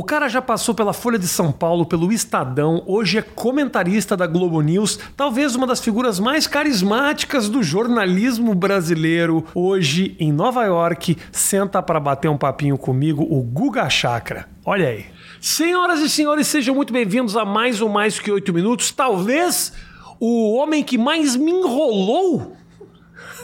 O 0.00 0.02
cara 0.02 0.30
já 0.30 0.40
passou 0.40 0.74
pela 0.74 0.94
Folha 0.94 1.18
de 1.18 1.28
São 1.28 1.52
Paulo, 1.52 1.84
pelo 1.84 2.10
Estadão, 2.10 2.82
hoje 2.86 3.18
é 3.18 3.22
comentarista 3.22 4.16
da 4.16 4.26
Globo 4.26 4.62
News, 4.62 4.98
talvez 5.14 5.54
uma 5.54 5.66
das 5.66 5.78
figuras 5.78 6.18
mais 6.18 6.46
carismáticas 6.46 7.50
do 7.50 7.62
jornalismo 7.62 8.54
brasileiro. 8.54 9.44
Hoje, 9.54 10.16
em 10.18 10.32
Nova 10.32 10.64
York, 10.64 11.18
senta 11.30 11.82
para 11.82 12.00
bater 12.00 12.30
um 12.30 12.38
papinho 12.38 12.78
comigo 12.78 13.22
o 13.28 13.42
Guga 13.42 13.90
Chakra. 13.90 14.48
Olha 14.64 14.88
aí. 14.88 15.04
Senhoras 15.38 16.00
e 16.00 16.08
senhores, 16.08 16.46
sejam 16.46 16.74
muito 16.74 16.94
bem-vindos 16.94 17.36
a 17.36 17.44
mais 17.44 17.82
um 17.82 17.88
Mais 17.90 18.18
Que 18.18 18.32
Oito 18.32 18.54
Minutos. 18.54 18.90
Talvez 18.92 19.70
o 20.18 20.54
homem 20.54 20.82
que 20.82 20.96
mais 20.96 21.36
me 21.36 21.50
enrolou 21.50 22.56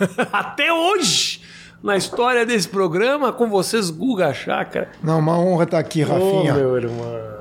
até 0.32 0.72
hoje 0.72 1.44
na 1.82 1.96
história 1.96 2.44
desse 2.44 2.68
programa 2.68 3.32
com 3.32 3.48
vocês, 3.48 3.90
Guga 3.90 4.32
Chakra. 4.34 4.88
Não, 5.02 5.18
uma 5.18 5.38
honra 5.38 5.64
estar 5.64 5.78
aqui, 5.78 6.02
Rafinha. 6.02 6.52
Ô, 6.54 6.56
meu 6.56 6.76
irmão. 6.76 7.36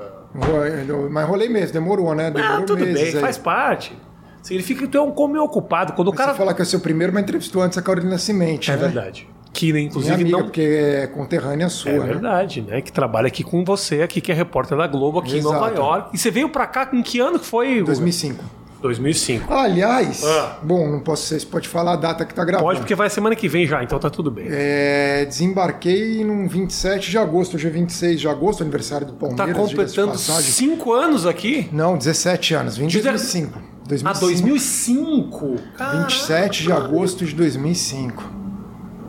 Mas 1.10 1.26
rolei 1.28 1.48
mesmo, 1.48 1.72
demorou, 1.72 2.14
né? 2.14 2.30
Demorou 2.30 2.58
Ah, 2.58 2.62
tudo 2.62 2.80
meses 2.84 2.94
bem, 2.94 3.14
aí. 3.14 3.20
faz 3.20 3.38
parte. 3.38 3.96
Significa 4.42 4.82
que 4.82 4.88
tu 4.88 4.98
é 4.98 5.00
um 5.02 5.10
come 5.10 5.38
ocupado. 5.38 5.94
Quando 5.94 6.08
o 6.08 6.10
Mas 6.10 6.18
cara. 6.18 6.32
Você 6.32 6.38
fala 6.38 6.54
que 6.54 6.62
é 6.62 6.64
o 6.64 6.66
seu 6.66 6.78
primeiro, 6.80 7.12
mas 7.12 7.22
entrevistou 7.22 7.62
antes 7.62 7.76
a 7.78 7.82
Carolina 7.82 8.16
Cimente, 8.18 8.70
É 8.70 8.74
né? 8.76 8.80
verdade. 8.80 9.28
Que, 9.52 9.68
né, 9.68 9.78
Minha 9.78 9.86
inclusive, 9.88 10.14
amiga, 10.14 10.30
não. 10.30 10.42
porque 10.44 10.60
é 10.60 11.06
conterrânea 11.06 11.68
sua, 11.70 11.90
É 11.92 11.98
né? 11.98 12.04
verdade, 12.06 12.60
né? 12.60 12.82
Que 12.82 12.92
trabalha 12.92 13.26
aqui 13.28 13.42
com 13.42 13.64
você, 13.64 14.02
aqui, 14.02 14.20
que 14.20 14.30
é 14.30 14.34
repórter 14.34 14.76
da 14.76 14.86
Globo 14.86 15.18
aqui 15.18 15.34
em 15.36 15.38
Exato. 15.38 15.54
Nova 15.54 15.74
York. 15.74 16.10
E 16.14 16.18
você 16.18 16.30
veio 16.30 16.50
pra 16.50 16.66
cá 16.66 16.84
com 16.84 17.02
que 17.02 17.18
ano 17.18 17.38
que 17.38 17.46
foi? 17.46 17.76
Guga? 17.76 17.86
2005. 17.86 18.44
2005. 18.86 19.52
Aliás, 19.52 20.22
Ah. 20.24 20.58
bom, 20.62 20.88
não 20.90 21.00
posso 21.00 21.26
ser, 21.26 21.40
você 21.40 21.46
pode 21.46 21.68
falar 21.68 21.92
a 21.92 21.96
data 21.96 22.24
que 22.24 22.32
tá 22.34 22.44
gravando. 22.44 22.66
Pode, 22.68 22.80
porque 22.80 22.94
vai 22.94 23.10
semana 23.10 23.34
que 23.36 23.48
vem 23.48 23.66
já, 23.66 23.82
então 23.82 23.98
tá 23.98 24.08
tudo 24.10 24.30
bem. 24.30 24.46
É, 24.48 25.24
desembarquei 25.26 26.24
no 26.24 26.48
27 26.48 27.10
de 27.10 27.18
agosto, 27.18 27.54
hoje 27.56 27.66
é 27.66 27.70
26 27.70 28.20
de 28.20 28.28
agosto, 28.28 28.62
aniversário 28.62 29.06
do 29.06 29.12
Tá 29.14 29.26
Palmeiras. 29.26 29.54
de 29.54 29.54
completando 29.76 30.12
passagem. 30.12 30.50
cinco 30.52 30.92
anos 30.92 31.26
aqui. 31.26 31.68
Não, 31.72 31.96
17 31.98 32.54
anos, 32.54 32.76
vim 32.76 32.84
em 32.84 32.88
Deze- 32.88 33.02
2005. 33.02 33.58
2005. 33.86 34.16
Ah, 34.16 34.20
2005. 34.20 35.56
Caraca. 35.76 35.96
27 35.98 36.62
de 36.64 36.72
agosto 36.72 37.24
de 37.24 37.34
2005. 37.34 38.22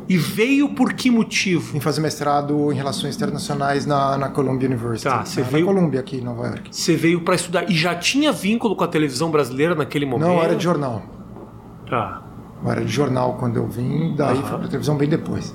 E 0.10 0.18
veio 0.18 0.70
por 0.70 0.94
que 0.94 1.12
motivo? 1.12 1.74
Vim 1.74 1.80
fazer 1.82 2.00
mestrado 2.00 2.72
em 2.72 2.76
Relações 2.76 3.16
Internacionais 3.18 3.86
na, 3.86 4.18
na 4.18 4.30
Columbia 4.30 4.68
University. 4.70 5.04
Tá, 5.10 5.26
você 5.26 5.42
veio- 5.42 5.66
na 5.66 5.74
Columbia, 5.74 6.00
aqui 6.00 6.18
em 6.18 6.22
Nova 6.22 6.48
York. 6.48 6.70
Você 6.72 6.96
veio 6.96 7.22
pra 7.22 7.36
estudar 7.36 7.70
e 7.70 7.74
já 7.76 7.94
tinha 7.96 8.32
vínculo 8.32 8.76
com 8.76 8.84
a 8.84 8.88
televisão 8.88 9.30
brasileira 9.30 9.76
naquele 9.76 10.06
momento? 10.06 10.28
Não, 10.30 10.42
era 10.42 10.56
de 10.56 10.64
jornal. 10.64 11.04
Tá. 11.90 12.24
Eu 12.64 12.72
era 12.72 12.84
de 12.86 12.92
jornal 12.92 13.36
quando 13.40 13.58
eu 13.58 13.68
vim, 13.68 14.16
daí 14.16 14.38
Aham. 14.38 14.44
fui 14.48 14.58
pra 14.60 14.68
televisão 14.68 14.96
bem 14.98 15.10
depois. 15.10 15.54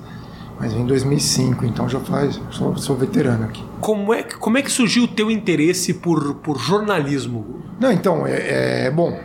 Mas 0.60 0.72
vim 0.74 0.82
em 0.82 0.86
2005, 0.86 1.64
então 1.64 1.88
já 1.88 1.98
faz. 2.00 2.40
Sou, 2.50 2.76
sou 2.76 2.94
veterano 2.94 3.44
aqui. 3.44 3.64
Como 3.80 4.12
é, 4.14 4.22
que- 4.22 4.36
como 4.36 4.58
é 4.58 4.62
que 4.62 4.70
surgiu 4.70 5.04
o 5.04 5.08
teu 5.08 5.30
interesse 5.30 5.94
por, 5.94 6.34
por 6.36 6.58
jornalismo? 6.58 7.62
Não, 7.80 7.90
então, 7.90 8.26
é, 8.26 8.86
é 8.86 8.90
bom. 8.90 9.18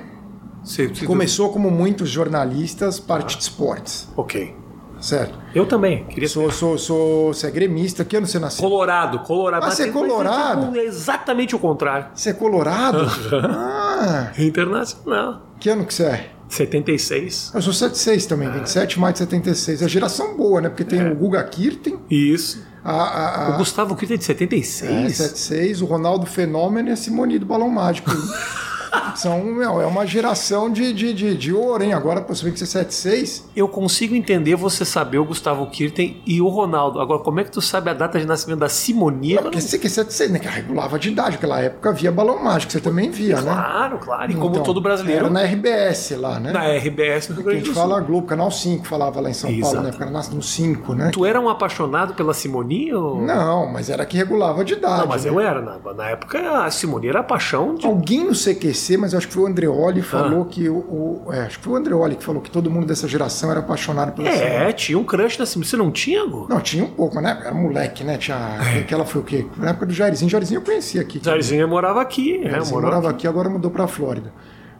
Você, 0.63 0.87
você- 0.87 1.05
Começou 1.05 1.51
como 1.51 1.69
muitos 1.69 2.09
jornalistas, 2.09 2.99
parte 2.99 3.35
de 3.37 3.43
esportes, 3.43 4.07
Ok. 4.15 4.55
Certo? 4.99 5.37
Eu 5.53 5.65
também. 5.65 6.03
Queria 6.05 6.27
Sou, 6.29 6.51
sou, 6.51 6.77
sou, 6.77 7.33
você 7.33 7.47
é 7.47 7.51
gremista, 7.51 8.03
que 8.05 8.15
ano 8.15 8.27
você 8.27 8.39
nasceu? 8.39 8.61
Colorado, 8.67 9.19
Colorado. 9.19 9.65
Ah, 9.65 9.71
você 9.71 9.83
é 9.83 9.91
colorado? 9.91 10.77
É 10.77 10.83
exatamente 10.83 11.55
o 11.55 11.59
contrário. 11.59 12.07
Você 12.13 12.29
é 12.29 12.33
colorado? 12.33 13.05
ah, 13.43 14.31
Internacional. 14.37 15.41
que 15.59 15.69
ano 15.69 15.85
que 15.85 15.93
você 15.93 16.03
é? 16.03 16.29
76. 16.49 17.51
Eu 17.53 17.61
sou 17.61 17.73
76 17.73 18.25
também, 18.25 18.49
27 18.49 18.91
de 18.95 18.99
maio 18.99 19.11
de 19.13 19.19
76. 19.19 19.81
É 19.81 19.87
geração 19.89 20.37
boa, 20.37 20.61
né? 20.61 20.69
Porque 20.69 20.85
tem 20.85 21.05
o 21.11 21.15
Guga 21.15 21.43
Kirten, 21.43 21.99
Isso. 22.09 22.63
a, 22.83 22.91
a, 22.93 23.45
a, 23.47 23.49
O 23.49 23.57
Gustavo 23.57 23.95
Kirten 23.95 24.15
é 24.15 24.17
de 24.17 24.23
É, 24.23 24.27
76? 24.27 25.15
76, 25.17 25.81
o 25.81 25.85
Ronaldo 25.85 26.25
Fenômeno 26.25 26.87
e 26.89 26.91
a 26.91 26.95
Simone 26.95 27.37
do 27.39 27.45
Balão 27.45 27.69
Mágico. 27.69 28.09
São, 29.15 29.43
meu, 29.43 29.81
é 29.81 29.85
uma 29.85 30.05
geração 30.05 30.69
de, 30.71 30.93
de, 30.93 31.13
de, 31.13 31.35
de 31.37 31.53
ouro, 31.53 31.83
hein? 31.83 31.93
Agora, 31.93 32.21
possivelmente 32.21 32.59
ser 32.59 32.65
76. 32.67 33.49
Eu 33.55 33.67
consigo 33.67 34.15
entender 34.15 34.55
você 34.55 34.85
saber 34.85 35.17
o 35.17 35.25
Gustavo 35.25 35.65
Kirten 35.67 36.21
e 36.25 36.41
o 36.41 36.47
Ronaldo. 36.47 36.99
Agora, 36.99 37.21
como 37.21 37.39
é 37.39 37.43
que 37.43 37.51
tu 37.51 37.61
sabe 37.61 37.89
a 37.89 37.93
data 37.93 38.19
de 38.19 38.25
nascimento 38.25 38.59
da 38.59 38.69
Simonia? 38.69 39.41
Porque 39.41 39.59
você 39.61 39.77
que 39.77 39.87
é 39.87 39.89
76, 39.89 40.31
né? 40.31 40.39
Que 40.39 40.47
regulava 40.47 40.97
de 40.99 41.09
idade. 41.09 41.31
Naquela 41.31 41.59
época 41.59 41.89
havia 41.89 42.11
Balão 42.11 42.43
Mágico, 42.43 42.71
você 42.71 42.79
também 42.79 43.09
via, 43.09 43.37
né? 43.41 43.51
Claro, 43.53 43.97
claro. 43.99 44.31
E 44.31 44.35
como 44.35 44.51
Então, 44.51 44.63
todo 44.63 44.81
brasileiro, 44.81 45.25
Era 45.25 45.29
na 45.33 45.41
RBS 45.43 46.11
lá, 46.17 46.39
né? 46.39 46.51
na 46.51 46.67
RBS 46.77 47.29
no 47.29 47.35
Rio 47.35 47.43
Que 47.43 47.49
a 47.49 47.51
Grande 47.53 47.57
gente 47.65 47.69
do 47.69 47.73
Sul. 47.73 47.89
fala 47.89 47.99
Globo, 48.01 48.27
Canal 48.27 48.51
5 48.51 48.85
falava 48.87 49.19
lá 49.21 49.29
em 49.29 49.33
São 49.33 49.49
Paulo, 49.49 49.65
Exato. 49.65 49.83
né? 49.83 49.89
Porque 49.91 50.03
era 50.03 50.11
no 50.11 50.41
5, 50.43 50.93
né? 50.93 51.09
Tu 51.11 51.25
era 51.25 51.39
um 51.39 51.49
apaixonado 51.49 52.13
pela 52.13 52.33
Simonia? 52.33 52.97
Ou... 52.97 53.21
Não, 53.21 53.67
mas 53.67 53.89
era 53.89 54.05
que 54.05 54.17
regulava 54.17 54.63
de 54.63 54.73
idade. 54.73 55.01
Não, 55.01 55.07
mas 55.07 55.25
né? 55.25 55.29
eu 55.31 55.39
era. 55.39 55.61
Na, 55.61 55.93
na 55.93 56.09
época, 56.09 56.63
a 56.63 56.71
Simonia 56.71 57.09
era 57.11 57.19
a 57.19 57.23
paixão 57.23 57.75
de. 57.75 57.85
Alguém 57.85 58.23
no 58.25 58.33
CQC, 58.33 58.76
mas 58.97 59.13
eu 59.13 59.17
acho 59.17 59.27
que 59.27 59.33
foi 59.33 59.43
o 59.43 59.47
Andreoli, 59.47 59.99
Ah. 60.01 60.03
falou 60.03 60.45
que 60.45 60.67
o. 60.69 60.75
o- 60.77 61.33
é, 61.33 61.41
acho 61.41 61.57
que 61.59 61.63
foi 61.65 61.73
o 61.73 61.75
Andreoli 61.77 62.15
que 62.15 62.23
falou 62.23 62.41
que 62.41 62.49
todo 62.51 62.69
mundo 62.69 62.85
dessa 62.85 63.07
geração 63.07 63.49
era 63.51 63.59
apaixonado 63.59 64.11
pela 64.13 64.31
Simone. 64.31 64.49
É, 64.49 64.71
tinha 64.73 64.97
um 64.97 65.03
crush 65.03 65.37
na 65.39 65.45
Simonia. 65.45 65.69
Você 65.69 65.77
não 65.77 65.91
tinha, 65.91 66.25
Gu? 66.25 66.47
Não, 66.49 66.59
tinha 66.59 66.83
um 66.83 66.89
pouco, 66.89 67.15
mas 67.15 67.23
na 67.23 67.29
época 67.31 67.47
era 67.47 67.55
moleque, 67.55 68.03
né? 68.03 68.17
Tinha. 68.17 68.37
Aquela 68.79 69.05
foi 69.05 69.21
o 69.21 69.23
quê? 69.23 69.45
Na 69.57 69.69
época 69.71 69.85
do 69.87 69.93
Jairzinho. 69.93 70.29
Jairzinho 70.29 70.59
eu 70.59 70.63
conhecia 70.63 71.01
aqui. 71.01 71.19
Jairzinho 71.23 71.67
morava 71.67 72.01
aqui. 72.01 72.37
É, 72.43 72.49
Jairzinho 72.51 72.75
morava 72.75 72.95
morava 72.97 73.09
aqui, 73.09 73.27
agora 73.27 73.49
mudou 73.49 73.71
pra 73.71 73.87
Flórida. 73.87 74.31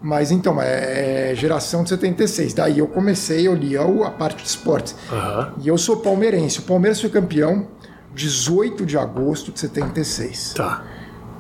Mas 0.01 0.29
então, 0.29 0.61
é, 0.61 1.31
é 1.31 1.35
geração 1.35 1.81
de 1.83 1.89
76. 1.89 2.53
Daí 2.53 2.77
eu 2.79 2.87
comecei, 2.87 3.47
eu 3.47 3.55
lia 3.55 3.81
a 3.81 4.11
parte 4.11 4.43
de 4.43 4.47
esportes. 4.49 4.95
Aham. 5.11 5.53
E 5.61 5.67
eu 5.67 5.77
sou 5.77 5.97
palmeirense. 5.97 6.59
O 6.59 6.61
Palmeiras 6.63 7.01
foi 7.01 7.09
campeão 7.09 7.67
18 8.13 8.85
de 8.85 8.97
agosto 8.97 9.51
de 9.51 9.59
76. 9.59 10.53
Tá. 10.53 10.83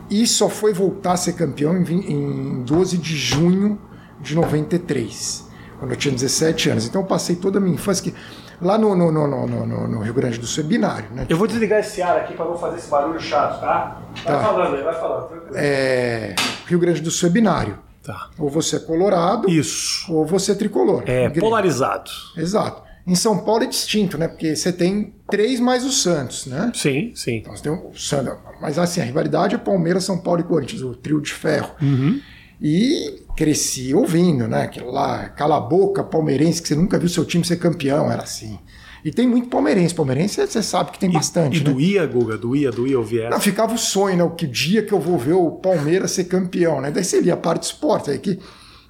E 0.09 0.25
só 0.25 0.47
foi 0.49 0.73
voltar 0.73 1.13
a 1.13 1.17
ser 1.17 1.33
campeão 1.33 1.75
em, 1.77 1.83
vin- 1.83 2.05
em 2.07 2.63
12 2.63 2.97
de 2.97 3.15
junho 3.15 3.79
de 4.21 4.35
93, 4.35 5.45
quando 5.79 5.91
eu 5.91 5.97
tinha 5.97 6.13
17 6.13 6.69
anos. 6.69 6.85
Então 6.85 7.01
eu 7.01 7.07
passei 7.07 7.35
toda 7.35 7.57
a 7.57 7.61
minha 7.61 7.75
infância 7.75 8.03
que 8.03 8.15
lá 8.61 8.77
no, 8.77 8.95
no, 8.95 9.11
no, 9.11 9.27
no, 9.27 9.47
no- 9.65 9.87
no 9.87 9.99
Rio 10.01 10.13
Grande 10.13 10.37
do 10.39 10.45
Sul 10.47 10.63
é 10.63 10.67
binário, 10.67 11.09
né? 11.11 11.25
Eu 11.29 11.37
vou 11.37 11.45
desligar 11.47 11.79
esse 11.79 12.01
ar 12.01 12.17
aqui 12.17 12.33
pra 12.33 12.45
não 12.45 12.57
fazer 12.57 12.77
esse 12.77 12.89
barulho 12.89 13.19
chato, 13.19 13.59
tá? 13.59 14.01
Vai 14.23 14.23
Tá. 14.23 14.39
falando 14.43 14.75
aí, 14.75 14.83
vai 14.83 14.93
falando. 14.95 15.29
É, 15.53 16.35
Rio 16.65 16.79
Grande 16.79 17.01
do 17.01 17.11
Sul 17.11 17.29
é 17.29 17.31
binário. 17.31 17.77
Tá. 18.03 18.29
Ou 18.39 18.49
você 18.49 18.77
é 18.77 18.79
colorado, 18.79 19.49
Isso. 19.49 20.11
ou 20.13 20.25
você 20.25 20.53
é 20.53 20.55
tricolor. 20.55 21.01
É 21.05 21.23
Grêmio. 21.27 21.41
polarizado. 21.41 22.09
Exato. 22.37 22.81
Em 23.07 23.15
São 23.15 23.37
Paulo 23.39 23.63
é 23.63 23.67
distinto, 23.67 24.17
né? 24.17 24.27
Porque 24.27 24.53
você 24.55 24.71
tem 24.73 25.13
três 25.31 25.59
mais 25.61 25.85
o 25.85 25.91
Santos, 25.91 26.45
né? 26.45 26.71
Sim, 26.75 27.11
sim. 27.15 27.37
Então 27.37 27.55
você 27.55 27.63
tem 27.63 27.71
o 27.71 27.91
Santos. 27.97 28.33
Mas 28.61 28.77
assim, 28.77 28.99
a 28.99 29.03
rivalidade 29.05 29.55
é 29.55 29.57
Palmeiras, 29.57 30.03
São 30.03 30.17
Paulo 30.17 30.41
e 30.41 30.43
Corinthians, 30.43 30.81
o 30.81 30.93
trio 30.93 31.21
de 31.21 31.31
ferro. 31.33 31.71
Uhum. 31.81 32.19
E 32.61 33.23
cresci 33.37 33.93
ouvindo, 33.93 34.47
né? 34.47 34.63
Aquilo 34.63 34.91
lá, 34.91 35.29
cala 35.29 35.57
a 35.57 35.59
boca, 35.61 36.03
palmeirense, 36.03 36.61
que 36.61 36.67
você 36.67 36.75
nunca 36.75 36.97
viu 36.99 37.07
seu 37.07 37.23
time 37.23 37.45
ser 37.45 37.57
campeão, 37.57 38.11
era 38.11 38.23
assim. 38.23 38.59
E 39.05 39.11
tem 39.11 39.27
muito 39.27 39.47
palmeirense. 39.47 39.93
Palmeirense 39.93 40.45
você 40.45 40.61
sabe 40.63 40.91
que 40.91 40.99
tem 40.99 41.09
bastante, 41.09 41.61
E 41.61 41.63
né? 41.63 41.71
doía, 41.71 42.05
Guga? 42.05 42.35
Doía, 42.37 42.71
doía 42.71 42.97
ouvir 42.97 43.21
Não, 43.21 43.27
essa. 43.37 43.39
ficava 43.39 43.73
o 43.73 43.77
sonho, 43.77 44.17
né? 44.17 44.23
O 44.23 44.31
que 44.31 44.47
dia 44.47 44.81
que 44.83 44.91
eu 44.91 44.99
vou 44.99 45.17
ver 45.17 45.33
o 45.33 45.51
Palmeiras 45.51 46.11
ser 46.11 46.23
campeão, 46.25 46.81
né? 46.81 46.91
Daí 46.91 47.03
seria 47.05 47.35
a 47.35 47.37
parte 47.37 47.61
de 47.61 47.67
esporte. 47.67 48.09
Aí 48.09 48.17
que, 48.19 48.39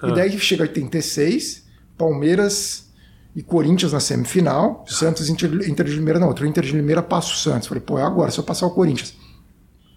Ah. 0.00 0.08
E 0.08 0.14
daí 0.14 0.38
chega 0.38 0.62
86, 0.62 1.64
Palmeiras 1.96 2.87
e 3.34 3.42
Corinthians 3.42 3.92
na 3.92 4.00
semifinal, 4.00 4.84
Santos 4.86 5.28
e 5.28 5.32
Inter, 5.32 5.86
de 5.86 5.94
Limeira 5.94 6.18
na 6.18 6.26
outra. 6.26 6.44
O 6.44 6.48
Inter 6.48 6.64
de 6.64 6.72
Limeira 6.72 7.02
passa 7.02 7.28
o 7.28 7.36
Santos. 7.36 7.68
Falei, 7.68 7.82
pô, 7.82 7.98
é 7.98 8.02
agora, 8.02 8.30
se 8.30 8.38
eu 8.38 8.44
passar 8.44 8.66
o 8.66 8.70
Corinthians. 8.70 9.14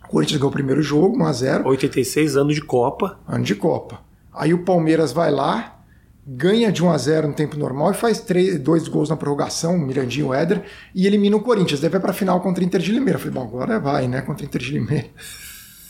O 0.05 0.07
Corinthians 0.09 0.37
ganhou 0.37 0.49
o 0.49 0.53
primeiro 0.53 0.81
jogo, 0.81 1.17
1x0. 1.17 1.65
86 1.65 2.37
anos 2.37 2.55
de 2.55 2.61
Copa. 2.61 3.19
ano 3.27 3.43
de 3.43 3.55
Copa. 3.55 4.01
Aí 4.33 4.53
o 4.53 4.63
Palmeiras 4.63 5.11
vai 5.11 5.31
lá, 5.31 5.81
ganha 6.25 6.71
de 6.71 6.83
1 6.83 6.91
a 6.91 6.97
0 6.97 7.27
no 7.29 7.33
tempo 7.33 7.57
normal 7.57 7.91
e 7.91 7.93
faz 7.93 8.19
três, 8.21 8.59
dois 8.59 8.87
gols 8.87 9.09
na 9.09 9.17
prorrogação, 9.17 9.77
Mirandinho 9.77 10.27
e 10.27 10.29
o 10.29 10.33
Éder, 10.33 10.63
e 10.93 11.07
elimina 11.07 11.35
o 11.35 11.41
Corinthians. 11.41 11.79
Daí 11.79 11.89
vai 11.89 11.99
pra 11.99 12.13
final 12.13 12.39
contra 12.41 12.63
o 12.63 12.65
Inter 12.65 12.79
de 12.79 12.91
Limeira. 12.91 13.17
Eu 13.17 13.19
falei, 13.19 13.33
bom, 13.33 13.43
agora 13.43 13.79
vai, 13.79 14.07
né? 14.07 14.21
Contra 14.21 14.43
o 14.43 14.47
Inter 14.47 14.61
de 14.61 14.71
Limeira. 14.71 15.07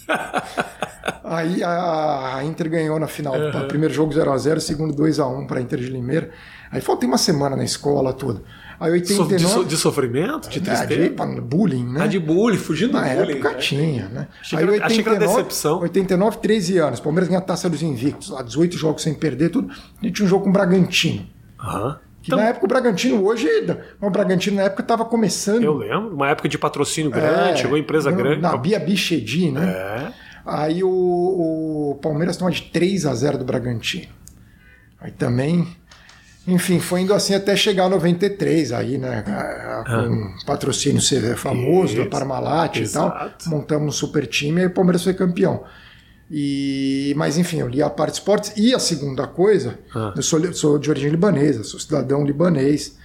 Aí 1.24 1.64
a, 1.64 2.38
a 2.38 2.44
Inter 2.44 2.70
ganhou 2.70 3.00
na 3.00 3.08
final. 3.08 3.34
Uhum. 3.34 3.68
Primeiro 3.68 3.94
jogo 3.94 4.14
0x0, 4.14 4.60
segundo 4.60 4.94
2x1 4.94 5.48
para 5.48 5.62
Inter 5.62 5.80
de 5.80 5.90
Limeira. 5.90 6.32
Aí 6.72 6.80
faltei 6.82 7.08
uma 7.08 7.18
semana 7.18 7.56
na 7.56 7.64
escola, 7.64 8.14
tudo. 8.14 8.44
Aí 8.80 8.90
So- 9.06 9.22
89. 9.24 9.36
de, 9.36 9.48
so- 9.48 9.64
de 9.66 9.78
sofrimento? 9.78 10.50
De 10.50 10.60
Ah, 10.60 10.62
tristeza? 10.88 11.26
de 11.28 11.42
bullying, 11.42 11.86
né? 11.86 12.00
Ah, 12.04 12.08
de 12.08 12.18
bullying, 12.18 12.58
fugindo 12.58 12.94
do 12.94 13.02
Na 13.02 13.08
bullying. 13.14 13.34
época 13.34 13.52
né? 13.52 13.58
tinha, 13.58 14.10
né? 14.10 14.28
Achei 14.42 14.58
que 14.58 14.64
era- 14.64 14.86
achei 14.86 15.04
que 15.04 15.10
era 15.10 15.20
decepção. 15.20 15.80
89, 15.82 16.38
13 16.38 16.78
anos. 16.80 17.00
Palmeiras 17.00 17.28
ganha 17.28 17.40
a 17.40 17.44
taça 17.44 17.70
dos 17.70 17.82
invictos, 17.84 18.30
lá 18.30 18.42
18 18.42 18.78
jogos 18.78 19.04
sem 19.04 19.14
perder, 19.14 19.50
tudo. 19.50 19.72
E 20.02 20.10
tinha 20.12 20.26
um 20.26 20.30
jogo 20.30 20.46
com 20.46 20.50
o 20.50 20.54
Bragantino. 20.54 21.28
Aham. 21.60 22.00
Que 22.24 22.28
Então, 22.30 22.38
na 22.40 22.46
época 22.50 22.66
o 22.66 22.68
Bragantino, 22.68 23.24
hoje, 23.26 23.48
o 24.00 24.10
Bragantino 24.12 24.58
na 24.58 24.64
época 24.64 24.84
estava 24.84 25.04
começando. 25.06 25.64
eu 25.64 25.74
lembro, 25.74 26.14
uma 26.16 26.30
época 26.30 26.48
de 26.48 26.56
patrocínio 26.58 27.10
grande, 27.12 27.50
É, 27.52 27.56
chegou 27.58 27.76
empresa 27.78 28.12
grande. 28.12 28.42
Na 28.42 28.56
Bia 28.56 28.80
Bichedi, 28.80 29.52
né? 29.52 29.68
É. 29.70 30.12
Aí 30.46 30.84
o, 30.84 30.90
o 30.90 32.00
Palmeiras 32.02 32.38
toma 32.38 32.50
de 32.52 32.62
3 32.64 33.06
a 33.08 33.14
0 33.16 33.38
do 33.40 33.44
Bragantino. 33.46 34.08
Aí 35.00 35.12
também 35.12 35.68
Enfim, 36.48 36.80
foi 36.80 37.02
indo 37.02 37.14
assim 37.14 37.36
até 37.36 37.56
chegar 37.56 37.86
a 37.86 37.90
93, 37.90 38.72
aí, 38.72 38.98
né? 38.98 39.22
Com 39.22 39.32
ah. 39.32 40.36
patrocínio 40.46 41.02
famoso 41.38 41.94
Isso. 41.94 42.04
da 42.04 42.10
Parmalat 42.10 42.78
e 42.78 42.90
tal. 42.90 43.32
Montamos 43.46 43.88
um 43.88 43.92
super 43.92 44.26
time 44.26 44.62
e 44.62 44.66
o 44.66 44.72
Palmeiras 44.72 45.04
foi 45.04 45.14
campeão. 45.14 45.64
E, 46.30 47.14
mas 47.18 47.38
enfim, 47.38 47.58
eu 47.58 47.68
li 47.68 47.82
a 47.84 47.90
parte 47.90 48.14
de 48.14 48.20
esportes. 48.20 48.54
E 48.56 48.74
a 48.74 48.80
segunda 48.80 49.28
coisa, 49.28 49.78
ah. 49.94 50.14
eu 50.16 50.24
sou, 50.24 50.54
sou, 50.54 50.80
de 50.80 50.90
origem 50.90 51.12
libanesa, 51.12 51.64
sou 51.64 51.80
cidadão 51.80 52.24
libanês. 52.24 52.98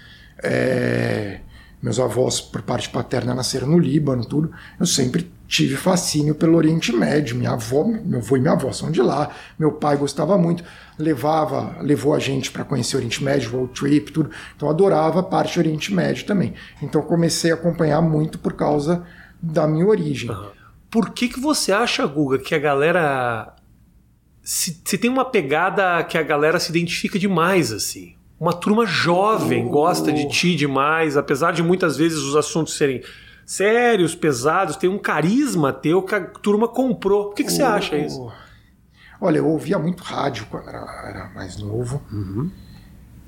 É, 0.42 1.40
meus 1.82 2.00
avós, 2.00 2.40
por 2.40 2.62
parte 2.62 2.88
paterna, 2.88 3.34
nasceram 3.34 3.68
no 3.68 3.78
Líbano, 3.78 4.24
tudo. 4.24 4.50
Eu 4.80 4.86
sempre 4.86 5.30
tive 5.46 5.76
fascínio 5.76 6.34
pelo 6.34 6.56
Oriente 6.56 6.92
Médio. 6.92 7.36
Minha 7.36 7.52
avó, 7.52 7.84
meu 7.84 8.20
avô 8.20 8.36
e 8.36 8.40
minha 8.40 8.52
avó 8.52 8.72
são 8.72 8.90
de 8.90 9.02
lá. 9.02 9.30
Meu 9.58 9.72
pai 9.72 9.96
gostava 9.96 10.38
muito, 10.38 10.64
levava, 10.98 11.76
levou 11.80 12.14
a 12.14 12.18
gente 12.18 12.50
para 12.50 12.64
conhecer 12.64 12.96
o 12.96 12.98
Oriente 12.98 13.22
Médio, 13.22 13.50
road 13.50 13.72
trip, 13.72 14.12
tudo. 14.12 14.30
Então 14.54 14.68
eu 14.68 14.74
adorava 14.74 15.20
a 15.20 15.22
parte 15.22 15.54
do 15.54 15.60
Oriente 15.60 15.92
Médio 15.92 16.26
também. 16.26 16.54
Então 16.82 17.02
comecei 17.02 17.50
a 17.50 17.54
acompanhar 17.54 18.00
muito 18.00 18.38
por 18.38 18.54
causa 18.54 19.04
da 19.40 19.66
minha 19.66 19.86
origem. 19.86 20.30
Uhum. 20.30 20.50
Por 20.90 21.10
que 21.10 21.28
que 21.28 21.40
você 21.40 21.72
acha, 21.72 22.06
Guga, 22.06 22.38
que 22.38 22.54
a 22.54 22.58
galera 22.58 23.54
se, 24.42 24.80
se 24.84 24.96
tem 24.96 25.10
uma 25.10 25.24
pegada 25.24 26.02
que 26.04 26.16
a 26.16 26.22
galera 26.22 26.58
se 26.58 26.70
identifica 26.70 27.18
demais 27.18 27.72
assim? 27.72 28.14
Uma 28.38 28.52
turma 28.52 28.86
jovem 28.86 29.66
gosta 29.66 30.12
de 30.12 30.28
ti 30.28 30.54
demais, 30.54 31.16
apesar 31.16 31.52
de 31.52 31.62
muitas 31.62 31.96
vezes 31.96 32.18
os 32.18 32.36
assuntos 32.36 32.74
serem 32.76 33.02
sérios, 33.46 34.14
pesados, 34.14 34.76
tem 34.76 34.90
um 34.90 34.98
carisma 34.98 35.72
teu 35.72 36.02
que 36.02 36.14
a 36.14 36.20
turma 36.20 36.68
comprou. 36.68 37.26
Por 37.26 37.34
que, 37.34 37.44
que 37.44 37.52
você 37.52 37.62
acha 37.62 37.96
isso? 37.96 38.30
Olha, 39.20 39.38
eu 39.38 39.46
ouvia 39.46 39.78
muito 39.78 40.02
rádio 40.02 40.46
quando 40.50 40.68
era, 40.68 41.04
era 41.08 41.30
mais 41.34 41.56
novo. 41.56 42.02
Uhum. 42.12 42.50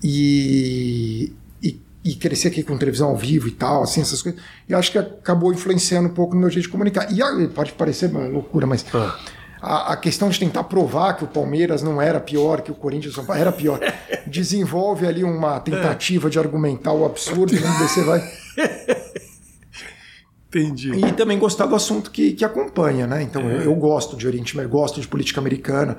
E, 0.03 1.33
e, 1.63 1.81
e 2.05 2.15
cresci 2.15 2.49
aqui 2.49 2.63
com 2.63 2.77
televisão 2.77 3.09
ao 3.09 3.17
vivo 3.17 3.49
e 3.49 3.53
tal, 3.53 3.83
assim, 3.83 4.01
essas 4.01 4.23
coisas. 4.23 4.41
E 4.69 4.75
acho 4.75 4.93
que 4.93 4.99
acabou 4.99 5.53
influenciando 5.53 6.09
um 6.09 6.15
pouco 6.15 6.35
no 6.35 6.41
meu 6.41 6.51
jeito 6.51 6.67
de 6.67 6.71
comunicar. 6.71 7.09
E 7.13 7.49
pode 7.49 7.73
parecer 7.73 8.11
uma 8.11 8.27
loucura, 8.27 8.67
mas. 8.67 8.85
Ah 8.95 9.19
a, 9.61 9.93
a, 9.93 9.97
questão 9.97 10.29
de 10.29 10.39
tentar 10.39 10.65
provar 10.65 11.15
que 11.15 11.25
o 11.25 11.27
Palmeiras 11.27 11.83
não 11.83 12.01
era 12.01 12.21
pior 12.21 12.61
que 12.61 12.71
o 12.71 12.75
Corinthians 12.75 13.17
era 13.31 13.53
pior. 13.53 13.81
Desenvolve 14.27 15.07
ali 15.07 15.25
uma 15.25 15.59
tentativa 15.61 16.31
de 16.31 16.39
argumentar 16.39 16.93
o 16.93 17.05
absurdo, 17.05 17.55
e 17.55 17.59
você 17.59 18.03
vai. 18.03 18.21
Entendi. 20.49 20.93
E 20.93 21.13
também 21.13 21.39
gostar 21.39 21.67
do 21.67 21.75
assunto 21.75 22.11
que, 22.11 22.33
que 22.33 22.45
acompanha, 22.45 23.07
né? 23.07 23.23
Então 23.23 23.43
é. 23.43 23.57
eu, 23.57 23.63
eu, 23.63 23.75
gosto 23.75 24.17
de 24.17 24.27
Oriente 24.27 24.57
Médio, 24.57 24.71
gosto 24.71 25.01
de 25.01 25.07
política 25.07 25.41
americana, 25.41 25.99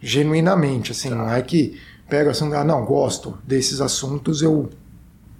genuinamente, 0.00 0.92
assim, 0.92 1.10
tá. 1.10 1.16
não 1.16 1.30
é 1.30 1.42
que 1.42 1.80
pega 2.08 2.30
assim, 2.30 2.52
ah, 2.54 2.64
não, 2.64 2.84
gosto 2.84 3.36
desses 3.44 3.80
assuntos, 3.80 4.40
eu, 4.40 4.70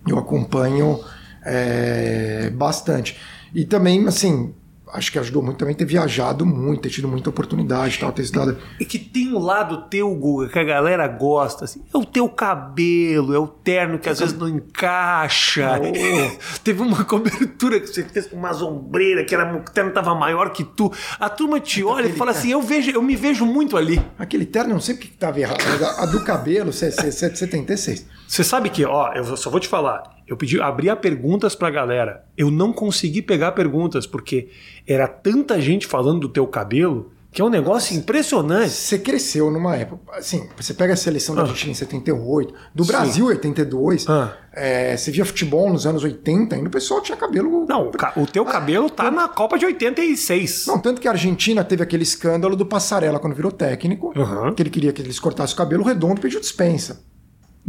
eu 0.06 0.18
acompanho 0.18 1.00
é, 1.44 2.50
bastante. 2.50 3.16
E 3.54 3.64
também, 3.64 4.06
assim, 4.06 4.52
acho 4.92 5.12
que 5.12 5.18
ajudou 5.18 5.42
muito 5.42 5.58
também 5.58 5.74
ter 5.74 5.84
viajado 5.84 6.44
muito, 6.44 6.82
ter 6.82 6.90
tido 6.90 7.08
muita 7.08 7.30
oportunidade, 7.30 7.98
tal, 7.98 8.12
ter 8.12 8.22
estudado. 8.22 8.56
E 8.80 8.84
que 8.84 8.98
tem 8.98 9.32
um 9.32 9.38
lado 9.38 9.88
teu, 9.88 10.14
Guga, 10.14 10.48
que 10.48 10.58
a 10.58 10.64
galera 10.64 11.06
gosta, 11.08 11.64
assim, 11.64 11.82
é 11.92 11.96
o 11.96 12.04
teu 12.04 12.28
cabelo, 12.28 13.34
é 13.34 13.38
o 13.38 13.46
terno 13.46 13.98
que 13.98 14.08
às 14.08 14.18
vezes 14.18 14.36
não 14.36 14.48
encaixa. 14.48 15.80
Oh. 15.80 16.58
Teve 16.62 16.82
uma 16.82 17.04
cobertura 17.04 17.80
que 17.80 17.86
você 17.86 18.04
fez 18.04 18.26
com 18.26 18.36
uma 18.36 18.52
sombreira, 18.52 19.24
que 19.24 19.34
era, 19.34 19.56
o 19.56 19.60
terno 19.60 19.90
estava 19.90 20.14
maior 20.14 20.50
que 20.50 20.64
tu. 20.64 20.92
A 21.18 21.28
turma 21.28 21.60
te 21.60 21.82
olha 21.82 22.00
Aquele, 22.00 22.14
e 22.14 22.18
fala 22.18 22.30
assim: 22.30 22.50
eu, 22.50 22.62
vejo, 22.62 22.90
eu 22.90 23.02
me 23.02 23.16
vejo 23.16 23.44
muito 23.46 23.76
ali. 23.76 24.00
Aquele 24.18 24.46
terno, 24.46 24.74
não 24.74 24.80
sei 24.80 24.94
o 24.94 24.98
que 24.98 25.06
estava 25.06 25.38
errado, 25.40 25.60
a 25.98 26.06
do 26.06 26.24
cabelo, 26.24 26.72
76. 26.72 28.06
Você 28.26 28.44
sabe 28.44 28.70
que, 28.70 28.84
ó, 28.84 29.12
eu 29.14 29.36
só 29.36 29.50
vou 29.50 29.60
te 29.60 29.68
falar. 29.68 30.17
Eu 30.28 30.36
pedi, 30.36 30.60
abri 30.60 30.90
a 30.90 30.94
perguntas 30.94 31.54
pra 31.54 31.70
galera. 31.70 32.24
Eu 32.36 32.50
não 32.50 32.72
consegui 32.72 33.22
pegar 33.22 33.52
perguntas 33.52 34.06
porque 34.06 34.48
era 34.86 35.08
tanta 35.08 35.60
gente 35.60 35.86
falando 35.86 36.20
do 36.20 36.28
teu 36.28 36.46
cabelo 36.46 37.10
que 37.30 37.42
é 37.42 37.44
um 37.44 37.50
negócio 37.50 37.96
impressionante. 37.96 38.70
Você 38.70 38.98
cresceu 38.98 39.50
numa 39.50 39.76
época. 39.76 40.00
Assim, 40.12 40.48
você 40.56 40.72
pega 40.72 40.94
a 40.94 40.96
seleção 40.96 41.34
da 41.34 41.42
ah. 41.42 41.44
Argentina 41.44 41.72
em 41.72 41.74
78, 41.74 42.54
do 42.74 42.84
Sim. 42.84 42.90
Brasil 42.90 43.26
em 43.26 43.28
82. 43.28 44.08
Ah. 44.08 44.36
É, 44.52 44.96
você 44.96 45.10
via 45.10 45.24
futebol 45.24 45.70
nos 45.70 45.86
anos 45.86 46.02
80, 46.02 46.56
ainda 46.56 46.68
o 46.68 46.70
pessoal 46.70 47.00
tinha 47.00 47.16
cabelo. 47.16 47.66
Não, 47.68 47.92
o 48.16 48.26
teu 48.26 48.42
ah, 48.42 48.50
cabelo 48.50 48.90
tá 48.90 49.10
na 49.10 49.28
Copa 49.28 49.58
de 49.58 49.66
86. 49.66 50.66
Não, 50.66 50.78
tanto 50.78 51.00
que 51.00 51.06
a 51.06 51.12
Argentina 51.12 51.62
teve 51.62 51.82
aquele 51.82 52.02
escândalo 52.02 52.56
do 52.56 52.66
Passarela 52.66 53.20
quando 53.20 53.34
virou 53.34 53.52
técnico, 53.52 54.12
uhum. 54.16 54.54
que 54.54 54.62
ele 54.62 54.70
queria 54.70 54.92
que 54.92 55.02
eles 55.02 55.20
cortassem 55.20 55.54
o 55.54 55.58
cabelo 55.58 55.84
redondo 55.84 56.18
e 56.18 56.22
pediu 56.22 56.40
dispensa 56.40 57.06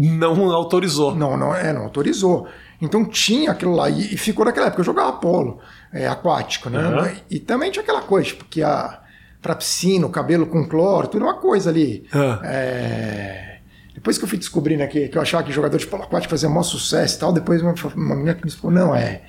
não 0.07 0.51
autorizou. 0.51 1.13
Não, 1.13 1.36
não, 1.36 1.54
é, 1.54 1.74
não 1.74 1.84
autorizou. 1.84 2.48
Então 2.81 3.04
tinha 3.04 3.51
aquilo 3.51 3.75
lá, 3.75 3.90
e, 3.90 4.13
e 4.13 4.18
ficou 4.18 4.46
naquela 4.46 4.68
época, 4.68 4.81
eu 4.81 4.86
jogava 4.86 5.13
polo 5.13 5.60
é, 5.92 6.07
aquático, 6.07 6.69
né? 6.69 6.88
Uhum. 6.88 7.06
E, 7.30 7.36
e, 7.36 7.40
também 7.40 7.69
tinha 7.69 7.84
aquela 7.84 8.01
coisa, 8.01 8.28
tipo, 8.28 8.46
que 8.46 8.63
a, 8.63 9.01
pra 9.42 9.56
piscina, 9.56 10.06
o 10.06 10.10
cabelo 10.10 10.46
com 10.48 10.66
cloro, 10.68 11.07
tudo 11.07 11.25
uma 11.25 11.36
coisa 11.36 11.69
ali. 11.69 12.07
Uhum. 12.13 12.40
É, 12.44 13.57
depois 13.94 14.18
que 14.18 14.24
eu 14.24 14.30
fui 14.30 14.38
descobrindo 14.38 14.88
que, 14.88 15.10
que 15.10 15.18
eu 15.18 15.22
achava 15.22 15.44
que 15.44 15.51
jogador 15.51 15.78
de 15.78 15.86
polo 15.86 16.04
aquático 16.04 16.31
fazia 16.31 16.48
maior 16.48 16.63
sucesso 16.63 17.18
e 17.18 17.19
tal, 17.19 17.34
depois 17.34 17.62
uma, 17.62 17.74
uma 17.95 18.16
menina 18.16 18.36
que 18.36 18.45
me 18.45 18.52
falou, 18.52 18.72
não, 18.72 18.95
é 18.95 19.24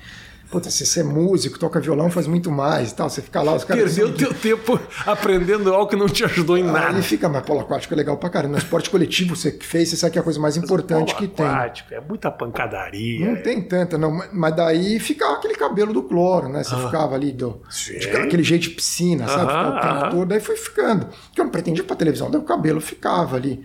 Puta, 0.51 0.69
se 0.69 0.85
você 0.85 0.99
é 0.99 1.03
músico, 1.03 1.57
toca 1.57 1.79
violão, 1.79 2.11
faz 2.11 2.27
muito 2.27 2.51
mais 2.51 2.91
e 2.91 2.95
tal. 2.95 3.09
Você 3.09 3.21
fica 3.21 3.41
lá, 3.41 3.55
os 3.55 3.63
caras. 3.63 3.95
Perdeu 3.95 4.09
o 4.09 4.13
teu 4.13 4.33
tempo 4.33 4.77
aprendendo 5.07 5.73
algo 5.73 5.89
que 5.89 5.95
não 5.95 6.07
te 6.07 6.25
ajudou 6.25 6.57
em 6.57 6.63
nada. 6.63 6.89
Ele 6.89 7.01
fica, 7.01 7.29
mas 7.29 7.41
polo 7.43 7.61
aquático 7.61 7.93
é 7.93 7.97
legal 7.97 8.17
pra 8.17 8.29
caramba. 8.29 8.51
No 8.51 8.57
esporte 8.57 8.89
coletivo 8.89 9.33
você 9.33 9.57
fez, 9.61 9.87
você 9.87 9.95
sabe 9.95 10.11
que 10.11 10.19
é 10.19 10.21
a 10.21 10.23
coisa 10.23 10.41
mais 10.41 10.57
importante 10.57 11.15
que 11.15 11.25
tem. 11.25 11.45
aquático 11.45 11.93
é 11.93 12.01
muita 12.01 12.29
pancadaria. 12.29 13.25
Não 13.25 13.37
é. 13.37 13.37
tem 13.37 13.61
tanta, 13.61 13.97
não. 13.97 14.21
Mas 14.33 14.53
daí 14.53 14.99
ficava 14.99 15.35
aquele 15.35 15.55
cabelo 15.55 15.93
do 15.93 16.03
cloro, 16.03 16.49
né? 16.49 16.65
Você 16.65 16.75
ah. 16.75 16.79
ficava 16.79 17.15
ali, 17.15 17.31
do, 17.31 17.61
de, 17.69 18.09
aquele 18.09 18.43
jeito 18.43 18.63
de 18.63 18.71
piscina, 18.71 19.29
sabe? 19.29 19.47
Ficava 19.47 19.69
o 19.69 19.79
tempo 19.79 20.15
todo. 20.17 20.27
Daí 20.27 20.41
foi 20.41 20.57
ficando. 20.57 21.05
Porque 21.05 21.39
eu 21.39 21.45
não 21.45 21.51
pretendia 21.51 21.83
pra 21.85 21.95
televisão, 21.95 22.29
daí 22.29 22.41
o 22.41 22.43
cabelo 22.43 22.81
ficava 22.81 23.37
ali. 23.37 23.63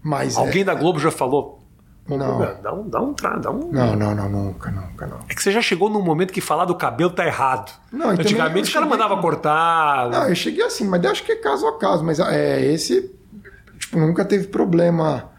Mas 0.00 0.36
Alguém 0.36 0.62
é, 0.62 0.64
da 0.64 0.74
Globo 0.74 1.00
já 1.00 1.10
falou, 1.10 1.57
não. 2.16 2.38
Dá 2.62 2.72
um, 2.72 2.88
dá 2.88 3.02
um, 3.02 3.14
dá 3.14 3.50
um. 3.50 3.70
Não, 3.70 3.96
não, 3.96 4.14
não, 4.14 4.28
nunca, 4.28 4.70
nunca, 4.70 5.06
não. 5.06 5.18
É 5.28 5.34
que 5.34 5.42
você 5.42 5.52
já 5.52 5.60
chegou 5.60 5.90
num 5.90 6.00
momento 6.00 6.32
que 6.32 6.40
falar 6.40 6.64
do 6.64 6.74
cabelo 6.74 7.10
tá 7.10 7.26
errado. 7.26 7.70
Não, 7.92 8.10
Antigamente 8.10 8.68
os 8.68 8.72
caras 8.72 8.88
mandavam 8.88 9.20
cortar. 9.20 10.08
Não, 10.08 10.28
eu 10.28 10.34
cheguei 10.34 10.64
assim, 10.64 10.84
mas 10.88 11.04
acho 11.04 11.22
que 11.24 11.32
é 11.32 11.36
caso 11.36 11.66
a 11.66 11.78
caso. 11.78 12.02
Mas 12.02 12.18
é, 12.18 12.64
esse, 12.72 13.14
tipo, 13.78 13.98
nunca 13.98 14.24
teve 14.24 14.46
problema 14.46 15.30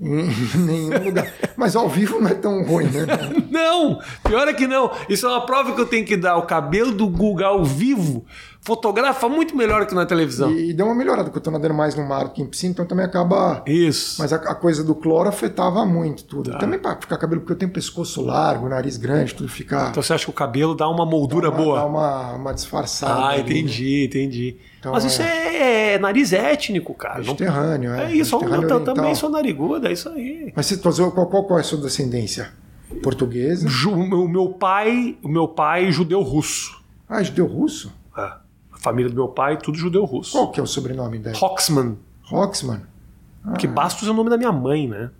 em 0.00 0.28
nenhum 0.56 1.04
lugar. 1.04 1.30
Mas 1.56 1.76
ao 1.76 1.88
vivo 1.88 2.20
não 2.20 2.30
é 2.30 2.34
tão 2.34 2.62
ruim, 2.62 2.86
né? 2.86 3.06
não, 3.50 3.98
pior 4.24 4.48
é 4.48 4.54
que 4.54 4.66
não. 4.66 4.90
Isso 5.08 5.26
é 5.26 5.28
uma 5.28 5.44
prova 5.44 5.74
que 5.74 5.80
eu 5.80 5.86
tenho 5.86 6.06
que 6.06 6.16
dar. 6.16 6.36
O 6.36 6.42
cabelo 6.42 6.92
do 6.92 7.08
Guga 7.08 7.46
ao 7.46 7.64
vivo 7.64 8.24
fotografa 8.68 9.30
muito 9.30 9.56
melhor 9.56 9.86
que 9.86 9.94
na 9.94 10.04
televisão. 10.04 10.52
E, 10.52 10.70
e 10.70 10.72
deu 10.74 10.84
uma 10.84 10.94
melhorada, 10.94 11.24
porque 11.24 11.38
eu 11.38 11.42
tô 11.42 11.50
nadando 11.50 11.72
mais 11.72 11.94
no 11.94 12.06
mar 12.06 12.34
que 12.34 12.42
em 12.42 12.46
piscina, 12.46 12.72
então 12.72 12.84
também 12.84 13.06
acaba. 13.06 13.62
Isso. 13.66 14.20
Mas 14.20 14.30
a, 14.30 14.36
a 14.36 14.54
coisa 14.54 14.84
do 14.84 14.94
cloro 14.94 15.26
afetava 15.26 15.86
muito 15.86 16.24
tudo. 16.24 16.50
Tá. 16.50 16.58
Também 16.58 16.78
para 16.78 17.00
ficar 17.00 17.16
cabelo, 17.16 17.40
porque 17.40 17.54
eu 17.54 17.56
tenho 17.56 17.72
pescoço 17.72 18.20
largo, 18.20 18.68
nariz 18.68 18.98
grande, 18.98 19.34
tudo 19.34 19.48
ficar. 19.48 19.88
Então 19.88 20.02
você 20.02 20.12
acha 20.12 20.24
que 20.24 20.30
o 20.30 20.34
cabelo 20.34 20.74
dá 20.74 20.86
uma 20.86 21.06
moldura 21.06 21.50
dá 21.50 21.56
uma, 21.56 21.64
boa? 21.64 21.78
Dá 21.78 21.86
uma, 21.86 22.32
uma 22.34 22.52
disfarçada. 22.52 23.20
Ah, 23.20 23.28
ali, 23.28 23.40
entendi, 23.40 24.00
né? 24.00 24.04
entendi. 24.04 24.56
Então, 24.78 24.92
Mas 24.92 25.04
isso 25.04 25.22
é... 25.22 25.56
é, 25.56 25.92
é 25.94 25.98
nariz 25.98 26.34
étnico, 26.34 26.92
cara. 26.92 27.20
Mediterrâneo, 27.20 27.94
é. 27.94 28.04
É 28.04 28.14
isso, 28.14 28.36
eu 28.36 28.84
também 28.84 29.14
sou 29.14 29.30
nariguda, 29.30 29.88
é 29.88 29.92
isso 29.92 30.10
aí. 30.10 30.52
Mas 30.54 30.66
você, 30.66 30.76
qual, 30.76 31.10
qual, 31.26 31.44
qual 31.44 31.58
é 31.58 31.62
a 31.62 31.64
sua 31.64 31.78
descendência? 31.78 32.52
Portuguesa? 33.02 33.66
O 33.88 34.28
meu 34.28 34.50
pai, 34.50 35.16
o 35.22 35.28
meu 35.28 35.48
pai 35.48 35.90
judeu 35.90 36.20
russo. 36.20 36.82
Ah, 37.08 37.22
judeu 37.22 37.46
russo? 37.46 37.92
É. 38.16 38.47
A 38.78 38.80
família 38.80 39.10
do 39.10 39.16
meu 39.16 39.28
pai, 39.28 39.56
tudo 39.56 39.76
judeu 39.76 40.04
russo. 40.04 40.32
Qual 40.32 40.50
que 40.50 40.60
é 40.60 40.62
o 40.62 40.66
sobrenome 40.66 41.18
dela? 41.18 41.36
Hoxman. 41.36 41.98
Hoxman? 42.30 42.82
Ah. 43.44 43.52
Que 43.54 43.66
Bastos 43.66 44.06
é 44.06 44.10
o 44.10 44.14
nome 44.14 44.30
da 44.30 44.36
minha 44.36 44.52
mãe, 44.52 44.86
né? 44.86 45.10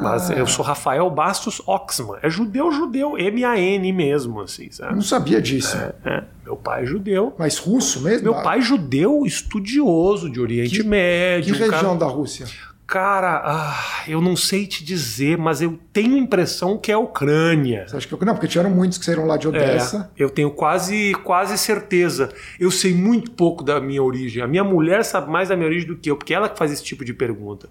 Mas 0.00 0.30
eu 0.30 0.46
sou 0.46 0.64
Rafael 0.64 1.10
Bastos 1.10 1.60
Oxman. 1.66 2.18
É 2.22 2.30
judeu, 2.30 2.70
judeu, 2.70 3.18
M-A-N 3.18 3.92
mesmo, 3.92 4.40
assim, 4.40 4.70
sabe? 4.70 4.94
Não 4.94 5.02
sabia 5.02 5.42
disso. 5.42 5.76
É, 5.76 5.94
é. 6.04 6.24
Meu 6.44 6.56
pai 6.56 6.84
é 6.84 6.86
judeu. 6.86 7.34
Mas 7.36 7.58
russo 7.58 8.00
mesmo? 8.00 8.22
Meu 8.22 8.42
pai 8.42 8.58
é 8.58 8.62
judeu, 8.62 9.26
estudioso 9.26 10.30
de 10.30 10.40
Oriente 10.40 10.82
que, 10.82 10.88
Médio. 10.88 11.54
Que 11.54 11.60
região 11.60 11.80
cara... 11.80 11.94
da 11.96 12.06
Rússia? 12.06 12.46
Cara, 12.88 13.42
ah, 13.44 14.04
eu 14.08 14.18
não 14.18 14.34
sei 14.34 14.66
te 14.66 14.82
dizer, 14.82 15.36
mas 15.36 15.60
eu 15.60 15.78
tenho 15.92 16.14
a 16.14 16.18
impressão 16.18 16.78
que 16.78 16.90
é 16.90 16.94
a 16.94 16.98
Ucrânia. 16.98 17.86
Você 17.86 17.98
acha 17.98 18.08
que 18.08 18.24
não? 18.24 18.32
Porque 18.32 18.48
tiveram 18.48 18.70
muitos 18.70 18.96
que 18.96 19.04
saíram 19.04 19.26
lá 19.26 19.36
de 19.36 19.46
é, 19.46 19.50
Odessa. 19.50 20.10
É, 20.18 20.22
eu 20.24 20.30
tenho 20.30 20.50
quase, 20.50 21.12
quase 21.22 21.58
certeza. 21.58 22.30
Eu 22.58 22.70
sei 22.70 22.94
muito 22.94 23.30
pouco 23.32 23.62
da 23.62 23.78
minha 23.78 24.02
origem. 24.02 24.42
A 24.42 24.46
minha 24.46 24.64
mulher 24.64 25.04
sabe 25.04 25.30
mais 25.30 25.50
da 25.50 25.54
minha 25.54 25.68
origem 25.68 25.86
do 25.86 25.98
que 25.98 26.10
eu, 26.10 26.16
porque 26.16 26.32
ela 26.32 26.48
que 26.48 26.56
faz 26.56 26.72
esse 26.72 26.82
tipo 26.82 27.04
de 27.04 27.12
pergunta. 27.12 27.68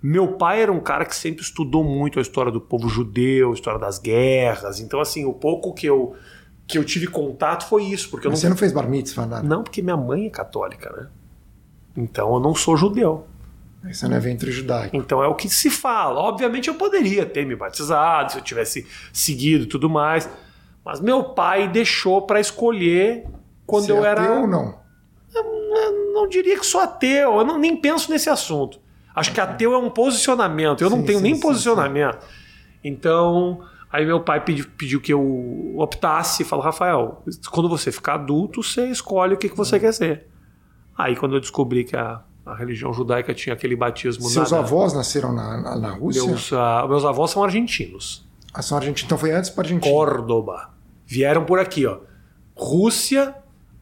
Meu 0.00 0.34
pai 0.34 0.62
era 0.62 0.70
um 0.70 0.78
cara 0.78 1.04
que 1.04 1.16
sempre 1.16 1.42
estudou 1.42 1.82
muito 1.82 2.20
a 2.20 2.22
história 2.22 2.52
do 2.52 2.60
povo 2.60 2.88
judeu, 2.88 3.50
a 3.50 3.54
história 3.54 3.80
das 3.80 3.98
guerras. 3.98 4.78
Então, 4.78 5.00
assim, 5.00 5.24
o 5.24 5.32
pouco 5.32 5.74
que 5.74 5.86
eu, 5.86 6.14
que 6.68 6.78
eu 6.78 6.84
tive 6.84 7.08
contato 7.08 7.68
foi 7.68 7.86
isso. 7.86 8.08
Porque 8.08 8.28
Mas 8.28 8.34
não... 8.34 8.40
você 8.40 8.48
não 8.48 8.56
fez 8.56 8.70
bar 8.70 8.88
mitzvah, 8.88 9.26
nada? 9.26 9.42
Não, 9.42 9.64
porque 9.64 9.82
minha 9.82 9.96
mãe 9.96 10.26
é 10.26 10.30
católica, 10.30 10.94
né? 10.96 11.08
Então 11.96 12.32
eu 12.34 12.38
não 12.38 12.54
sou 12.54 12.76
judeu. 12.76 13.26
Esse 13.88 14.06
não 14.06 14.16
é 14.16 14.20
ventre 14.20 14.50
judaico. 14.52 14.94
Então 14.96 15.22
é 15.22 15.26
o 15.26 15.34
que 15.34 15.48
se 15.48 15.70
fala. 15.70 16.20
Obviamente 16.20 16.68
eu 16.68 16.74
poderia 16.74 17.24
ter 17.24 17.46
me 17.46 17.56
batizado 17.56 18.32
se 18.32 18.38
eu 18.38 18.42
tivesse 18.42 18.86
seguido 19.12 19.64
e 19.64 19.66
tudo 19.66 19.88
mais. 19.88 20.28
Mas 20.84 21.00
meu 21.00 21.24
pai 21.24 21.66
deixou 21.68 22.22
para 22.22 22.40
escolher 22.40 23.24
quando 23.66 23.86
Ser 23.86 23.92
eu 23.92 24.04
era. 24.04 24.22
ateu 24.22 24.40
ou 24.42 24.46
não? 24.46 24.78
Eu 25.34 26.12
não 26.12 26.28
diria 26.28 26.58
que 26.58 26.66
sou 26.66 26.80
ateu, 26.80 27.38
eu 27.38 27.44
não, 27.44 27.58
nem 27.58 27.76
penso 27.76 28.10
nesse 28.10 28.28
assunto. 28.28 28.78
Acho 29.14 29.32
que 29.32 29.40
ateu 29.40 29.72
é 29.74 29.78
um 29.78 29.88
posicionamento, 29.90 30.82
eu 30.82 30.90
não 30.90 30.98
Sim, 30.98 31.04
tenho 31.06 31.18
sim, 31.18 31.24
nem 31.24 31.34
sim, 31.36 31.40
posicionamento. 31.40 32.18
Então, 32.82 33.60
aí 33.90 34.04
meu 34.04 34.20
pai 34.20 34.44
pediu, 34.44 34.66
pediu 34.76 35.00
que 35.00 35.12
eu 35.12 35.74
optasse 35.76 36.42
e 36.42 36.46
falou: 36.46 36.64
Rafael, 36.64 37.22
quando 37.50 37.68
você 37.68 37.90
ficar 37.92 38.14
adulto, 38.14 38.62
você 38.62 38.86
escolhe 38.88 39.34
o 39.34 39.36
que, 39.36 39.48
que 39.48 39.56
você 39.56 39.76
Hum. 39.76 39.80
quer 39.80 39.92
ser. 39.92 40.26
Aí, 40.96 41.16
quando 41.16 41.36
eu 41.36 41.40
descobri 41.40 41.84
que 41.84 41.96
a, 41.96 42.20
a 42.50 42.54
religião 42.56 42.92
judaica 42.92 43.32
tinha 43.34 43.54
aquele 43.54 43.76
batismo 43.76 44.28
Seus 44.28 44.52
avós 44.52 44.92
nasceram 44.92 45.32
na, 45.32 45.56
na, 45.60 45.76
na 45.76 45.90
Rússia? 45.92 46.24
Meus, 46.24 46.52
ah, 46.52 46.86
meus 46.88 47.04
avós 47.04 47.30
são 47.30 47.42
argentinos. 47.44 48.28
A 48.52 48.62
sua 48.62 48.78
Argentina. 48.78 49.06
Então 49.06 49.18
foi 49.18 49.30
antes 49.32 49.50
para 49.50 49.64
Argentina. 49.64 49.92
Córdoba. 49.94 50.70
Vieram 51.06 51.44
por 51.44 51.58
aqui, 51.58 51.86
ó. 51.86 51.98
Rússia, 52.56 53.34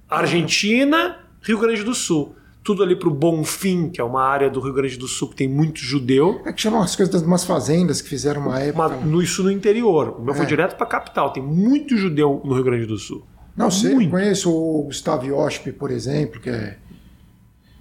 Argentina, 0.08 1.18
Rio 1.40 1.58
Grande 1.58 1.82
do 1.82 1.94
Sul. 1.94 2.34
Tudo 2.62 2.82
ali 2.82 2.94
pro 2.96 3.10
Bonfim, 3.10 3.88
que 3.88 4.00
é 4.00 4.04
uma 4.04 4.22
área 4.22 4.50
do 4.50 4.60
Rio 4.60 4.74
Grande 4.74 4.98
do 4.98 5.08
Sul 5.08 5.28
que 5.30 5.36
tem 5.36 5.48
muito 5.48 5.80
judeu. 5.80 6.42
É 6.44 6.52
que 6.52 6.60
chamam 6.60 6.82
as 6.82 6.94
coisas 6.94 7.12
das 7.12 7.22
umas 7.22 7.44
fazendas 7.44 8.02
que 8.02 8.08
fizeram 8.08 8.42
uma 8.42 8.60
época. 8.60 8.88
Uma, 8.88 8.96
no, 9.06 9.22
isso 9.22 9.42
no 9.42 9.50
interior. 9.50 10.16
O 10.18 10.22
meu 10.22 10.34
foi 10.34 10.44
É. 10.44 10.48
direto 10.48 10.76
pra 10.76 10.86
capital. 10.86 11.32
Tem 11.32 11.42
muito 11.42 11.96
judeu 11.96 12.42
no 12.44 12.54
Rio 12.54 12.64
Grande 12.64 12.84
do 12.84 12.98
Sul. 12.98 13.24
Não 13.56 13.70
sei, 13.70 14.08
conheço 14.08 14.52
o 14.52 14.84
Gustavo 14.84 15.24
Iosp, 15.26 15.72
por 15.72 15.90
exemplo, 15.90 16.40
que 16.40 16.50
é. 16.50 16.78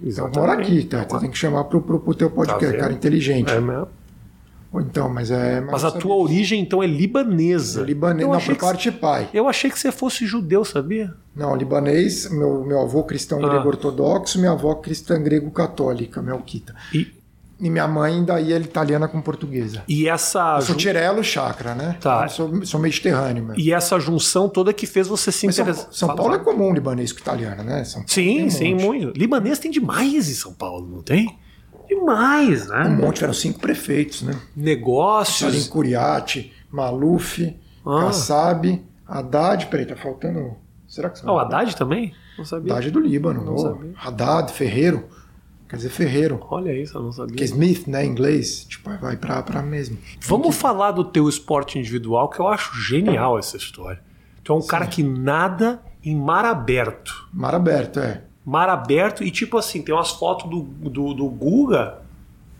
Então, 0.00 0.30
mora 0.34 0.52
aqui, 0.52 0.84
tá? 0.84 1.04
Você 1.08 1.20
tem 1.20 1.30
que 1.30 1.38
chamar 1.38 1.64
pro, 1.64 1.80
pro, 1.80 1.98
pro 1.98 2.14
teu 2.14 2.30
podcast, 2.30 2.72
Tá 2.76 2.80
cara 2.80 2.92
inteligente. 2.92 3.50
É 3.50 3.60
mesmo. 3.60 3.88
Ou 4.72 4.80
Então, 4.80 5.08
mas 5.08 5.30
é. 5.30 5.60
Mas 5.60 5.84
a 5.84 5.88
eu 5.88 5.92
tua 5.98 6.14
origem, 6.14 6.60
então, 6.60 6.82
é 6.82 6.86
libanesa. 6.86 7.82
Libanês, 7.82 8.22
Eu 8.28 8.32
não, 8.34 8.40
por 8.40 8.56
parte 8.56 8.90
de 8.90 8.96
pai. 8.96 9.28
Eu 9.32 9.48
achei 9.48 9.70
que 9.70 9.78
você 9.78 9.90
fosse 9.90 10.26
judeu, 10.26 10.64
sabia? 10.64 11.14
Não, 11.34 11.56
libanês, 11.56 12.30
meu, 12.30 12.64
meu 12.64 12.80
avô 12.82 13.02
cristão 13.02 13.42
Ah. 13.44 13.48
grego 13.48 13.68
ortodoxo, 13.68 14.38
minha 14.38 14.52
avó 14.52 14.74
cristã 14.74 15.20
grego 15.22 15.50
católica, 15.50 16.20
Melquita. 16.20 16.74
E, 16.92 17.08
E 17.60 17.68
minha 17.68 17.88
mãe, 17.88 18.24
daí, 18.24 18.52
é 18.52 18.58
italiana 18.58 19.08
com 19.08 19.20
portuguesa. 19.20 19.82
e 19.88 20.08
essa. 20.08 20.56
Eu 20.58 20.62
sou 20.62 20.76
Tirelo 20.76 21.24
Chakra, 21.24 21.74
né? 21.74 21.96
Tá. 22.00 22.22
Eu 22.24 22.28
sou, 22.28 22.64
sou 22.64 22.78
mediterrâneo 22.80 23.44
mesmo. 23.44 23.60
E 23.60 23.72
essa 23.72 23.98
junção 23.98 24.48
toda 24.48 24.72
que 24.72 24.86
fez 24.86 25.08
você 25.08 25.32
se 25.32 25.40
São, 25.40 25.50
interessar. 25.50 25.88
São 25.90 26.06
Fala, 26.08 26.16
Paulo 26.20 26.34
é 26.36 26.38
comum 26.38 26.72
libanês 26.72 27.12
com 27.12 27.18
italiano, 27.18 27.64
né? 27.64 27.82
São 27.82 27.94
Paulo 28.02 28.08
Sim, 28.12 28.44
um 28.46 28.50
sim, 28.50 28.72
monte. 28.74 28.84
muito. 28.84 29.18
Libanês 29.18 29.58
tem 29.58 29.70
demais 29.72 30.28
em 30.28 30.34
São 30.34 30.52
Paulo, 30.54 30.88
não 30.88 31.02
tem? 31.02 31.36
Demais, 31.88 32.68
Um 32.68 32.74
né? 32.74 32.88
monte, 32.90 33.14
tiveram 33.16 33.32
cinco 33.34 33.58
prefeitos, 33.58 34.22
né? 34.22 34.32
Salim 34.34 34.44
Negócios. 34.56 35.66
Curiati, 35.68 36.52
Maluf, 36.70 37.56
Ah. 37.84 38.04
Kassab, 38.06 38.84
Haddad, 39.06 39.66
peraí, 39.66 39.86
tá 39.86 39.96
faltando. 39.96 40.52
Será 40.86 41.08
que 41.10 41.18
são 41.18 41.28
Ah, 41.30 41.34
o 41.34 41.38
Haddad 41.38 41.74
também? 41.76 42.12
Não 42.36 42.44
sabia. 42.44 42.72
Haddad 42.72 42.90
do 42.90 43.00
Líbano, 43.00 43.42
Não 43.44 43.58
sabia. 43.58 43.92
Haddad, 43.96 44.52
Ferreiro. 44.52 45.04
Quer 45.68 45.76
dizer, 45.76 45.90
Ferreiro. 45.90 46.40
Olha 46.48 46.72
isso, 46.72 46.96
eu 46.96 47.02
não 47.02 47.12
sabia. 47.12 47.36
Que 47.36 47.44
Smith, 47.44 47.86
né, 47.86 48.04
em 48.04 48.08
inglês. 48.08 48.64
Tipo, 48.64 48.90
vai 48.98 49.16
pra, 49.16 49.42
pra 49.42 49.60
mesmo. 49.60 49.98
Vamos 50.20 50.56
falar 50.56 50.92
do 50.92 51.04
teu 51.04 51.28
esporte 51.28 51.78
individual, 51.78 52.30
que 52.30 52.40
eu 52.40 52.48
acho 52.48 52.80
genial 52.80 53.38
essa 53.38 53.56
história. 53.56 54.00
Tu 54.42 54.50
é 54.50 54.56
um 54.56 54.66
cara 54.66 54.86
que 54.86 55.02
nada 55.02 55.82
em 56.02 56.16
mar 56.16 56.46
aberto. 56.46 57.28
Mar 57.32 57.54
aberto, 57.54 58.00
é. 58.00 58.22
Mar 58.44 58.70
aberto 58.70 59.22
e 59.22 59.30
tipo 59.30 59.58
assim, 59.58 59.82
tem 59.82 59.94
umas 59.94 60.10
fotos 60.12 60.48
do, 60.48 60.62
do, 60.62 61.12
do 61.12 61.26
Guga, 61.28 61.98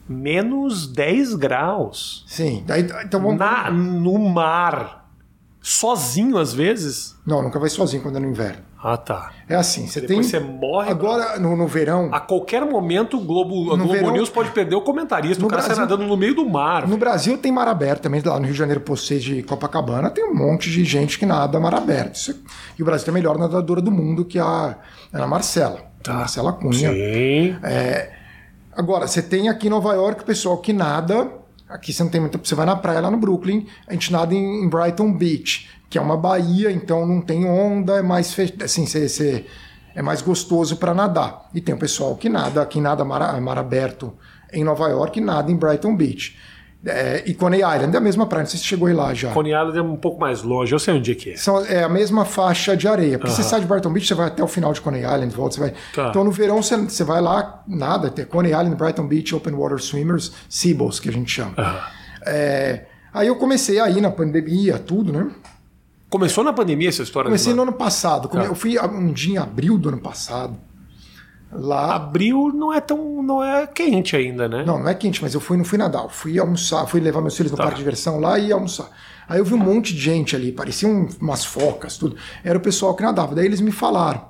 menos 0.06 0.86
10 0.86 1.34
graus. 1.36 2.26
Sim. 2.26 2.62
Daí, 2.66 2.82
então 3.04 3.22
vamos. 3.22 3.38
Na, 3.38 3.70
no 3.70 4.18
mar. 4.18 5.10
Sozinho 5.62 6.36
às 6.36 6.52
vezes. 6.52 7.16
Não, 7.26 7.42
nunca 7.42 7.58
vai 7.58 7.70
sozinho 7.70 8.02
quando 8.02 8.16
é 8.16 8.20
no 8.20 8.28
inverno. 8.28 8.67
Ah, 8.80 8.96
tá. 8.96 9.32
É 9.48 9.56
assim, 9.56 9.88
você 9.88 10.00
Depois 10.00 10.30
tem. 10.30 10.40
você 10.40 10.46
morre. 10.46 10.88
Agora, 10.88 11.38
no, 11.40 11.56
no 11.56 11.66
verão. 11.66 12.10
A 12.12 12.20
qualquer 12.20 12.64
momento, 12.64 13.16
o 13.16 13.20
Globo, 13.20 13.72
a 13.72 13.76
Globo 13.76 13.92
verão- 13.92 14.12
News 14.12 14.30
pode 14.30 14.50
perder 14.52 14.76
o 14.76 14.82
comentarista. 14.82 15.40
No 15.40 15.48
o 15.48 15.50
cara 15.50 15.62
sai 15.62 15.70
Brasil- 15.74 15.84
nadando 15.96 16.08
no 16.08 16.16
meio 16.16 16.32
do 16.34 16.48
mar. 16.48 16.86
No 16.86 16.96
Brasil 16.96 17.36
tem 17.36 17.50
mar 17.50 17.66
aberto 17.66 18.02
também, 18.02 18.22
lá 18.24 18.36
no 18.38 18.44
Rio 18.44 18.52
de 18.52 18.58
Janeiro, 18.58 18.80
Poçês 18.80 19.22
de 19.24 19.42
Copacabana, 19.42 20.10
tem 20.10 20.24
um 20.24 20.34
monte 20.34 20.70
de 20.70 20.84
gente 20.84 21.18
que 21.18 21.26
nada 21.26 21.58
mar 21.58 21.74
aberto. 21.74 22.14
Isso- 22.14 22.40
E 22.78 22.82
o 22.82 22.84
Brasil 22.84 23.04
tem 23.06 23.12
a 23.12 23.14
melhor 23.16 23.36
nadadora 23.36 23.80
do 23.80 23.90
mundo, 23.90 24.24
que 24.24 24.38
é 24.38 24.42
a 24.42 24.76
Ana 25.12 25.26
Marcela. 25.26 25.80
A 26.06 26.12
Marcela 26.12 26.52
Cunha. 26.52 26.92
Sim. 26.92 27.56
Agora, 28.76 29.08
você 29.08 29.20
tem 29.20 29.48
aqui 29.48 29.66
em 29.66 29.70
Nova 29.70 29.92
York 29.94 30.22
o 30.22 30.24
pessoal 30.24 30.56
que 30.58 30.72
nada. 30.72 31.28
Aqui 31.68 31.92
você 31.92 32.02
não 32.02 32.10
tem 32.10 32.20
muito. 32.20 32.38
Você 32.42 32.54
vai 32.54 32.64
na 32.66 32.76
praia 32.76 33.00
lá 33.00 33.10
no 33.10 33.18
Brooklyn, 33.18 33.66
a 33.86 33.92
gente 33.92 34.10
nada 34.12 34.34
em, 34.34 34.64
em 34.64 34.68
Brighton 34.68 35.12
Beach, 35.12 35.68
que 35.90 35.98
é 35.98 36.00
uma 36.00 36.16
baía, 36.16 36.70
então 36.70 37.06
não 37.06 37.20
tem 37.20 37.44
onda, 37.46 37.98
é 37.98 38.02
mais 38.02 38.32
fe... 38.32 38.54
assim, 38.62 38.86
você, 38.86 39.08
você- 39.08 39.46
é 39.94 40.02
mais 40.02 40.22
gostoso 40.22 40.76
para 40.76 40.94
nadar. 40.94 41.48
E 41.52 41.60
tem 41.60 41.74
o 41.74 41.78
pessoal 41.78 42.14
que 42.14 42.28
nada, 42.28 42.64
que 42.64 42.80
nada 42.80 43.04
mar, 43.04 43.40
mar 43.40 43.58
aberto 43.58 44.12
em 44.52 44.62
Nova 44.62 44.88
York 44.88 45.18
e 45.18 45.22
nada 45.22 45.50
em 45.50 45.56
Brighton 45.56 45.96
Beach. 45.96 46.38
É, 46.86 47.24
e 47.26 47.34
Coney 47.34 47.58
Island 47.58 47.92
é 47.92 47.98
a 47.98 48.00
mesma 48.00 48.24
praia, 48.24 48.44
não 48.44 48.50
sei 48.50 48.56
se 48.58 48.62
você 48.64 48.68
chegou 48.68 48.86
aí 48.86 48.94
lá 48.94 49.12
já. 49.12 49.32
Coney 49.32 49.50
Island 49.52 49.78
é 49.78 49.82
um 49.82 49.96
pouco 49.96 50.20
mais 50.20 50.42
longe. 50.42 50.72
Eu 50.72 50.78
sei 50.78 50.94
onde 50.94 51.10
é 51.10 51.14
que 51.16 51.30
é. 51.30 51.36
São, 51.36 51.64
é 51.66 51.82
a 51.82 51.88
mesma 51.88 52.24
faixa 52.24 52.76
de 52.76 52.86
areia. 52.86 53.18
Porque 53.18 53.32
você 53.34 53.42
sai 53.42 53.60
de 53.60 53.66
Brighton 53.66 53.92
Beach, 53.92 54.06
você 54.06 54.14
vai 54.14 54.28
até 54.28 54.42
o 54.44 54.46
final 54.46 54.72
de 54.72 54.80
Coney 54.80 55.00
Island, 55.02 55.34
volta, 55.34 55.54
você 55.56 55.60
vai. 55.60 55.74
Tá. 55.94 56.08
Então 56.10 56.22
no 56.22 56.30
verão 56.30 56.62
você, 56.62 56.76
você 56.76 57.02
vai 57.02 57.20
lá, 57.20 57.62
nada, 57.66 58.10
tem 58.10 58.24
Coney 58.24 58.50
Island, 58.52 58.76
Brighton 58.76 59.08
Beach, 59.08 59.34
Open 59.34 59.54
Water 59.54 59.78
Swimmers, 59.80 60.32
Seaballs, 60.48 61.00
que 61.00 61.08
a 61.08 61.12
gente 61.12 61.30
chama. 61.32 61.52
Aham. 61.58 61.80
É, 62.26 62.84
aí 63.12 63.26
eu 63.26 63.36
comecei 63.36 63.80
aí 63.80 64.00
na 64.00 64.10
pandemia, 64.10 64.78
tudo, 64.78 65.12
né? 65.12 65.28
Começou 66.08 66.42
na 66.44 66.52
pandemia 66.52 66.88
essa 66.88 67.02
história? 67.02 67.28
Comecei 67.28 67.52
no 67.54 67.62
ano 67.62 67.72
passado. 67.72 68.28
Come- 68.28 68.44
Tá. 68.44 68.48
Eu 68.48 68.54
fui 68.54 68.78
um 68.78 69.12
dia 69.12 69.34
em 69.34 69.38
abril 69.38 69.76
do 69.76 69.88
ano 69.90 69.98
passado. 69.98 70.56
Lá. 71.50 71.94
Abril 71.96 72.52
não 72.54 72.72
é 72.72 72.80
tão. 72.80 73.22
não 73.22 73.42
é 73.42 73.66
quente 73.66 74.14
ainda, 74.16 74.48
né? 74.48 74.64
Não, 74.66 74.78
não 74.78 74.88
é 74.88 74.94
quente, 74.94 75.22
mas 75.22 75.34
eu 75.34 75.40
fui, 75.40 75.56
não 75.56 75.64
fui 75.64 75.78
nadar. 75.78 76.02
Eu 76.04 76.08
fui 76.08 76.38
almoçar, 76.38 76.86
fui 76.86 77.00
levar 77.00 77.20
meus 77.20 77.36
filhos 77.36 77.50
no 77.52 77.56
Tá. 77.56 77.64
parque 77.64 77.76
de 77.78 77.82
diversão 77.84 78.20
lá 78.20 78.38
e 78.38 78.52
almoçar. 78.52 78.88
Aí 79.28 79.38
eu 79.38 79.44
vi 79.44 79.54
um 79.54 79.58
monte 79.58 79.94
de 79.94 80.00
gente 80.00 80.34
ali, 80.36 80.52
pareciam 80.52 81.06
umas 81.20 81.44
focas, 81.44 81.96
tudo. 81.98 82.16
Era 82.44 82.56
o 82.58 82.60
pessoal 82.60 82.94
que 82.94 83.02
nadava. 83.02 83.34
Daí 83.34 83.44
eles 83.46 83.60
me 83.60 83.70
falaram 83.72 84.26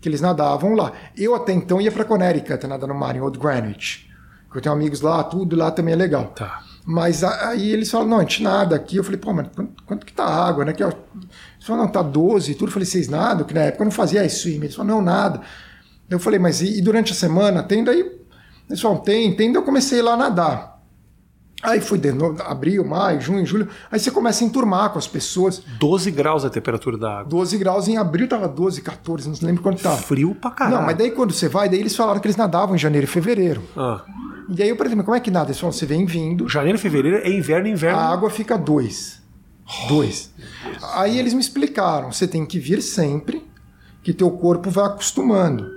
que 0.00 0.08
eles 0.08 0.20
nadavam 0.20 0.74
lá. 0.74 0.92
Eu 1.16 1.34
até 1.34 1.52
então 1.52 1.80
ia 1.80 1.92
para 1.92 2.04
Connecticut 2.04 2.66
nadar 2.66 2.88
no 2.88 2.94
mar, 2.94 3.14
em 3.16 3.20
Old 3.20 3.38
Greenwich. 3.38 4.08
Eu 4.54 4.60
tenho 4.60 4.74
amigos 4.74 5.00
lá, 5.00 5.22
tudo 5.24 5.56
lá 5.56 5.70
também 5.70 5.94
é 5.94 5.96
legal. 5.96 6.26
Tá. 6.36 6.60
Mas 6.84 7.22
aí 7.24 7.70
eles 7.70 7.90
falaram, 7.90 8.10
não, 8.10 8.18
a 8.18 8.22
gente 8.22 8.42
nada 8.42 8.74
aqui. 8.76 8.96
Eu 8.96 9.04
falei, 9.04 9.18
pô, 9.18 9.32
mas 9.32 9.48
quanto, 9.54 9.82
quanto 9.84 10.04
que 10.06 10.12
tá 10.12 10.24
a 10.24 10.46
água, 10.48 10.64
né? 10.64 10.72
Que, 10.72 10.82
ó, 10.84 10.88
eles 10.88 11.66
falaram, 11.66 11.86
não, 11.86 11.92
tá 11.92 12.02
12 12.02 12.50
e 12.52 12.54
tudo. 12.54 12.68
Eu 12.68 12.72
falei, 12.72 12.84
vocês 12.86 13.08
nadam? 13.08 13.46
Que 13.46 13.54
na 13.54 13.60
época 13.62 13.82
eu 13.82 13.86
não 13.86 13.92
fazia 13.92 14.28
swim. 14.28 14.56
Eles 14.56 14.74
falaram, 14.74 14.96
não, 14.96 15.02
nada. 15.02 15.40
Eu 16.14 16.20
falei, 16.20 16.38
mas 16.38 16.60
e, 16.60 16.78
e 16.78 16.82
durante 16.82 17.12
a 17.12 17.14
semana 17.14 17.62
tem? 17.62 17.82
Daí 17.84 18.00
eles 18.68 18.80
falaram, 18.80 19.00
tem, 19.02 19.34
tem. 19.34 19.52
Daí 19.52 19.60
eu 19.60 19.64
comecei 19.64 20.00
lá 20.02 20.14
a 20.14 20.16
nadar. 20.16 20.72
Aí 21.62 21.80
fui 21.80 21.96
de 21.96 22.10
novo, 22.10 22.42
abril, 22.42 22.84
maio, 22.84 23.20
junho, 23.20 23.46
julho. 23.46 23.68
Aí 23.88 24.00
você 24.00 24.10
começa 24.10 24.42
a 24.42 24.46
enturmar 24.46 24.90
com 24.90 24.98
as 24.98 25.06
pessoas. 25.06 25.62
12 25.78 26.10
graus 26.10 26.44
a 26.44 26.50
temperatura 26.50 26.98
da 26.98 27.18
água. 27.20 27.24
12 27.30 27.56
graus, 27.56 27.86
em 27.86 27.96
abril 27.96 28.26
tava 28.28 28.48
12, 28.48 28.82
14, 28.82 29.28
não 29.28 29.36
lembro 29.42 29.62
quanto 29.62 29.80
tava. 29.80 29.96
Frio 29.98 30.34
pra 30.34 30.50
caralho. 30.50 30.76
Não, 30.78 30.82
mas 30.86 30.96
daí 30.98 31.12
quando 31.12 31.32
você 31.32 31.48
vai, 31.48 31.68
daí 31.68 31.78
eles 31.78 31.94
falaram 31.94 32.18
que 32.20 32.26
eles 32.26 32.36
nadavam 32.36 32.74
em 32.74 32.78
janeiro 32.78 33.04
e 33.04 33.08
fevereiro. 33.08 33.62
Ah, 33.76 34.04
E 34.48 34.60
aí 34.60 34.68
eu 34.70 34.76
perguntei, 34.76 34.96
mas 34.96 35.04
como 35.04 35.16
é 35.16 35.20
que 35.20 35.30
nada? 35.30 35.46
Eles 35.50 35.60
falaram, 35.60 35.78
você 35.78 35.86
vem 35.86 36.04
vindo, 36.04 36.48
janeiro 36.48 36.76
e 36.76 36.80
fevereiro 36.80 37.18
é 37.18 37.30
inverno, 37.30 37.68
inverno. 37.68 37.96
a 38.00 38.08
água 38.08 38.28
fica 38.28 38.58
dois. 38.58 39.22
Dois. 39.86 40.34
Aí 40.94 41.16
eles 41.16 41.32
me 41.32 41.40
explicaram, 41.40 42.10
você 42.10 42.26
tem 42.26 42.44
que 42.44 42.58
vir 42.58 42.82
sempre, 42.82 43.46
que 44.02 44.12
teu 44.12 44.32
corpo 44.32 44.68
vai 44.68 44.86
acostumando. 44.86 45.70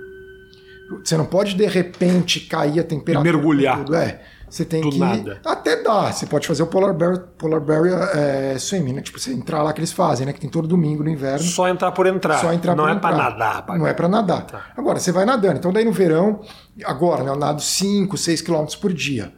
Você 1.04 1.16
não 1.16 1.26
pode 1.26 1.54
de 1.54 1.66
repente 1.66 2.40
cair 2.40 2.80
a 2.80 2.84
temperatura. 2.84 3.28
E 3.28 3.32
mergulhar. 3.32 3.78
Tudo. 3.78 3.94
É. 3.96 4.20
Você 4.48 4.64
tem 4.64 4.80
Do 4.80 4.90
que. 4.90 4.98
nada. 4.98 5.40
Até 5.44 5.82
dá. 5.82 6.12
Você 6.12 6.24
pode 6.24 6.46
fazer 6.46 6.62
o 6.62 6.68
Polar 6.68 6.94
Bear, 6.94 7.18
Polar 7.36 7.60
Bear 7.60 7.84
é, 8.16 8.56
Swimming, 8.58 8.92
né? 8.92 9.02
Tipo, 9.02 9.18
você 9.18 9.32
entrar 9.32 9.60
lá 9.60 9.72
que 9.72 9.80
eles 9.80 9.90
fazem, 9.90 10.24
né? 10.24 10.32
Que 10.32 10.40
tem 10.40 10.48
todo 10.48 10.68
domingo 10.68 11.02
no 11.02 11.10
inverno. 11.10 11.40
Só 11.44 11.68
entrar 11.68 11.90
por 11.90 12.06
entrar. 12.06 12.38
Só 12.38 12.52
entrar 12.52 12.76
Não 12.76 12.84
pra 12.84 12.92
é 12.92 12.96
pra 12.98 13.10
entrar. 13.10 13.30
nadar. 13.30 13.66
pra- 13.66 13.76
Não 13.76 13.86
é 13.86 13.92
para 13.92 14.08
nadar. 14.08 14.46
Tá. 14.46 14.66
Agora, 14.76 15.00
você 15.00 15.10
vai 15.10 15.24
nadando. 15.24 15.58
Então, 15.58 15.72
daí 15.72 15.84
no 15.84 15.90
verão, 15.90 16.40
agora, 16.84 17.24
né, 17.24 17.30
eu 17.30 17.36
nado 17.36 17.60
5, 17.60 18.16
6 18.16 18.40
quilômetros 18.40 18.76
por 18.76 18.92
dia. 18.92 19.32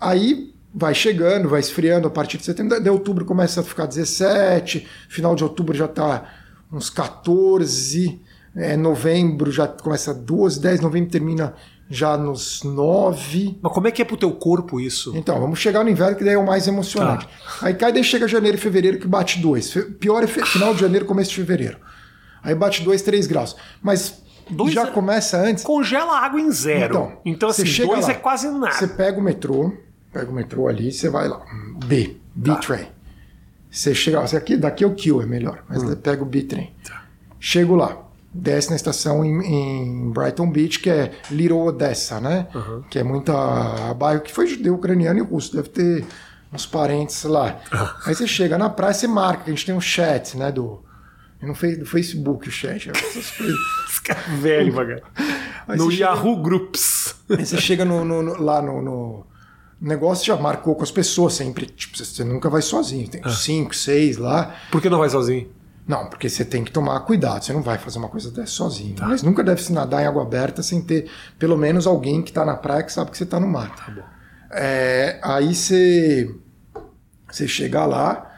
Aí 0.00 0.54
vai 0.72 0.94
chegando, 0.94 1.48
vai 1.48 1.58
esfriando 1.60 2.06
a 2.06 2.10
partir 2.10 2.38
de 2.38 2.44
setembro. 2.44 2.80
Daí 2.80 2.90
outubro 2.92 3.24
começa 3.24 3.60
a 3.60 3.64
ficar 3.64 3.86
17, 3.86 4.86
final 5.08 5.34
de 5.34 5.42
outubro 5.42 5.76
já 5.76 5.88
tá 5.88 6.24
uns 6.72 6.88
14, 6.88 8.20
é, 8.54 8.76
novembro 8.76 9.50
já 9.50 9.66
começa 9.66 10.12
12, 10.12 10.60
10, 10.60 10.80
novembro 10.80 11.10
termina 11.10 11.54
já 11.88 12.16
nos 12.16 12.62
9. 12.62 13.58
Mas 13.62 13.72
como 13.72 13.86
é 13.88 13.90
que 13.90 14.00
é 14.02 14.04
pro 14.04 14.16
teu 14.16 14.32
corpo 14.32 14.80
isso? 14.80 15.12
Então, 15.16 15.38
vamos 15.40 15.58
chegar 15.58 15.84
no 15.84 15.90
inverno, 15.90 16.16
que 16.16 16.24
daí 16.24 16.34
é 16.34 16.38
o 16.38 16.46
mais 16.46 16.66
emocionante. 16.66 17.26
Tá. 17.26 17.66
Aí 17.66 17.74
cai, 17.74 17.92
daí 17.92 18.02
chega 18.04 18.26
janeiro 18.28 18.56
e 18.56 18.60
fevereiro, 18.60 18.98
que 18.98 19.06
bate 19.06 19.40
2. 19.40 19.74
Pior 20.00 20.22
é 20.22 20.26
final 20.26 20.74
de 20.74 20.80
janeiro, 20.80 21.04
começo 21.04 21.30
de 21.30 21.36
fevereiro. 21.36 21.78
Aí 22.42 22.54
bate 22.54 22.82
2, 22.82 23.02
3 23.02 23.26
graus. 23.26 23.56
Mas 23.82 24.22
Dois 24.50 24.72
já 24.72 24.82
é- 24.82 24.90
começa 24.90 25.38
antes. 25.38 25.64
Congela 25.64 26.12
a 26.18 26.24
água 26.24 26.40
em 26.40 26.50
zero. 26.50 26.84
Então, 26.94 27.18
Então, 27.24 27.48
assim, 27.48 27.64
chega 27.64 27.88
dois 27.88 28.06
lá, 28.06 28.12
é 28.12 28.14
quase 28.14 28.48
nada. 28.50 28.72
Você 28.72 28.88
pega 28.88 29.18
o 29.18 29.22
metrô, 29.22 29.72
pega 30.12 30.30
o 30.30 30.34
metrô 30.34 30.68
ali, 30.68 30.92
você 30.92 31.08
vai 31.08 31.28
lá. 31.28 31.42
B, 31.86 32.16
B-Train. 32.34 32.86
Você 33.70 33.94
chega 33.94 34.20
você 34.20 34.36
aqui, 34.36 34.56
daqui 34.56 34.84
é 34.84 34.86
o 34.86 34.94
Q, 34.94 35.22
é 35.22 35.26
melhor, 35.26 35.62
mas 35.68 35.82
pega 35.96 36.22
o 36.22 36.26
B-Train. 36.26 36.70
Tá. 36.84 37.04
Chego 37.40 37.74
lá, 37.74 37.98
desce 38.34 38.70
na 38.70 38.76
estação 38.76 39.24
em, 39.24 39.30
em 39.44 40.10
Brighton 40.10 40.50
Beach, 40.50 40.78
que 40.80 40.88
é 40.90 41.12
Little 41.30 41.60
Odessa, 41.66 42.20
né? 42.20 42.48
Que 42.90 42.98
é 42.98 43.02
muita 43.02 43.92
bairro 43.94 44.20
que 44.22 44.32
foi 44.32 44.46
judeu, 44.46 44.74
ucraniano 44.74 45.18
e 45.18 45.22
russo, 45.22 45.54
deve 45.54 45.68
ter 45.68 46.04
uns 46.52 46.64
parentes 46.66 47.22
lá. 47.24 47.60
Aí 48.06 48.14
você 48.14 48.26
chega 48.26 48.56
na 48.58 48.68
praia, 48.70 48.94
você 48.94 49.06
marca, 49.06 49.44
a 49.46 49.50
gente 49.50 49.66
tem 49.66 49.74
um 49.74 49.80
chat, 49.80 50.36
né, 50.36 50.50
do 50.52 50.82
no 51.42 51.54
Facebook 51.84 52.48
o 52.48 52.52
chat, 52.52 52.88
essas 52.94 53.30
coisas. 53.32 53.56
É 54.08 54.36
velho. 54.36 55.02
Aí 55.66 55.76
No 55.76 55.86
você 55.86 55.96
chega- 55.96 56.04
Yahoo 56.10 56.36
Groups. 56.40 57.16
Aí 57.28 57.44
você 57.44 57.56
chega 57.60 57.84
no, 57.84 58.04
no- 58.04 58.22
no- 58.22 58.40
lá 58.40 58.62
no, 58.62 59.26
negócio, 59.80 60.24
já 60.24 60.36
marcou 60.36 60.76
com 60.76 60.84
as 60.84 60.90
pessoas 60.92 61.34
sempre. 61.34 61.66
Tipo, 61.66 61.98
você, 61.98 62.22
nunca 62.22 62.48
vai 62.48 62.62
sozinho. 62.62 63.08
Tem 63.08 63.20
uns 63.26 63.42
cinco, 63.42 63.74
seis 63.74 64.16
lá. 64.18 64.54
Por 64.70 64.80
que 64.80 64.88
não 64.88 64.98
vai 64.98 65.08
sozinho? 65.08 65.48
Não, 65.86 66.06
porque 66.06 66.28
você 66.28 66.44
tem 66.44 66.62
que 66.62 66.70
tomar 66.70 67.00
cuidado. 67.00 67.44
Você 67.44 67.52
não 67.52 67.62
vai 67.62 67.76
fazer 67.76 67.98
uma 67.98 68.08
coisa 68.08 68.30
dessa 68.30 68.52
sozinho. 68.52 68.94
Tá. 68.94 69.08
Mas 69.08 69.22
nunca 69.22 69.42
deve 69.42 69.62
se 69.62 69.72
nadar 69.72 70.02
em 70.02 70.06
água 70.06 70.22
aberta 70.22 70.62
sem 70.62 70.80
ter 70.80 71.10
pelo 71.38 71.56
menos 71.56 71.86
alguém 71.86 72.22
que 72.22 72.30
está 72.30 72.44
na 72.44 72.56
praia 72.56 72.82
que 72.82 72.92
sabe 72.92 73.10
que 73.10 73.18
você 73.18 73.24
está 73.24 73.40
no 73.40 73.48
mar. 73.48 73.74
Tá 73.74 73.90
bom. 73.90 74.02
É, 74.52 75.18
aí 75.22 75.54
você, 75.54 76.32
você 77.30 77.48
chega 77.48 77.84
lá. 77.84 78.30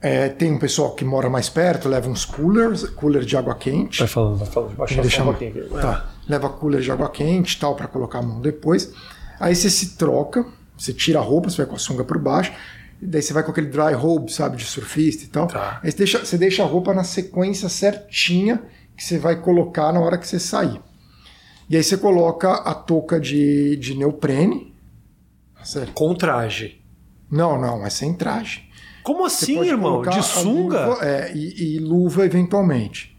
é, 0.00 0.28
tem 0.28 0.52
um 0.52 0.58
pessoal 0.58 0.94
que 0.94 1.04
mora 1.04 1.28
mais 1.28 1.48
perto, 1.48 1.88
leva 1.88 2.08
uns 2.08 2.24
coolers, 2.24 2.88
cooler 2.90 3.24
de 3.24 3.36
água 3.36 3.54
quente. 3.54 3.98
Vai 3.98 4.08
falando, 4.08 4.36
vai 4.38 4.46
falando. 4.46 4.76
Baixa 4.76 5.02
Deixa 5.02 5.22
um 5.22 5.26
pouquinho 5.26 5.50
aqui. 5.50 5.68
Tá. 5.80 6.08
Leva 6.28 6.48
cooler 6.50 6.80
de 6.80 6.90
água 6.90 7.10
quente 7.10 7.54
e 7.54 7.58
tal 7.58 7.74
para 7.74 7.88
colocar 7.88 8.20
a 8.20 8.22
mão 8.22 8.40
depois. 8.40 8.92
Aí 9.40 9.54
você 9.54 9.68
se 9.68 9.96
troca, 9.96 10.46
você 10.76 10.92
tira 10.92 11.18
a 11.18 11.22
roupa, 11.22 11.50
você 11.50 11.58
vai 11.58 11.66
com 11.66 11.74
a 11.74 11.78
sunga 11.78 12.04
por 12.04 12.18
baixo. 12.18 12.52
Daí 13.00 13.22
você 13.22 13.32
vai 13.32 13.42
com 13.42 13.50
aquele 13.50 13.68
dry 13.68 13.94
robe, 13.94 14.32
sabe, 14.32 14.56
de 14.56 14.64
surfista 14.64 15.24
e 15.24 15.28
tal. 15.28 15.46
Tá. 15.46 15.80
Aí 15.82 15.90
você 15.90 15.98
deixa, 15.98 16.18
você 16.24 16.36
deixa 16.36 16.62
a 16.62 16.66
roupa 16.66 16.92
na 16.92 17.04
sequência 17.04 17.68
certinha 17.68 18.62
que 18.96 19.04
você 19.04 19.18
vai 19.18 19.36
colocar 19.36 19.92
na 19.92 20.00
hora 20.00 20.18
que 20.18 20.26
você 20.26 20.40
sair. 20.40 20.80
E 21.70 21.76
aí 21.76 21.82
você 21.82 21.96
coloca 21.96 22.52
a 22.52 22.74
touca 22.74 23.20
de, 23.20 23.76
de 23.76 23.94
neoprene. 23.94 24.74
Tá 25.56 25.64
certo? 25.64 25.92
Com 25.92 26.14
traje. 26.14 26.82
Não, 27.30 27.60
não, 27.60 27.86
é 27.86 27.90
sem 27.90 28.14
traje. 28.14 28.68
Como 29.04 29.24
assim, 29.24 29.60
irmão? 29.62 30.02
De 30.02 30.22
sunga? 30.22 30.86
luva, 30.86 31.04
é, 31.04 31.32
e, 31.34 31.76
e 31.76 31.78
luva 31.78 32.24
eventualmente. 32.24 33.16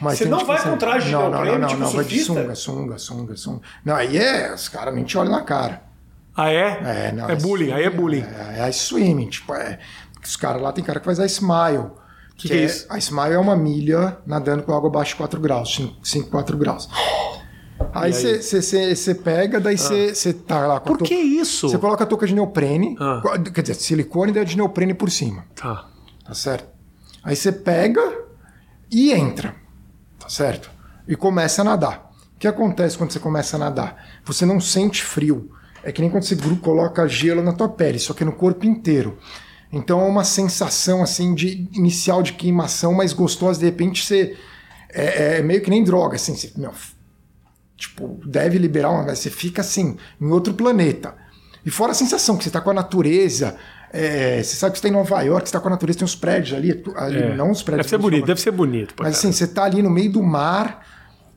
Mas 0.00 0.18
Você 0.18 0.24
não 0.24 0.44
vai 0.44 0.56
que 0.56 0.68
com 0.68 0.76
traje 0.78 1.06
de 1.06 1.12
Não, 1.12 1.22
não, 1.22 1.30
neoprene, 1.30 1.52
não, 1.52 1.60
não, 1.60 1.68
tipo 1.68 1.80
não, 1.80 1.90
vai 1.90 2.04
de 2.04 2.20
surfista? 2.20 2.54
sunga, 2.54 2.54
sunga, 2.54 2.98
sunga, 2.98 3.36
sunga. 3.36 3.60
Não, 3.84 3.94
aí 3.94 4.16
é, 4.16 4.54
os 4.54 4.68
caras 4.68 4.94
nem 4.94 5.04
te 5.04 5.18
olham 5.18 5.32
na 5.32 5.42
cara. 5.42 5.89
Ah, 6.36 6.50
é? 6.50 7.08
É, 7.08 7.12
não, 7.12 7.28
é 7.28 7.36
bullying, 7.36 7.72
aí 7.72 7.84
é 7.84 7.90
bullying. 7.90 8.24
É, 8.56 8.68
é 8.68 8.72
swimming, 8.72 9.28
tipo, 9.28 9.52
é. 9.54 9.78
Os 10.22 10.36
caras 10.36 10.62
lá 10.62 10.72
tem 10.72 10.84
cara 10.84 11.00
que 11.00 11.04
faz 11.06 11.18
a 11.18 11.26
smile. 11.26 11.90
Que 12.36 12.48
que 12.48 12.54
é 12.54 12.64
isso? 12.64 12.86
A 12.88 12.96
smile 12.98 13.34
é 13.34 13.38
uma 13.38 13.56
milha 13.56 14.18
nadando 14.26 14.62
com 14.62 14.72
água 14.74 14.88
abaixo 14.88 15.10
de 15.12 15.16
4 15.16 15.40
graus, 15.40 15.80
5, 16.02 16.30
4 16.30 16.56
graus. 16.56 16.88
Aí? 17.94 18.12
Ah. 18.12 18.94
você 18.94 19.14
pega, 19.14 19.58
daí 19.58 19.76
você 19.76 20.32
tá 20.34 20.66
lá 20.66 20.80
com 20.80 20.96
Por 20.96 20.98
que 20.98 21.14
isso? 21.14 21.68
Você 21.68 21.78
coloca 21.78 22.04
a 22.04 22.06
touca 22.06 22.26
de 22.26 22.34
neoprene, 22.34 22.94
Ah. 23.00 23.22
quer 23.52 23.62
dizer, 23.62 23.74
silicone 23.74 24.30
e 24.30 24.34
daí 24.34 24.44
de 24.44 24.56
neoprene 24.56 24.94
por 24.94 25.10
cima. 25.10 25.44
Tá. 25.54 25.88
Tá 26.24 26.34
certo? 26.34 26.68
Aí 27.24 27.34
você 27.34 27.50
pega 27.50 28.00
e 28.90 29.12
entra. 29.12 29.54
Tá 30.18 30.28
certo? 30.28 30.70
E 31.08 31.16
começa 31.16 31.62
a 31.62 31.64
nadar. 31.64 32.10
O 32.36 32.38
que 32.38 32.46
acontece 32.46 32.96
quando 32.96 33.10
você 33.12 33.18
começa 33.18 33.56
a 33.56 33.58
nadar? 33.58 33.96
Você 34.24 34.46
não 34.46 34.60
sente 34.60 35.02
frio. 35.02 35.50
É 35.82 35.90
que 35.92 36.00
nem 36.00 36.10
quando 36.10 36.24
você 36.24 36.36
coloca 36.60 37.08
gelo 37.08 37.42
na 37.42 37.52
tua 37.52 37.68
pele, 37.68 37.98
só 37.98 38.12
que 38.12 38.24
no 38.24 38.32
corpo 38.32 38.66
inteiro. 38.66 39.18
Então 39.72 40.00
é 40.00 40.04
uma 40.04 40.24
sensação 40.24 41.02
assim 41.02 41.34
de 41.34 41.68
inicial 41.72 42.22
de 42.22 42.32
queimação, 42.32 42.92
mas 42.92 43.12
gostosa. 43.12 43.60
De 43.60 43.66
repente 43.66 44.04
você 44.04 44.36
é, 44.92 45.38
é 45.38 45.42
meio 45.42 45.60
que 45.62 45.70
nem 45.70 45.84
droga, 45.84 46.16
assim. 46.16 46.34
Você, 46.34 46.52
meu, 46.56 46.72
tipo, 47.76 48.20
deve 48.26 48.58
liberar 48.58 48.90
uma. 48.90 49.14
Você 49.14 49.30
fica 49.30 49.60
assim, 49.62 49.96
em 50.20 50.30
outro 50.30 50.54
planeta. 50.54 51.14
E 51.64 51.70
fora 51.70 51.92
a 51.92 51.94
sensação 51.94 52.36
que 52.36 52.42
você 52.42 52.48
está 52.48 52.60
com 52.60 52.70
a 52.70 52.74
natureza. 52.74 53.56
é, 53.92 54.42
você 54.42 54.56
sabe 54.56 54.72
que 54.72 54.78
você 54.78 54.86
está 54.86 54.88
em 54.88 54.92
Nova 54.92 55.20
York, 55.22 55.42
você 55.42 55.48
está 55.48 55.60
com 55.60 55.68
a 55.68 55.70
natureza, 55.70 55.98
tem 55.98 56.04
uns 56.04 56.14
prédios 56.14 56.56
ali, 56.56 56.82
ali 56.96 57.18
É. 57.18 57.34
não 57.34 57.50
os 57.50 57.62
prédios. 57.62 57.86
Deve 57.86 57.88
ser 57.90 57.98
bonito, 57.98 58.26
deve 58.26 58.40
ser 58.40 58.50
bonito. 58.50 58.94
Mas 58.98 59.18
assim, 59.18 59.32
você 59.32 59.44
está 59.44 59.64
ali 59.64 59.82
no 59.82 59.90
meio 59.90 60.10
do 60.12 60.22
mar. 60.22 60.86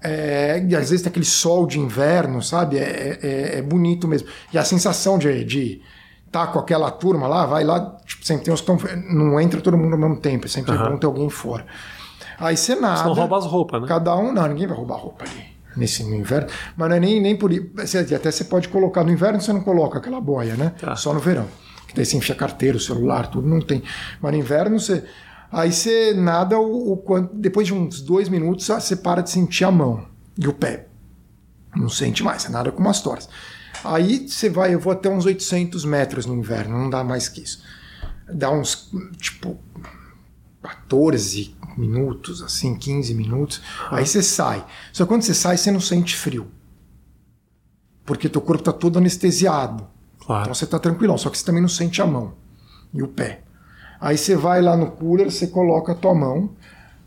É, 0.03 0.63
e 0.67 0.75
às 0.75 0.89
vezes 0.89 1.01
tem 1.01 1.09
aquele 1.09 1.25
sol 1.25 1.65
de 1.65 1.79
inverno, 1.79 2.41
sabe? 2.41 2.77
É, 2.77 3.19
é- 3.21 3.57
é 3.59 3.61
bonito 3.61 4.07
mesmo. 4.07 4.27
E 4.51 4.57
a 4.57 4.63
sensação 4.63 5.17
de, 5.17 5.43
de 5.43 5.81
tá 6.31 6.47
com 6.47 6.59
aquela 6.59 6.89
turma 6.91 7.27
lá, 7.27 7.45
vai 7.45 7.63
lá, 7.63 7.95
tipo, 8.05 8.25
sempre 8.25 8.45
tem 8.45 8.55
tão, 8.55 8.77
não 9.09 9.39
entra 9.39 9.61
todo 9.61 9.77
mundo 9.77 9.93
ao 9.93 9.99
mesmo 9.99 10.17
tempo, 10.17 10.47
sempre 10.49 10.75
bom 10.89 10.97
ter 10.97 11.05
alguém 11.05 11.29
fora. 11.29 11.65
Aí 12.39 12.57
você 12.57 12.75
nada. 12.75 12.97
Você 12.97 13.03
não 13.05 13.13
rouba 13.13 13.37
as 13.37 13.45
roupas, 13.45 13.81
né? 13.81 13.87
Cada 13.87 14.15
um, 14.15 14.33
não, 14.33 14.47
ninguém 14.47 14.65
vai 14.67 14.75
roubar 14.75 14.95
roupa 14.97 15.23
ali. 15.25 15.53
Nesse 15.75 16.03
no 16.03 16.15
inverno, 16.15 16.47
mas 16.77 16.87
não 16.89 16.95
é 16.95 16.99
nem, 16.99 17.19
nem 17.19 17.35
por 17.35 17.51
isso. 17.51 17.67
Você- 17.75 17.97
Até 18.15 18.29
você 18.31 18.43
pode 18.43 18.67
colocar 18.69 19.03
no 19.03 19.11
inverno, 19.11 19.41
você 19.41 19.51
não 19.51 19.61
coloca 19.61 19.97
aquela 19.97 20.21
boia, 20.21 20.55
né? 20.55 20.71
Tá. 20.79 20.95
Só 20.95 21.13
no 21.13 21.19
verão. 21.19 21.47
Que 21.87 21.95
daí 21.95 22.05
você 22.05 22.15
enfia 22.17 22.35
carteira, 22.35 22.77
celular, 22.79 23.27
tudo, 23.27 23.47
não 23.47 23.59
tem. 23.59 23.81
Mas 24.21 24.31
no 24.31 24.37
inverno 24.37 24.79
você. 24.79 25.03
Aí 25.53 25.71
você 25.71 26.13
nada 26.15 26.59
o, 26.59 26.93
o 26.93 26.97
quanto. 26.97 27.35
Depois 27.35 27.67
de 27.67 27.73
uns 27.73 28.01
dois 28.01 28.27
minutos, 28.27 28.69
ah, 28.71 28.79
você 28.79 28.95
para 28.95 29.21
de 29.21 29.29
sentir 29.29 29.63
a 29.63 29.71
mão 29.71 30.07
e 30.37 30.47
o 30.47 30.53
pé. 30.53 30.87
Não 31.75 31.89
sente 31.89 32.23
mais, 32.23 32.41
você 32.41 32.49
nada 32.49 32.71
com 32.71 32.79
umas 32.79 33.01
toras. 33.01 33.29
Aí 33.83 34.27
você 34.27 34.49
vai, 34.49 34.73
eu 34.73 34.79
vou 34.79 34.91
até 34.91 35.09
uns 35.09 35.25
800 35.25 35.85
metros 35.85 36.25
no 36.25 36.35
inverno, 36.35 36.77
não 36.77 36.89
dá 36.89 37.03
mais 37.03 37.27
que 37.27 37.41
isso. 37.41 37.63
Dá 38.27 38.49
uns, 38.49 38.91
tipo, 39.17 39.59
14 40.61 41.55
minutos, 41.77 42.41
assim, 42.41 42.75
15 42.75 43.13
minutos. 43.13 43.61
Aí 43.91 44.05
você 44.05 44.23
sai. 44.23 44.65
Só 44.91 45.03
que 45.03 45.09
quando 45.09 45.21
você 45.21 45.33
sai, 45.33 45.57
você 45.57 45.71
não 45.71 45.79
sente 45.79 46.15
frio. 46.15 46.49
Porque 48.05 48.29
teu 48.29 48.41
corpo 48.41 48.63
tá 48.63 48.73
todo 48.73 48.97
anestesiado. 48.97 49.85
Claro. 50.19 50.43
Então 50.43 50.55
você 50.55 50.65
tá 50.65 50.79
tranquilão, 50.79 51.17
só 51.17 51.29
que 51.29 51.37
você 51.37 51.45
também 51.45 51.61
não 51.61 51.69
sente 51.69 52.01
a 52.01 52.07
mão 52.07 52.33
e 52.93 53.03
o 53.03 53.07
pé. 53.07 53.43
Aí 54.05 54.17
você 54.17 54.35
vai 54.35 54.61
lá 54.61 54.75
no 54.75 54.91
cooler, 54.91 55.31
você 55.31 55.47
coloca 55.47 55.93
a 55.93 55.95
tua 55.95 56.13
mão, 56.13 56.49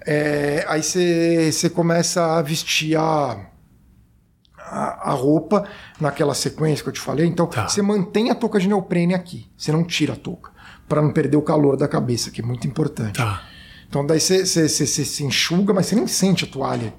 é, 0.07 0.65
aí 0.67 0.83
você, 0.83 1.51
você 1.53 1.69
começa 1.69 2.39
a 2.39 2.41
vestir 2.41 2.97
a, 2.97 3.37
a, 4.59 5.11
a 5.11 5.13
roupa 5.13 5.69
naquela 6.01 6.35
sequência 6.35 6.83
que 6.83 6.89
eu 6.89 6.93
te 6.95 7.01
falei. 7.01 7.27
Então 7.27 7.47
Tá. 7.47 7.69
você 7.69 7.83
mantém 7.83 8.31
a 8.31 8.35
touca 8.35 8.59
de 8.59 8.67
neoprene 8.69 9.15
aqui, 9.15 9.47
você 9.57 9.71
não 9.71 9.85
tira 9.85 10.15
a 10.15 10.17
touca, 10.17 10.51
para 10.89 11.03
não 11.03 11.13
perder 11.13 11.37
o 11.37 11.43
calor 11.43 11.77
da 11.77 11.87
cabeça, 11.87 12.31
que 12.31 12.41
é 12.41 12.45
muito 12.45 12.67
importante. 12.67 13.17
Tá. 13.19 13.43
Então 13.89 14.05
daí 14.07 14.19
você, 14.19 14.47
você, 14.47 14.69
você- 14.69 14.87
você 14.87 15.05
se 15.05 15.23
enxuga, 15.25 15.75
mas 15.75 15.87
você 15.87 15.95
nem 15.97 16.07
sente 16.07 16.45
a 16.45 16.49
toalha. 16.49 16.95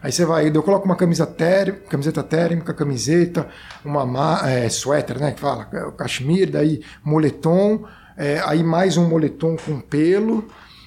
Aí 0.00 0.12
você 0.12 0.24
vai, 0.24 0.48
eu 0.54 0.62
coloco 0.62 0.84
uma 0.84 0.94
camisa 0.94 1.26
térmica, 1.26 1.80
camiseta 1.88 2.22
térmica, 2.22 2.72
camiseta, 2.74 3.48
uma 3.84 4.06
ma- 4.06 4.48
é, 4.48 4.68
suéter, 4.68 5.18
né, 5.18 5.32
que 5.32 5.40
fala, 5.40 5.68
é, 5.72 5.90
cachemir, 5.96 6.50
daí 6.52 6.80
moletom, 7.02 7.84
é, 8.18 8.42
aí 8.44 8.62
mais 8.64 8.96
um 8.96 9.08
moletom 9.08 9.56
com 9.56 9.80
pelo, 9.80 10.44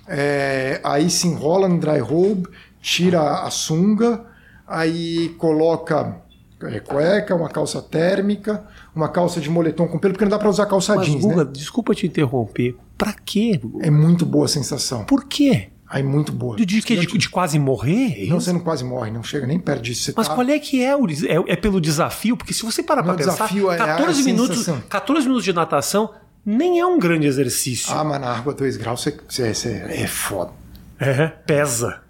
é, 0.08 0.80
aí 0.84 1.10
se 1.10 1.28
enrola 1.28 1.67
no 1.70 1.80
dry 1.80 2.00
robe, 2.00 2.48
tira 2.82 3.22
a 3.44 3.50
sunga, 3.50 4.26
aí 4.67 5.30
coloca 5.38 6.17
é, 6.63 6.80
cueca, 6.80 7.34
uma 7.36 7.50
calça 7.50 7.82
térmica, 7.82 8.63
uma 8.96 9.08
calça 9.10 9.39
de 9.39 9.50
moletom 9.50 9.88
com 9.88 9.98
pelo, 9.98 10.13
porque 10.13 10.26
não 10.26 10.30
dá 10.32 10.38
para 10.39 10.50
usar 10.50 10.65
calça 10.65 10.96
Mas, 10.96 11.08
jeans, 11.08 11.22
Guga, 11.24 11.46
né? 11.46 11.52
desculpa 11.54 11.96
te 11.96 12.06
interromper. 12.06 12.76
Pra 12.98 13.13
quê? 13.13 13.60
É 13.80 13.89
muito 13.89 14.26
boa 14.26 14.46
a 14.46 14.50
sensação. 14.50 15.06
Por 15.06 15.26
quê? 15.26 15.70
Aí 15.89 16.04
muito 16.04 16.32
boa. 16.32 16.56
De, 16.56 16.65
de, 16.65 16.82
que- 16.82 16.96
de- 16.96 17.17
de 17.17 17.30
quase 17.30 17.60
morrer? 17.60 18.28
Não, 18.30 18.39
você 18.39 18.54
não 18.54 18.62
quase 18.62 18.82
morre, 18.84 19.12
não 19.12 19.24
chega 19.24 19.46
nem 19.46 19.60
perto 19.60 19.82
disso. 19.82 20.04
Você 20.04 20.13
Mas 20.15 20.28
tá... 20.28 20.36
qual 20.36 20.48
é 20.48 20.58
que 20.58 20.82
é 20.82 20.96
o 20.96 21.06
é, 21.10 21.52
é 21.54 21.56
pelo 21.58 21.82
desafio? 21.82 22.38
Porque 22.38 22.54
se 22.54 22.63
você 22.63 22.82
parar 22.82 23.02
o 23.02 23.13
pensar, 23.15 23.32
desafio 23.32 23.70
é 23.72 23.76
a 23.76 23.86
14 23.98 24.24
minutos, 24.24 24.58
sensação. 24.60 24.82
14 24.88 25.26
minutos 25.26 25.44
de 25.44 25.52
natação 25.52 26.12
nem 26.45 26.80
é 26.80 26.86
um 26.86 26.99
grande 26.99 27.27
exercício. 27.27 27.93
Ah, 27.93 28.04
mas 28.04 28.19
na 28.21 28.36
água 28.36 28.54
2 28.54 28.77
graus 28.77 29.01
você, 29.01 29.54
você, 29.54 29.69
é 29.69 30.08
foda. 30.08 30.51
É, 30.99 31.27
pesa. 31.27 32.01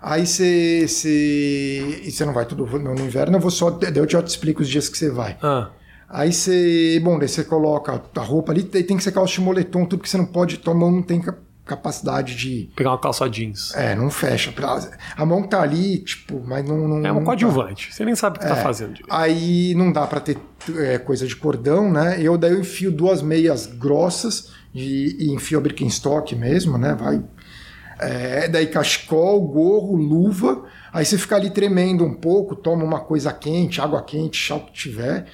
Aí 0.00 0.26
você, 0.26 0.86
você. 0.86 2.02
E 2.04 2.10
você 2.10 2.24
não 2.24 2.34
vai 2.34 2.44
tudo 2.44 2.66
no 2.66 2.94
no 2.94 3.04
inverno, 3.04 3.36
eu 3.36 3.40
vou 3.40 3.50
só. 3.50 3.70
daí 3.70 3.92
Eu 3.96 4.08
já 4.08 4.22
te 4.22 4.28
explico 4.28 4.62
os 4.62 4.68
dias 4.68 4.88
que 4.88 4.98
você 4.98 5.10
vai. 5.10 5.38
Ah, 5.42 5.70
Aí 6.08 6.32
você. 6.32 7.00
Bom, 7.02 7.18
daí 7.18 7.28
você 7.28 7.42
coloca 7.42 8.02
a 8.14 8.20
roupa 8.20 8.52
ali, 8.52 8.62
daí 8.62 8.84
tem 8.84 8.96
que 8.96 9.02
secar 9.02 9.22
o 9.22 9.26
chimoletom, 9.26 9.86
tudo 9.86 10.02
que 10.02 10.08
você 10.08 10.18
não 10.18 10.26
pode. 10.26 10.60
Mão 10.66 10.90
não 10.90 11.02
tem 11.02 11.22
capacidade 11.64 12.36
de. 12.36 12.70
pegar 12.76 12.90
uma 12.90 12.98
calça 12.98 13.28
jeans. 13.28 13.74
É, 13.74 13.94
não 13.94 14.10
fecha. 14.10 14.52
A 15.16 15.24
mão 15.24 15.42
tá 15.42 15.62
ali, 15.62 15.98
tipo, 15.98 16.42
mas 16.44 16.64
não. 16.68 16.86
não 16.88 17.06
É 17.06 17.12
um 17.12 17.24
coadjuvante. 17.24 17.92
Você 17.94 18.04
nem 18.04 18.14
sabe 18.14 18.36
o 18.36 18.40
que 18.40 18.46
tá 18.46 18.56
É. 18.56 18.62
fazendo 18.62 18.94
direito. 18.94 19.12
Aí 19.14 19.74
não 19.74 19.90
dá 19.90 20.06
pra 20.06 20.20
ter 20.20 20.38
é, 20.76 20.98
coisa 20.98 21.26
de 21.26 21.34
cordão, 21.36 21.90
né? 21.90 22.16
Eu 22.20 22.36
daí 22.36 22.52
eu 22.52 22.60
enfio 22.60 22.92
duas 22.92 23.22
meias 23.22 23.66
grossas 23.66 24.52
e, 24.74 25.16
e 25.18 25.32
enfio 25.34 25.58
a 25.58 25.62
Birkenstock 25.62 26.34
mesmo, 26.36 26.76
né? 26.76 26.94
Vai. 26.94 27.22
É, 27.98 28.48
daí 28.48 28.66
cachecol, 28.66 29.40
gorro, 29.46 29.96
luva. 29.96 30.64
Aí 30.92 31.04
você 31.04 31.16
fica 31.16 31.36
ali 31.36 31.50
tremendo 31.50 32.04
um 32.04 32.14
pouco, 32.14 32.54
toma 32.54 32.84
uma 32.84 33.00
coisa 33.00 33.32
quente, 33.32 33.80
água 33.80 34.02
quente, 34.02 34.36
chá 34.36 34.56
o 34.56 34.60
que 34.60 34.72
tiver. 34.72 35.26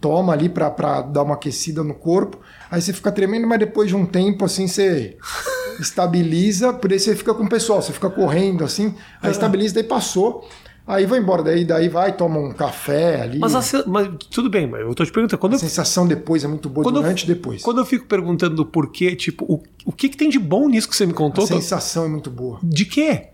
Toma 0.00 0.32
ali 0.32 0.48
pra 0.48 0.70
dar 1.02 1.22
uma 1.22 1.34
aquecida 1.34 1.84
no 1.84 1.94
corpo. 1.94 2.40
Aí 2.70 2.80
você 2.80 2.92
fica 2.92 3.10
tremendo, 3.10 3.46
mas 3.46 3.58
depois 3.58 3.88
de 3.88 3.96
um 3.96 4.06
tempo, 4.06 4.44
assim, 4.44 4.68
você 4.68 5.16
estabiliza. 5.80 6.72
Por 6.72 6.92
aí 6.92 7.00
você 7.00 7.16
fica 7.16 7.34
com 7.34 7.44
o 7.44 7.48
pessoal, 7.48 7.82
você 7.82 7.92
fica 7.92 8.08
correndo 8.08 8.64
assim. 8.64 8.94
Aí 9.20 9.30
estabiliza, 9.30 9.74
daí 9.74 9.84
passou. 9.84 10.48
Aí 10.86 11.06
vai 11.06 11.20
embora, 11.20 11.42
daí, 11.42 11.64
daí 11.64 11.88
vai, 11.88 12.16
toma 12.16 12.38
um 12.38 12.52
café 12.52 13.22
ali. 13.22 13.38
Mas, 13.38 13.54
a, 13.54 13.84
mas 13.86 14.08
tudo 14.30 14.50
bem, 14.50 14.66
mas 14.66 14.80
eu 14.80 14.94
tô 14.94 15.04
te 15.04 15.12
perguntando. 15.12 15.38
Quando 15.38 15.52
a 15.52 15.56
eu, 15.56 15.60
sensação 15.60 16.06
depois 16.06 16.42
é 16.42 16.48
muito 16.48 16.68
boa, 16.68 16.82
quando 16.82 17.00
durante 17.00 17.22
e 17.22 17.26
depois. 17.26 17.62
Quando 17.62 17.80
eu 17.80 17.86
fico 17.86 18.06
perguntando 18.06 18.56
do 18.56 18.66
porquê, 18.66 19.14
tipo, 19.14 19.44
o, 19.44 19.62
o 19.84 19.92
que, 19.92 20.08
que 20.08 20.16
tem 20.16 20.28
de 20.28 20.38
bom 20.38 20.68
nisso 20.68 20.88
que 20.88 20.96
você 20.96 21.06
me 21.06 21.12
contou? 21.12 21.44
A 21.44 21.46
sensação 21.46 22.06
é 22.06 22.08
muito 22.08 22.28
boa. 22.30 22.58
De 22.62 22.84
quê? 22.84 23.28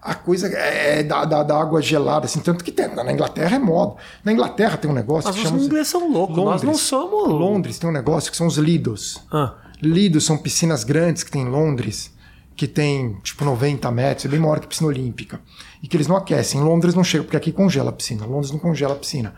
A 0.00 0.14
coisa 0.14 0.48
é 0.48 1.02
da, 1.02 1.24
da, 1.24 1.42
da, 1.42 1.60
água 1.60 1.82
gelada, 1.82 2.26
assim, 2.26 2.40
tanto 2.40 2.64
que 2.64 2.70
tem, 2.70 2.94
na 2.94 3.12
Inglaterra 3.12 3.56
é 3.56 3.58
moda. 3.58 3.96
Na 4.24 4.32
Inglaterra 4.32 4.76
tem 4.76 4.90
um 4.90 4.94
negócio 4.94 5.28
Mas 5.28 5.36
que 5.36 5.46
os 5.46 5.64
ingleses 5.64 5.88
são 5.88 6.10
loucos, 6.10 6.36
Londres. 6.36 6.62
nós 6.62 6.62
não 6.62 6.74
somos. 6.74 7.28
Londres 7.28 7.78
tem 7.78 7.90
um 7.90 7.92
negócio 7.92 8.30
que 8.30 8.36
são 8.36 8.46
os 8.46 8.56
Lidos. 8.56 9.20
Ah, 9.32 9.54
Lidos 9.82 10.24
são 10.24 10.38
piscinas 10.38 10.84
grandes 10.84 11.22
que 11.22 11.30
tem 11.30 11.42
em 11.42 11.48
Londres, 11.48 12.12
que 12.56 12.66
tem 12.66 13.14
tipo 13.22 13.44
90 13.44 13.90
metros, 13.90 14.26
é 14.26 14.28
bem 14.28 14.40
maior 14.40 14.58
que 14.58 14.66
a 14.66 14.68
piscina 14.68 14.88
olímpica. 14.88 15.40
E 15.82 15.88
que 15.88 15.96
eles 15.96 16.06
não 16.06 16.16
aquecem. 16.16 16.60
Em 16.60 16.64
Londres 16.64 16.94
não 16.94 17.04
chega, 17.04 17.24
porque 17.24 17.36
aqui 17.36 17.52
congela 17.52 17.90
a 17.90 17.92
piscina. 17.92 18.26
Londres 18.26 18.50
não 18.50 18.58
congela 18.58 18.94
a 18.94 18.96
piscina. 18.96 19.34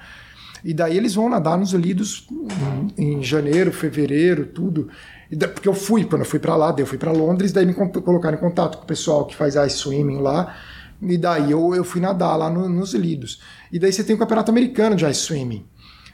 E 0.64 0.74
daí 0.74 0.96
eles 0.96 1.14
vão 1.14 1.28
nadar 1.28 1.56
nos 1.58 1.72
Lidos 1.72 2.26
em, 2.98 3.18
em 3.18 3.22
janeiro, 3.22 3.72
fevereiro, 3.72 4.46
tudo. 4.46 4.88
Da- 5.32 5.48
porque 5.48 5.68
eu 5.68 5.74
fui, 5.74 6.04
quando 6.04 6.22
eu 6.22 6.26
fui 6.28 6.38
para 6.38 6.56
lá, 6.56 6.70
daí 6.72 6.82
eu 6.82 6.86
fui 6.86 6.98
para 6.98 7.12
Londres, 7.12 7.52
daí 7.52 7.64
me 7.66 7.72
colocaram 7.74 8.36
em 8.36 8.40
contato 8.40 8.78
com 8.78 8.84
o 8.84 8.86
pessoal 8.86 9.24
que 9.26 9.36
faz 9.36 9.54
ice 9.54 9.76
swimming 9.78 10.18
lá. 10.20 10.54
E 11.02 11.16
daí 11.16 11.50
eu, 11.50 11.74
eu 11.74 11.82
fui 11.84 12.00
nadar 12.00 12.36
lá 12.36 12.50
no- 12.50 12.68
nos 12.68 12.92
Lidos. 12.94 13.40
E 13.72 13.78
daí 13.78 13.92
você 13.92 14.04
tem 14.04 14.14
o 14.14 14.18
campeonato 14.18 14.50
americano 14.50 14.96
de 14.96 15.06
ice 15.06 15.20
swimming, 15.20 15.64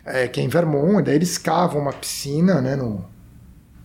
é, 0.04 0.28
que 0.28 0.40
é 0.40 0.44
em 0.44 0.48
Vermont, 0.48 1.00
e 1.00 1.02
daí 1.02 1.16
eles 1.16 1.36
cavam 1.38 1.80
uma 1.82 1.92
piscina, 1.92 2.60
né, 2.60 2.76
no, 2.76 3.04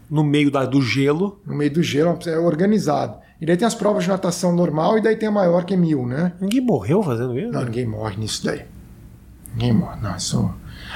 no 0.10 0.24
meio 0.24 0.52
da, 0.52 0.65
do 0.65 0.82
gelo. 0.82 1.39
no 1.45 1.56
meio 1.56 1.71
do 1.74 1.82
gelo, 1.82 2.19
é 2.28 2.38
organizado. 2.38 3.17
E 3.39 3.45
daí 3.47 3.58
tem 3.58 3.65
as 3.65 3.74
provas 3.74 4.04
de 4.04 4.10
natação 4.10 4.56
normal 4.56 5.00
e 5.00 5.02
daí 5.02 5.15
tem 5.15 5.28
a 5.28 5.32
maior 5.32 5.65
que 5.65 5.74
é 5.74 5.78
mil, 5.78 6.06
né? 6.06 6.34
Ninguém 6.39 6.62
morreu 6.62 7.02
fazendo 7.02 7.36
isso? 7.39 7.52
Não, 7.52 7.63
ninguém 7.65 7.88
morre 7.88 8.15
nisso 8.17 8.45
daí. 8.45 8.62
Ninguém 9.54 9.74
morre, 9.74 10.00
não, 10.02 10.16
isso... 10.16 10.54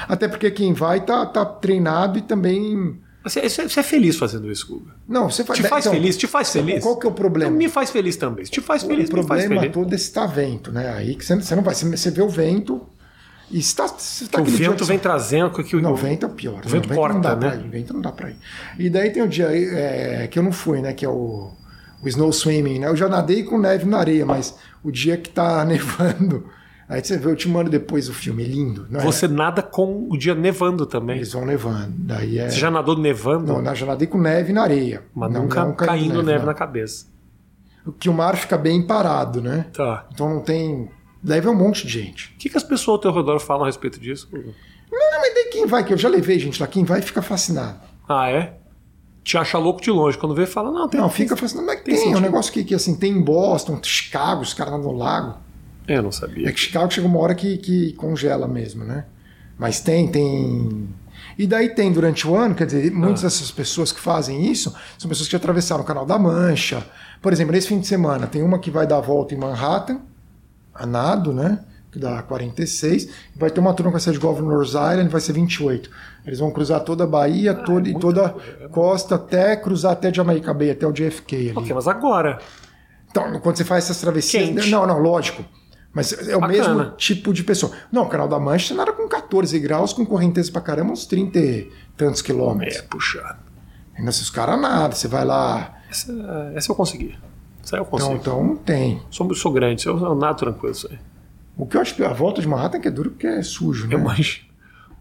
Até 0.08 0.28
porque 0.28 0.52
quem 0.52 0.74
vai 0.74 1.06
tá, 1.06 1.26
tá 1.26 1.46
treinado 1.46 2.18
e 2.18 2.22
também... 2.22 3.00
Você, 3.24 3.48
você- 3.48 3.68
você 3.68 3.80
é 3.80 3.84
feliz 3.84 4.18
fazendo 4.18 4.52
isso, 4.52 4.68
Guga? 4.68 4.94
Não, 5.08 5.30
você 5.30 5.44
faz... 5.44 5.60
Te 5.60 5.68
faz 5.68 5.86
então, 5.86 5.94
feliz? 5.98 6.18
Te 6.18 6.28
faz 6.28 6.52
feliz? 6.52 6.84
Qual 6.84 6.98
que 6.98 7.08
é 7.08 7.10
o 7.10 7.14
problema? 7.14 7.50
Então 7.50 7.58
me 7.58 7.70
faz 7.70 7.90
feliz 7.90 8.16
também. 8.18 8.46
Se 8.46 8.52
te 8.52 8.62
faz 8.62 8.84
feliz, 8.84 9.10
o 9.10 9.16
me 9.16 9.24
faz 9.24 9.42
problema 9.42 9.62
feliz. 9.62 9.74
todo 9.74 9.92
é 9.92 9.96
esse 9.96 10.14
tá 10.14 10.26
vento, 10.26 10.72
né? 10.72 10.94
Aí 10.94 11.16
que 11.16 11.26
você, 11.26 11.36
você 11.36 11.56
não 11.56 11.64
vai... 11.64 11.74
Você, 11.74 12.12
vê 12.12 12.22
o 12.22 12.30
vento 12.30 12.86
e 13.50 13.58
está... 13.58 13.88
Você 13.88 14.28
tá 14.28 14.42
o 14.42 14.46
vento 14.46 14.86
vem 14.86 15.00
trazendo 15.00 15.50
que 15.52 15.76
o 15.76 15.82
Não, 15.82 15.94
o 15.94 15.96
vento 15.96 16.26
é 16.26 16.30
o 16.30 16.34
pior. 16.34 16.62
O 16.66 16.70
vento 16.70 16.90
corta, 16.90 17.14
não 17.14 17.22
dá 17.22 17.36
né? 17.36 17.62
ir, 17.64 17.68
o 17.68 17.72
vento 17.72 17.94
não 17.94 18.02
dá 18.02 18.12
pra 18.12 18.30
ir. 18.30 18.38
E 18.78 18.90
daí 18.90 19.10
tem 19.10 19.24
o 19.24 19.28
dia 19.28 19.48
é, 19.52 20.28
que 20.28 20.38
eu 20.38 20.44
não 20.44 20.52
fui, 20.52 20.82
né? 20.82 20.94
Que 20.94 21.06
é 21.06 21.10
o, 21.10 21.52
o 22.04 22.08
snow 22.08 22.32
swimming, 22.32 22.80
né? 22.80 22.88
Eu 22.88 22.96
já 22.96 23.10
nadei 23.10 23.44
com 23.44 23.58
neve 23.58 23.86
na 23.86 23.98
areia, 23.98 24.26
mas 24.26 24.56
o 24.84 24.92
dia 24.92 25.18
que 25.18 25.30
tá 25.30 25.64
nevando, 25.66 26.48
aí 26.88 27.04
você 27.04 27.18
vê, 27.18 27.30
eu 27.30 27.36
te 27.36 27.48
mando 27.48 27.70
depois 27.70 28.10
o 28.10 28.14
filme, 28.14 28.44
é 28.44 28.48
lindo. 28.48 28.88
É? 28.94 29.00
Você 29.00 29.28
nada 29.28 29.62
com 29.62 30.08
o 30.10 30.18
dia 30.18 30.36
nevando 30.36 30.86
também. 30.86 31.18
Eles 31.18 31.34
vão 31.34 31.46
nevando. 31.46 31.94
Daí 31.98 32.40
é... 32.40 32.50
Você 32.50 32.58
já 32.58 32.70
nadou 32.70 32.98
nevando? 32.98 33.54
Não, 33.54 33.64
eu 33.64 33.76
já 33.76 33.86
nadei 33.86 34.08
com 34.08 34.20
neve 34.20 34.54
na 34.54 34.64
areia. 34.64 35.04
mas 35.14 35.32
Não, 35.32 35.44
nunca 35.44 35.66
não 35.66 35.74
caindo 35.74 36.22
neve, 36.22 36.40
não. 36.40 36.46
na 36.48 36.54
cabeça. 36.54 37.08
Que 38.00 38.10
o 38.10 38.14
mar 38.14 38.36
fica 38.36 38.58
bem 38.58 38.86
parado, 38.86 39.42
né? 39.42 39.68
Tá. 39.74 40.08
Então 40.12 40.30
não 40.30 40.42
tem... 40.42 40.90
Daí 41.22 41.42
vem 41.42 41.52
um 41.52 41.56
monte 41.56 41.88
de 41.88 41.94
gente. 41.94 42.34
O 42.36 42.38
que, 42.38 42.50
que 42.50 42.58
as 42.58 42.64
pessoas 42.64 42.96
ao 42.96 43.00
teu 43.00 43.12
redor 43.12 43.40
falam 43.40 43.64
a 43.64 43.66
respeito 43.66 44.00
disso? 44.00 44.30
Não, 44.32 45.12
não, 45.12 45.22
mas 45.22 45.34
daí 45.34 45.50
quem 45.52 45.66
vai, 45.66 45.84
que 45.84 45.92
eu 45.92 45.98
já 45.98 46.08
levei 46.08 46.38
gente 46.40 46.62
lá, 46.62 46.68
quem 46.68 46.84
vai 46.84 47.02
fica 47.02 47.22
fascinado. 47.22 47.80
Ah, 48.08 48.30
é? 48.30 48.58
Te 49.24 49.38
acha 49.40 49.58
louco 49.58 49.82
de 49.82 49.90
longe. 49.90 50.18
Quando 50.20 50.36
vê, 50.36 50.46
fala, 50.46 50.72
não, 50.72 50.88
tem. 50.88 51.02
Não, 51.02 51.10
fica 51.10 51.36
fascinado. 51.36 51.66
Mas 51.66 51.82
Tem 51.82 51.96
tem, 51.96 52.14
é 52.14 52.16
um 52.16 52.20
negócio 52.20 52.54
que, 52.54 52.64
que 52.64 52.76
assim, 52.76 52.96
tem 52.96 53.12
em 53.12 53.22
Boston, 53.22 53.80
Chicago, 53.82 54.44
os 54.44 54.54
caras 54.54 54.80
no 54.80 54.92
lago. 54.92 55.40
Eu 55.88 56.02
não 56.04 56.12
sabia. 56.12 56.48
É 56.50 56.52
que 56.52 56.60
Chicago 56.60 56.92
chega 56.92 57.08
uma 57.08 57.20
hora 57.20 57.36
que, 57.36 57.58
que 57.58 57.94
congela 57.94 58.48
mesmo, 58.48 58.84
né? 58.84 59.06
Mas 59.58 59.80
tem, 59.80 60.08
tem. 60.08 60.90
E 61.38 61.46
daí 61.48 61.70
tem 61.70 61.92
durante 61.92 62.28
o 62.28 62.36
ano, 62.36 62.56
quer 62.56 62.66
dizer, 62.66 62.92
muitas 62.92 63.24
Ah. 63.24 63.28
dessas 63.28 63.52
pessoas 63.52 63.92
que 63.92 64.00
fazem 64.00 64.52
isso 64.52 64.74
são 64.98 65.08
pessoas 65.10 65.28
que 65.30 65.36
atravessaram 65.36 65.82
o 65.82 65.86
Canal 65.86 66.06
da 66.06 66.18
Mancha. 66.18 66.86
Por 67.22 67.32
exemplo, 67.34 67.54
nesse 67.54 67.68
fim 67.68 67.80
de 67.80 67.88
semana 67.88 68.28
tem 68.28 68.42
uma 68.44 68.60
que 68.60 68.70
vai 68.72 68.86
dar 68.88 68.98
a 68.98 69.02
volta 69.02 69.34
em 69.34 69.38
Manhattan, 69.38 70.00
a 70.74 70.86
nado, 70.86 71.32
né? 71.34 71.60
Que 71.92 72.00
dá 72.00 72.22
46. 72.24 73.04
E 73.06 73.10
vai 73.40 73.50
ter 73.50 73.60
uma 73.62 73.74
turma 73.74 73.92
que 73.92 73.94
vai 73.94 74.02
ser 74.02 74.12
de 74.12 74.20
Governor's 74.20 74.70
Island, 74.72 75.08
vai 75.10 75.22
ser 75.22 75.32
28. 75.34 75.90
Eles 76.26 76.40
vão 76.40 76.52
cruzar 76.52 76.82
toda 76.82 77.06
a 77.06 77.08
Bahia 77.08 77.54
toda, 77.54 77.88
e 77.88 77.94
muita 77.94 78.00
toda 78.00 78.30
coisa. 78.30 78.70
costa 78.70 79.16
até 79.16 79.56
cruzar 79.56 79.94
até 79.94 80.14
Jamaica 80.14 80.54
Bay, 80.54 80.72
até 80.72 80.86
o 80.86 80.92
JFK 80.92 81.36
ali. 81.36 81.54
Ok, 81.56 81.74
mas 81.74 81.88
agora. 81.88 82.40
Então, 83.10 83.40
quando 83.40 83.56
você 83.56 83.64
faz 83.64 83.86
essas 83.86 84.02
travessias. 84.02 84.50
Quente. 84.50 84.70
Não, 84.70 84.86
não, 84.86 85.00
lógico. 85.00 85.46
Mas 85.96 86.12
é 86.28 86.36
o 86.36 86.42
Bacana. 86.42 86.48
mesmo 86.76 86.92
tipo 86.98 87.34
de 87.34 87.42
pessoa. 87.44 87.72
Não, 87.92 88.04
o 88.04 88.10
canal 88.10 88.28
da 88.28 88.38
Mancha 88.38 88.76
nada 88.76 88.92
com 88.92 89.08
14 89.08 89.58
graus, 89.60 89.94
com 89.94 90.06
correnteza 90.06 90.52
pra 90.52 90.60
caramba, 90.62 90.92
uns 90.92 91.06
30 91.06 91.40
e 91.40 91.72
tantos 91.96 92.22
quilômetros. 92.22 92.76
É, 92.76 92.82
puxado. 92.82 93.40
Ainda 93.98 94.12
se 94.12 94.22
os 94.22 94.30
caras 94.30 94.60
nada, 94.60 94.94
você 94.94 95.08
vai 95.08 95.24
lá. 95.24 95.74
Essa, 95.90 96.52
essa 96.54 96.70
eu 96.72 96.76
consegui. 96.76 97.18
Essa 97.64 97.78
eu 97.78 97.82
Então, 97.84 97.90
consigo. 97.90 98.14
então 98.16 98.56
tem. 98.58 99.02
Sou, 99.10 99.34
sou 99.34 99.54
grande, 99.54 99.86
eu, 99.88 99.98
eu 99.98 100.14
nado 100.16 100.38
tranquilo 100.38 100.74
isso 100.74 100.88
aí. 100.92 101.00
O 101.58 101.66
que 101.66 101.78
eu 101.78 101.82
acho 101.82 101.96
que 101.96 102.04
a 102.04 102.12
volta 102.12 102.42
de 102.42 102.48
Manhattan 102.50 102.82
que 102.82 102.90
é 102.90 102.92
duro 102.92 103.12
porque 103.12 103.26
é 103.28 103.42
sujo, 103.42 103.88
né? 103.88 103.96
Eu 103.96 104.00
imagino. 104.00 104.46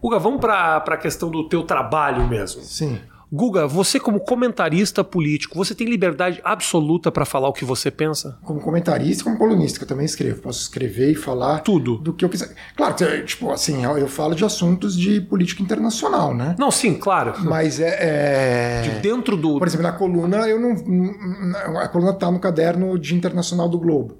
Guga, 0.01 0.17
vamos 0.17 0.39
para 0.39 0.77
a 0.77 0.97
questão 0.97 1.29
do 1.29 1.49
teu 1.49 1.63
trabalho 1.63 2.25
mesmo. 2.25 2.61
Sim. 2.61 3.01
Guga, 3.31 3.67
você 3.67 3.99
como 3.99 4.19
comentarista 4.19 5.03
político, 5.03 5.55
você 5.55 5.73
tem 5.73 5.87
liberdade 5.87 6.39
absoluta 6.43 7.11
para 7.11 7.25
falar 7.25 7.49
o 7.49 7.53
que 7.53 7.65
você 7.65 7.89
pensa? 7.89 8.37
Como 8.43 8.59
comentarista, 8.59 9.23
como 9.23 9.37
colunista, 9.37 9.79
que 9.79 9.83
eu 9.83 9.87
também 9.87 10.05
escrevo. 10.05 10.41
Posso 10.41 10.61
escrever 10.61 11.11
e 11.11 11.15
falar 11.15 11.59
Tudo. 11.59 11.97
do 11.97 12.13
que 12.13 12.23
eu 12.23 12.29
quiser. 12.29 12.53
Claro, 12.75 12.95
tipo, 13.25 13.51
assim, 13.51 13.83
eu 13.83 13.97
eu 13.97 14.07
falo 14.07 14.35
de 14.35 14.45
assuntos 14.45 14.95
de 14.95 15.19
política 15.21 15.63
internacional, 15.63 16.33
né? 16.33 16.55
Não, 16.59 16.69
sim, 16.69 16.93
claro. 16.93 17.33
Mas 17.43 17.79
é. 17.79 17.97
é... 17.99 18.99
Dentro 19.01 19.35
do. 19.35 19.57
Por 19.57 19.67
exemplo, 19.67 19.83
na 19.83 19.91
coluna, 19.93 20.47
eu 20.47 20.59
não. 20.59 21.79
A 21.79 21.87
coluna 21.87 22.13
tá 22.13 22.29
no 22.31 22.39
caderno 22.39 22.97
de 22.99 23.15
internacional 23.15 23.67
do 23.67 23.79
Globo. 23.79 24.17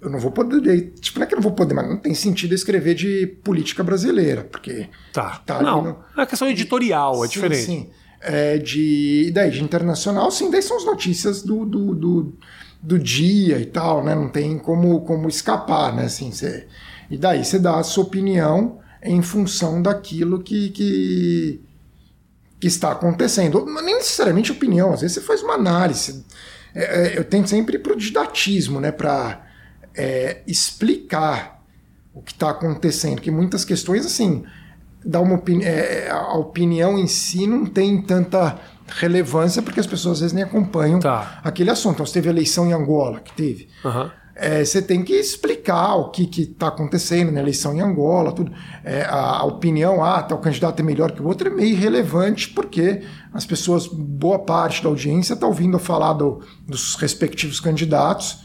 Eu 0.00 0.10
não 0.10 0.18
vou 0.18 0.30
poder. 0.30 0.92
Tipo, 1.00 1.18
não 1.18 1.24
é 1.24 1.26
que 1.26 1.34
eu 1.34 1.36
não 1.36 1.42
vou 1.42 1.52
poder, 1.52 1.74
mas 1.74 1.88
não 1.88 1.96
tem 1.96 2.14
sentido 2.14 2.54
escrever 2.54 2.94
de 2.94 3.26
política 3.42 3.82
brasileira, 3.82 4.44
porque. 4.44 4.88
Tá. 5.12 5.40
Tá 5.46 5.62
não, 5.62 5.82
no- 5.82 5.88
é 5.90 6.20
uma 6.20 6.26
questão 6.26 6.48
editorial, 6.48 7.24
é 7.24 7.26
Sim, 7.26 7.32
diferente. 7.32 7.64
Sim. 7.64 7.90
É 8.26 8.56
de, 8.56 9.30
daí, 9.34 9.50
de 9.50 9.62
internacional, 9.62 10.30
sim, 10.30 10.50
daí 10.50 10.62
são 10.62 10.78
as 10.78 10.84
notícias 10.86 11.42
do, 11.42 11.66
do, 11.66 11.94
do, 11.94 12.32
do 12.82 12.98
dia 12.98 13.58
e 13.58 13.66
tal, 13.66 14.02
né? 14.02 14.14
Não 14.14 14.30
tem 14.30 14.58
como, 14.58 15.02
como 15.02 15.28
escapar, 15.28 15.94
né? 15.94 16.04
Assim, 16.04 16.32
você, 16.32 16.66
e 17.10 17.18
daí 17.18 17.44
você 17.44 17.58
dá 17.58 17.78
a 17.78 17.82
sua 17.82 18.04
opinião 18.04 18.78
em 19.02 19.20
função 19.20 19.82
daquilo 19.82 20.42
que, 20.42 20.70
que, 20.70 21.60
que 22.58 22.66
está 22.66 22.92
acontecendo. 22.92 23.58
Ou 23.58 23.82
Nem 23.82 23.96
necessariamente 23.96 24.50
opinião, 24.50 24.94
às 24.94 25.02
vezes 25.02 25.16
você 25.16 25.20
faz 25.20 25.42
uma 25.42 25.54
análise. 25.54 26.24
É, 26.74 26.82
é, 26.82 27.18
eu 27.18 27.24
tento 27.24 27.50
sempre 27.50 27.78
para 27.78 27.92
o 27.92 27.96
didatismo, 27.96 28.80
né? 28.80 28.90
Para 28.90 29.44
explicar 30.46 31.62
o 32.14 32.22
que 32.22 32.32
está 32.32 32.50
acontecendo, 32.50 33.20
que 33.20 33.30
muitas 33.30 33.64
questões, 33.64 34.06
assim, 34.06 34.44
dá 35.04 35.20
uma 35.20 35.34
opini 35.36 35.64
é, 35.64 36.08
a 36.10 36.34
opinião 36.34 36.98
em 36.98 37.06
si 37.06 37.46
não 37.46 37.64
tem 37.66 38.00
tanta 38.02 38.56
relevância 38.86 39.62
porque 39.62 39.80
as 39.80 39.86
pessoas 39.86 40.14
às 40.16 40.20
vezes 40.20 40.34
nem 40.34 40.44
acompanham 40.44 41.00
Tá. 41.00 41.40
aquele 41.42 41.70
assunto. 41.70 41.94
Então, 41.94 42.06
você 42.06 42.12
teve 42.14 42.28
a 42.28 42.32
eleição 42.32 42.66
em 42.66 42.72
Angola, 42.72 43.20
que 43.20 43.32
teve. 43.32 43.68
Aham. 43.84 44.10
É, 44.36 44.64
você 44.64 44.82
tem 44.82 45.04
que 45.04 45.12
explicar 45.12 45.94
o 45.94 46.10
que 46.10 46.28
está 46.42 46.66
acontecendo 46.66 47.30
na 47.30 47.38
eleição 47.40 47.72
em 47.72 47.80
Angola, 47.80 48.32
tudo. 48.32 48.50
É, 48.82 49.02
a, 49.02 49.36
a 49.38 49.44
opinião, 49.44 50.02
ah, 50.04 50.20
tal 50.24 50.38
candidato 50.38 50.80
é 50.80 50.82
melhor 50.82 51.12
que 51.12 51.22
o 51.22 51.26
outro, 51.26 51.46
é 51.46 51.50
meio 51.52 51.70
irrelevante, 51.70 52.50
porque 52.50 53.02
as 53.32 53.46
pessoas, 53.46 53.86
boa 53.86 54.40
parte 54.40 54.82
da 54.82 54.88
audiência, 54.88 55.34
está 55.34 55.46
ouvindo 55.46 55.78
falar 55.78 56.14
do- 56.14 56.40
dos 56.66 56.96
respectivos 56.96 57.60
candidatos 57.60 58.38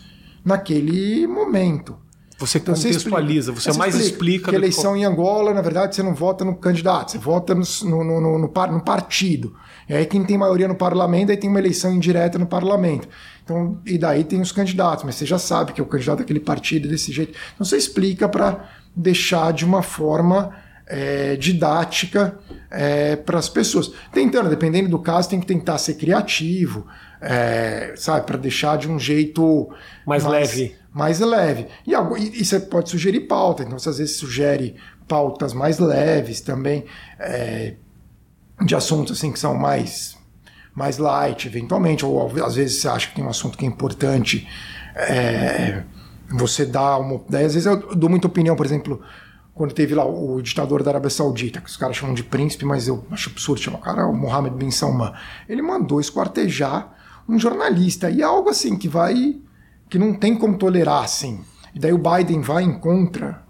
naquele 0.46 1.26
momento. 1.28 1.96
Você 2.40 2.60
contextualiza, 2.60 3.52
você, 3.52 3.70
Aí 3.70 3.78
mais 3.78 3.96
explica. 3.96 4.46
que 4.46 4.46
do 4.46 4.50
que- 4.52 4.56
eleição 4.56 4.96
em 4.96 5.04
Angola, 5.04 5.54
na 5.54 5.62
verdade, 5.62 5.96
você 5.96 6.02
não 6.02 6.16
vota 6.16 6.46
no 6.46 6.56
candidato, 6.56 7.12
você 7.12 7.18
vota 7.18 7.54
no, 7.54 7.64
no, 7.84 8.04
no- 8.04 8.22
no- 8.22 8.40
no 8.40 8.50
par- 8.50 8.72
no 8.72 8.82
partido. 8.82 9.54
E 9.90 9.94
aí 9.94 10.06
quem 10.06 10.24
tem 10.24 10.38
maioria 10.38 10.68
no 10.68 10.76
parlamento, 10.76 11.32
aí 11.32 11.38
tem 11.38 11.50
uma 11.50 11.60
eleição 11.60 11.94
indireta 11.94 12.38
no 12.40 12.46
parlamento. 12.48 13.08
Então, 13.44 13.80
e 13.86 13.98
daí 13.98 14.24
tem 14.24 14.40
os 14.40 14.52
candidatos, 14.52 15.04
mas 15.04 15.16
você 15.16 15.26
já 15.26 15.38
sabe 15.40 15.74
que 15.74 15.82
é 15.82 15.84
o 15.84 15.88
candidato 15.88 16.20
daquele 16.20 16.40
partido 16.40 16.88
é 16.88 16.92
desse 16.92 17.12
jeito. 17.12 17.38
Então 17.56 17.66
você 17.66 17.76
explica 17.78 18.30
para 18.30 18.70
deixar 18.96 19.52
de 19.52 19.66
uma 19.66 19.82
forma 19.82 20.52
é, 20.92 21.36
didática 21.36 22.38
para 23.26 23.38
as 23.38 23.50
pessoas. 23.50 23.92
Tentando, 24.12 24.50
dependendo 24.50 24.90
do 24.90 25.00
caso, 25.00 25.30
tem 25.30 25.40
que 25.40 25.46
tentar 25.46 25.78
ser 25.78 25.96
criativo. 25.96 26.86
É, 27.22 27.94
sabe, 27.96 28.26
para 28.26 28.38
deixar 28.38 28.78
de 28.78 28.90
um 28.90 29.00
jeito 29.00 29.70
mais, 30.06 30.24
mais 30.24 30.54
leve. 30.54 30.76
Mais 30.92 31.20
leve. 31.20 31.68
E, 31.86 31.94
e, 31.94 32.42
e, 32.42 32.46
você 32.46 32.60
pode 32.60 32.90
sugerir 32.90 33.22
pauta, 33.22 33.64
então 33.64 33.78
você 33.78 33.90
às 33.90 33.98
vezes 33.98 34.18
sugere 34.18 34.76
pautas 35.08 35.54
mais 35.54 35.80
leves 35.80 36.42
também, 36.42 36.86
é, 37.20 37.74
de 38.64 38.76
assuntos 38.76 39.18
assim 39.18 39.32
que 39.32 39.40
são 39.40 39.56
mais, 39.56 40.18
mais 40.74 40.98
light, 40.98 41.48
eventualmente, 41.48 42.06
ou 42.06 42.32
às 42.44 42.56
vezes 42.56 42.82
você 42.82 42.88
acha 42.88 43.08
que 43.10 43.16
tem 43.16 43.24
um 43.24 43.30
assunto 43.30 43.58
que 43.58 43.66
é 43.66 43.68
importante, 43.68 44.48
é, 44.96 45.84
você 46.32 46.66
dá 46.66 46.98
uma. 46.98 47.22
Daí 47.30 47.46
às 47.46 47.54
vezes 47.54 47.66
eu 47.66 47.96
dou 47.96 48.10
muita 48.10 48.28
opinião, 48.28 48.56
por 48.56 48.66
exemplo 48.66 49.02
quando 49.60 49.74
teve 49.74 49.94
lá 49.94 50.06
o 50.06 50.42
ditador 50.42 50.82
da 50.82 50.92
Arábia 50.92 51.10
Saudita, 51.10 51.60
que 51.60 51.70
os 51.70 51.76
caras 51.76 51.98
chamam 51.98 52.16
de 52.16 52.24
príncipe, 52.24 52.64
mas 52.64 52.88
eu 52.88 53.06
acho 53.12 53.30
absurdo 53.30 53.60
chamar 53.60 53.80
o 53.80 53.82
cara, 53.82 54.08
o 54.08 54.16
Mohammed 54.16 54.56
bin 54.56 54.72
Salman. 54.72 55.12
Ele 55.50 55.62
mandou 55.62 56.00
esquartejar 56.00 56.96
um 57.34 57.40
jornalista. 57.40 58.10
E 58.10 58.22
é 58.22 58.26
algo 58.26 58.50
assim 58.50 58.78
que 58.78 58.88
vai. 58.88 59.38
que 59.90 59.98
não 59.98 60.14
tem 60.14 60.38
como 60.38 60.58
tolerar 60.58 61.04
assim. 61.04 61.42
E 61.74 61.80
daí 61.80 61.94
o 61.94 61.98
Biden 61.98 62.42
vai 62.42 62.64
em 62.64 62.80
contra 62.80 63.44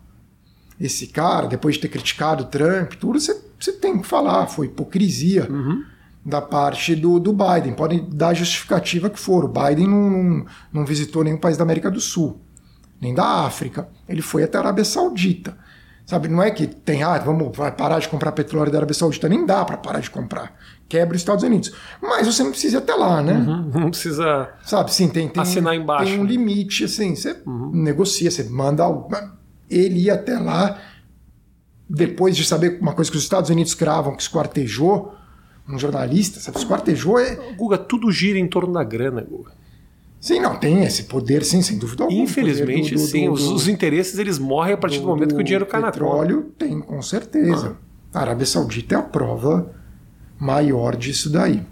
esse 0.80 1.08
cara, 1.08 1.48
depois 1.48 1.76
de 1.76 1.82
ter 1.82 1.90
criticado 1.90 2.44
o 2.44 2.48
Trump, 2.48 2.94
tudo, 2.94 3.20
você, 3.20 3.38
você 3.60 3.74
tem 3.74 4.00
que 4.00 4.08
falar, 4.08 4.48
foi 4.48 4.68
hipocrisia. 4.68 5.48
Uhum. 5.50 5.84
Da 6.26 6.42
parte 6.42 6.96
do, 6.96 7.18
do 7.18 7.34
Biden. 7.34 7.74
Podem 7.74 8.06
dar 8.12 8.30
a 8.30 8.34
justificativa 8.34 9.10
que 9.10 9.18
for. 9.18 9.46
O 9.46 9.48
Biden 9.48 9.88
não, 9.88 10.10
não, 10.10 10.46
não 10.72 10.86
visitou 10.86 11.24
nenhum 11.24 11.38
país 11.38 11.56
da 11.58 11.64
América 11.64 11.90
do 11.90 12.02
Sul, 12.02 12.42
nem 13.02 13.16
da 13.16 13.46
África. 13.46 13.90
Ele 14.08 14.22
foi 14.22 14.44
até 14.44 14.58
a 14.58 14.62
Arábia 14.62 14.84
Saudita. 14.84 15.58
Sabe, 16.06 16.28
não 16.28 16.44
é 16.44 16.52
que 16.52 16.68
tem, 16.68 17.04
ah, 17.04 17.18
vamos 17.20 17.56
parar 17.78 18.00
de 18.00 18.10
comprar 18.10 18.32
petróleo 18.34 18.72
da 18.72 18.80
Arábia 18.80 18.94
Saudita. 18.94 19.30
Nem 19.30 19.46
dá 19.46 19.64
para 19.64 19.78
parar 19.78 20.02
de 20.02 20.10
comprar. 20.10 20.54
Quebra 20.90 21.16
os 21.16 21.22
Estados 21.22 21.44
Unidos. 21.44 21.72
Mas 22.02 22.26
você 22.26 22.44
não 22.44 22.50
precisa 22.50 22.78
ir 22.78 22.80
até 22.80 22.96
lá, 22.96 23.22
né? 23.22 23.34
Uhum, 23.34 23.82
não 23.82 23.90
precisa 23.92 24.50
Sabe, 24.66 24.92
sim, 24.92 25.08
tem, 25.08 25.30
tem, 25.30 25.42
assinar 25.42 25.76
embaixo. 25.76 26.12
Tem 26.12 26.20
um 26.20 26.26
limite, 26.26 26.84
assim, 26.84 27.16
você 27.16 27.38
uhum. 27.46 27.72
negocia, 27.72 28.32
você 28.32 28.44
manda 28.44 28.84
ele 29.70 30.06
ir 30.06 30.10
até 30.10 30.40
lá, 30.40 30.82
depois 31.88 32.36
de 32.36 32.44
saber 32.44 32.80
uma 32.82 32.94
coisa 32.94 33.12
que 33.12 33.18
os 33.18 33.24
Estados 33.24 33.52
Unidos 33.52 33.76
cravam, 33.76 34.16
que 34.16 34.24
esquartejou 34.24 35.14
um 35.70 35.78
jornalista, 35.78 36.40
sabe? 36.40 36.58
Esquartejou 36.58 37.20
é... 37.20 37.36
Guga, 37.56 37.78
tudo 37.78 38.12
gira 38.12 38.40
em 38.40 38.48
torno 38.48 38.74
da 38.74 38.84
grana, 38.84 39.22
Guga. 39.22 39.52
Sim, 40.20 40.40
não, 40.40 40.60
tem 40.60 40.84
esse 40.84 41.04
poder, 41.04 41.46
sim, 41.46 41.62
sem 41.62 41.78
dúvida 41.78 42.04
alguma. 42.04 42.22
Infelizmente, 42.22 42.96
do, 42.96 43.00
do, 43.02 43.08
sim. 43.08 43.28
Do, 43.28 43.34
os, 43.34 43.44
os, 43.48 43.68
interesses 43.68 44.18
eles 44.20 44.38
morrem 44.38 44.74
a 44.74 44.78
partir 44.78 45.00
do, 45.00 45.08
momento 45.08 45.34
que 45.34 45.42
o 45.42 45.44
dinheiro 45.44 45.66
cai 45.66 45.80
na 45.80 45.88
conta. 45.88 46.00
petróleo 46.00 46.52
tem, 46.58 46.82
com 46.82 47.02
certeza. 47.02 47.78
Ah. 48.14 48.20
A 48.20 48.22
Arábia 48.24 48.46
Saudita 48.46 48.96
é 48.96 48.98
a 48.98 49.02
prova 49.02 49.74
maior 50.40 50.96
disso 50.96 51.30
daí. 51.30 51.64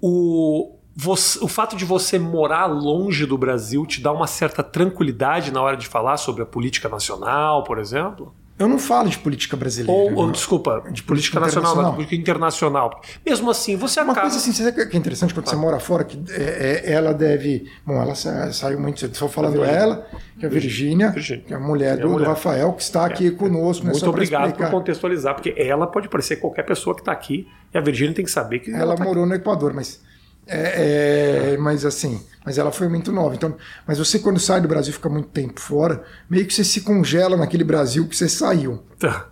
O, 0.00 0.76
você, 0.94 1.42
o 1.42 1.48
fato 1.48 1.76
de 1.76 1.84
você 1.84 2.18
morar 2.18 2.66
longe 2.66 3.26
do 3.26 3.36
Brasil 3.36 3.84
te 3.86 4.00
dá 4.00 4.12
uma 4.12 4.26
certa 4.26 4.62
tranquilidade 4.62 5.52
na 5.52 5.60
hora 5.60 5.76
de 5.76 5.86
falar 5.86 6.16
sobre 6.16 6.42
a 6.42 6.46
política 6.46 6.88
nacional, 6.88 7.64
por 7.64 7.78
exemplo? 7.78 8.34
Eu 8.62 8.68
não 8.68 8.78
falo 8.78 9.08
de 9.08 9.18
política 9.18 9.56
brasileira. 9.56 9.92
Ou, 9.92 10.14
ou 10.14 10.30
desculpa, 10.30 10.84
de, 10.90 11.02
política, 11.02 11.40
política 11.40 11.40
nacional, 11.40 11.74
não, 11.74 11.90
de 11.90 11.96
política 11.96 12.14
internacional. 12.14 13.02
Mesmo 13.26 13.50
assim, 13.50 13.74
você 13.74 14.00
Uma 14.00 14.12
acaba. 14.12 14.26
Uma 14.26 14.30
coisa 14.30 14.36
assim, 14.36 14.52
você 14.52 14.62
sabe 14.62 14.88
que 14.88 14.96
é 14.96 14.98
interessante 14.98 15.34
quando 15.34 15.48
ah. 15.48 15.50
você 15.50 15.56
mora 15.56 15.80
fora, 15.80 16.04
que 16.04 16.16
é, 16.30 16.82
é, 16.84 16.92
ela 16.92 17.12
deve. 17.12 17.68
Bom, 17.84 18.00
ela 18.00 18.14
saiu 18.14 18.78
muito 18.78 19.00
cedo. 19.00 19.14
Estou 19.14 19.28
falando 19.28 19.64
ela, 19.64 20.06
que 20.38 20.44
é 20.44 20.48
a 20.48 20.50
Virgínia, 20.50 21.10
que 21.10 21.52
é 21.52 21.56
a 21.56 21.58
mulher 21.58 21.96
do, 21.96 22.02
é 22.02 22.04
a 22.04 22.08
mulher. 22.08 22.24
do 22.24 22.30
Rafael, 22.30 22.72
que 22.72 22.82
está 22.82 23.04
aqui 23.04 23.26
é. 23.26 23.30
conosco. 23.32 23.84
Muito 23.84 24.08
obrigado 24.08 24.54
por 24.54 24.70
contextualizar, 24.70 25.34
porque 25.34 25.52
ela 25.56 25.88
pode 25.88 26.08
parecer 26.08 26.36
qualquer 26.36 26.62
pessoa 26.62 26.94
que 26.94 27.02
está 27.02 27.10
aqui, 27.10 27.48
e 27.74 27.76
a 27.76 27.80
Virgínia 27.80 28.14
tem 28.14 28.24
que 28.24 28.30
saber 28.30 28.60
que. 28.60 28.70
Ela, 28.70 28.82
ela 28.82 28.96
tá 28.96 29.02
morou 29.02 29.24
aqui. 29.24 29.30
no 29.30 29.36
Equador, 29.36 29.74
mas. 29.74 30.00
É, 30.46 31.52
é, 31.52 31.56
mas 31.56 31.84
assim, 31.84 32.20
mas 32.44 32.58
ela 32.58 32.72
foi 32.72 32.88
muito 32.88 33.12
nova. 33.12 33.34
Então, 33.34 33.56
mas 33.86 33.98
você 33.98 34.18
quando 34.18 34.38
sai 34.38 34.60
do 34.60 34.68
Brasil 34.68 34.92
fica 34.92 35.08
muito 35.08 35.28
tempo 35.28 35.60
fora, 35.60 36.04
meio 36.28 36.46
que 36.46 36.52
você 36.52 36.64
se 36.64 36.80
congela 36.80 37.36
naquele 37.36 37.64
Brasil 37.64 38.06
que 38.06 38.16
você 38.16 38.28
saiu. 38.28 38.82
Tá. 38.98 39.31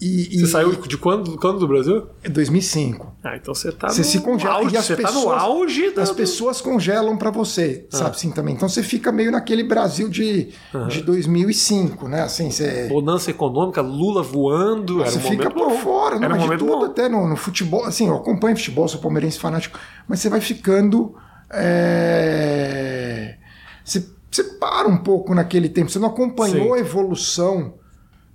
E, 0.00 0.38
você 0.38 0.44
e, 0.44 0.46
saiu 0.46 0.72
de 0.72 0.96
quando, 0.96 1.36
quando 1.36 1.58
do 1.58 1.68
Brasil? 1.68 2.06
2005. 2.26 3.16
Ah, 3.22 3.36
então 3.36 3.54
você 3.54 3.70
tá 3.70 3.88
você 3.88 3.98
no 3.98 4.04
se 4.06 4.20
congela, 4.20 4.54
auge, 4.54 4.74
e 4.74 4.78
as 4.78 4.86
você 4.86 4.96
pessoas, 4.96 5.14
tá 5.14 5.20
no 5.20 5.30
auge 5.30 5.94
As 5.94 6.10
pessoas 6.10 6.60
congelam 6.62 7.18
para 7.18 7.30
você, 7.30 7.86
ah. 7.92 7.96
sabe 7.98 8.16
assim 8.16 8.30
também. 8.30 8.54
Então 8.54 8.66
você 8.66 8.82
fica 8.82 9.12
meio 9.12 9.30
naquele 9.30 9.62
Brasil 9.62 10.08
de, 10.08 10.48
uhum. 10.72 10.88
de 10.88 11.02
2005, 11.02 12.08
né? 12.08 12.22
Assim, 12.22 12.50
você... 12.50 12.88
Bonança 12.88 13.30
econômica, 13.30 13.82
Lula 13.82 14.22
voando. 14.22 15.00
Você 15.04 15.18
um 15.18 15.22
fica 15.22 15.50
por 15.50 15.68
bom. 15.68 15.78
fora, 15.78 16.18
né? 16.18 16.24
Era 16.24 16.34
um 16.34 16.48
de 16.48 16.56
tudo, 16.56 16.78
bom. 16.78 16.84
até 16.84 17.06
no, 17.06 17.28
no, 17.28 17.36
futebol. 17.36 17.84
Assim, 17.84 18.08
eu 18.08 18.16
acompanho 18.16 18.56
futebol, 18.56 18.88
sou 18.88 19.02
palmeirense 19.02 19.38
fanático, 19.38 19.78
mas 20.08 20.20
você 20.20 20.30
vai 20.30 20.40
ficando. 20.40 21.14
É... 21.52 23.36
Você, 23.84 24.08
você 24.30 24.44
para 24.44 24.88
um 24.88 24.96
pouco 24.96 25.34
naquele 25.34 25.68
tempo, 25.68 25.90
você 25.90 25.98
não 25.98 26.08
acompanhou 26.08 26.68
Sim. 26.68 26.72
a 26.74 26.78
evolução 26.78 27.79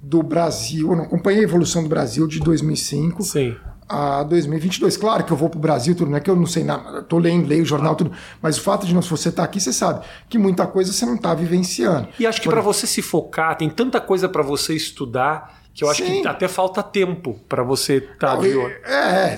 do 0.07 0.21
Brasil, 0.21 0.91
eu 0.91 0.95
não 0.95 1.05
acompanhei 1.05 1.41
a 1.41 1.43
evolução 1.43 1.81
do 1.81 1.89
Brasil 1.89 2.27
de 2.27 2.39
2005 2.39 3.23
Sim. 3.23 3.55
a 3.89 4.21
2022. 4.23 4.97
Claro 4.97 5.23
que 5.23 5.33
eu 5.33 5.37
vou 5.37 5.49
para 5.49 5.57
o 5.57 5.61
Brasil, 5.61 5.95
tudo, 5.95 6.11
não 6.11 6.17
é 6.17 6.19
que 6.19 6.29
eu 6.29 6.35
não 6.35 6.45
sei 6.45 6.63
nada, 6.63 6.99
estou 6.99 7.17
lendo, 7.17 7.47
leio 7.47 7.63
o 7.63 7.65
jornal, 7.65 7.95
tudo, 7.95 8.11
mas 8.39 8.55
o 8.55 8.61
fato 8.61 8.85
de 8.85 8.93
não, 8.93 9.01
você 9.01 9.29
estar 9.29 9.41
tá 9.41 9.43
aqui, 9.43 9.59
você 9.59 9.73
sabe 9.73 10.05
que 10.29 10.37
muita 10.37 10.67
coisa 10.67 10.93
você 10.93 11.07
não 11.07 11.15
está 11.15 11.33
vivenciando. 11.33 12.07
E 12.19 12.27
acho 12.27 12.39
que 12.39 12.47
para 12.47 12.61
você 12.61 12.85
se 12.85 13.01
focar, 13.01 13.57
tem 13.57 13.67
tanta 13.67 13.99
coisa 13.99 14.29
para 14.29 14.43
você 14.43 14.75
estudar 14.75 15.65
que 15.73 15.83
eu 15.83 15.89
acho 15.89 16.05
Sim. 16.05 16.21
que 16.21 16.27
até 16.27 16.47
falta 16.47 16.81
tempo 16.81 17.37
para 17.49 17.61
você 17.61 17.95
estar 17.95 18.35
tá 18.35 18.41
de 18.41 18.55
olho. 18.55 18.75
É, 18.85 19.37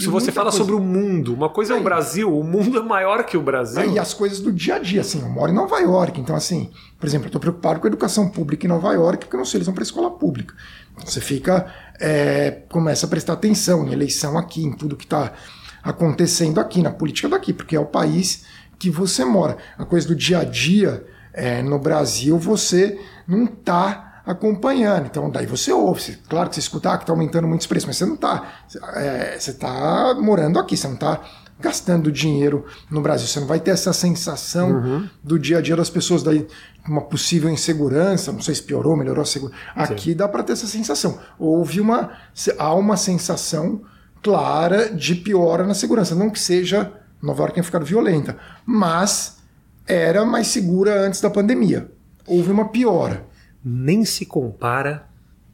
Se 0.00 0.08
você 0.08 0.32
fala 0.32 0.50
coisa... 0.50 0.64
sobre 0.64 0.74
o 0.74 0.80
mundo, 0.80 1.32
uma 1.32 1.48
coisa 1.48 1.74
é, 1.74 1.76
é 1.76 1.80
o 1.80 1.84
Brasil, 1.84 2.36
o 2.36 2.42
mundo 2.42 2.78
é 2.78 2.82
maior 2.82 3.22
que 3.22 3.36
o 3.36 3.42
Brasil. 3.42 3.92
e 3.92 3.98
as 3.98 4.12
coisas 4.12 4.40
do 4.40 4.50
dia 4.50 4.76
a 4.76 4.78
dia, 4.80 5.02
assim, 5.02 5.20
eu 5.20 5.28
moro 5.28 5.52
em 5.52 5.54
Nova 5.54 5.78
York, 5.78 6.20
então 6.20 6.34
assim, 6.34 6.72
por 7.00 7.06
exemplo, 7.06 7.24
eu 7.24 7.28
estou 7.28 7.40
preocupado 7.40 7.80
com 7.80 7.86
a 7.86 7.88
educação 7.88 8.28
pública 8.28 8.66
em 8.66 8.68
Nova 8.68 8.92
York, 8.92 9.24
porque 9.24 9.34
eu 9.34 9.38
não 9.38 9.44
sei, 9.46 9.56
eles 9.56 9.66
vão 9.66 9.74
para 9.74 9.82
a 9.82 9.86
escola 9.86 10.10
pública. 10.10 10.54
Você 11.02 11.18
fica, 11.18 11.72
é, 11.98 12.50
começa 12.70 13.06
a 13.06 13.08
prestar 13.08 13.32
atenção 13.32 13.88
em 13.88 13.92
eleição 13.92 14.36
aqui, 14.36 14.62
em 14.62 14.72
tudo 14.72 14.96
que 14.96 15.04
está 15.04 15.32
acontecendo 15.82 16.60
aqui, 16.60 16.82
na 16.82 16.90
política 16.90 17.26
daqui, 17.26 17.54
porque 17.54 17.74
é 17.74 17.80
o 17.80 17.86
país 17.86 18.44
que 18.78 18.90
você 18.90 19.24
mora. 19.24 19.56
A 19.78 19.84
coisa 19.86 20.06
do 20.06 20.14
dia 20.14 20.40
a 20.40 20.44
dia 20.44 21.02
é, 21.32 21.62
no 21.62 21.78
Brasil, 21.78 22.38
você 22.38 23.00
não 23.26 23.44
está 23.44 24.22
acompanhando. 24.26 25.06
Então, 25.06 25.30
daí 25.30 25.46
você 25.46 25.72
ouve. 25.72 26.18
Claro 26.28 26.50
que 26.50 26.56
você 26.56 26.60
escuta 26.60 26.92
ah, 26.92 26.98
que 26.98 27.04
está 27.04 27.14
aumentando 27.14 27.48
muito 27.48 27.62
os 27.62 27.66
preços, 27.66 27.86
mas 27.86 27.96
você 27.96 28.04
não 28.04 28.14
está. 28.14 28.46
É, 28.94 29.38
você 29.38 29.52
está 29.52 30.14
morando 30.20 30.58
aqui, 30.58 30.76
você 30.76 30.86
não 30.86 30.94
está 30.94 31.20
gastando 31.60 32.10
dinheiro 32.10 32.64
no 32.90 33.00
Brasil. 33.00 33.26
Você 33.26 33.40
não 33.40 33.46
vai 33.46 33.60
ter 33.60 33.70
essa 33.70 33.92
sensação 33.92 34.72
uhum. 34.72 35.08
do 35.22 35.38
dia 35.38 35.58
a 35.58 35.60
dia 35.60 35.76
das 35.76 35.90
pessoas, 35.90 36.22
daí 36.22 36.46
uma 36.86 37.02
possível 37.02 37.50
insegurança, 37.50 38.32
não 38.32 38.40
sei 38.40 38.54
se 38.54 38.62
piorou, 38.62 38.96
melhorou 38.96 39.22
a 39.22 39.26
segurança. 39.26 39.60
Aqui 39.74 40.10
Sim. 40.10 40.16
dá 40.16 40.28
para 40.28 40.42
ter 40.42 40.52
essa 40.52 40.66
sensação. 40.66 41.18
Houve 41.38 41.80
uma. 41.80 42.10
Há 42.58 42.74
uma 42.74 42.96
sensação 42.96 43.82
clara 44.22 44.90
de 44.90 45.14
piora 45.14 45.66
na 45.66 45.74
segurança. 45.74 46.14
Não 46.14 46.30
que 46.30 46.40
seja 46.40 46.92
Nova 47.22 47.42
York 47.42 47.54
tenha 47.54 47.64
ficado 47.64 47.84
violenta, 47.84 48.36
mas 48.64 49.38
era 49.86 50.24
mais 50.24 50.46
segura 50.46 51.06
antes 51.06 51.20
da 51.20 51.28
pandemia. 51.28 51.90
Houve 52.26 52.50
uma 52.50 52.68
piora 52.68 53.30
nem 53.64 54.04
se 54.04 54.24
compara 54.24 55.06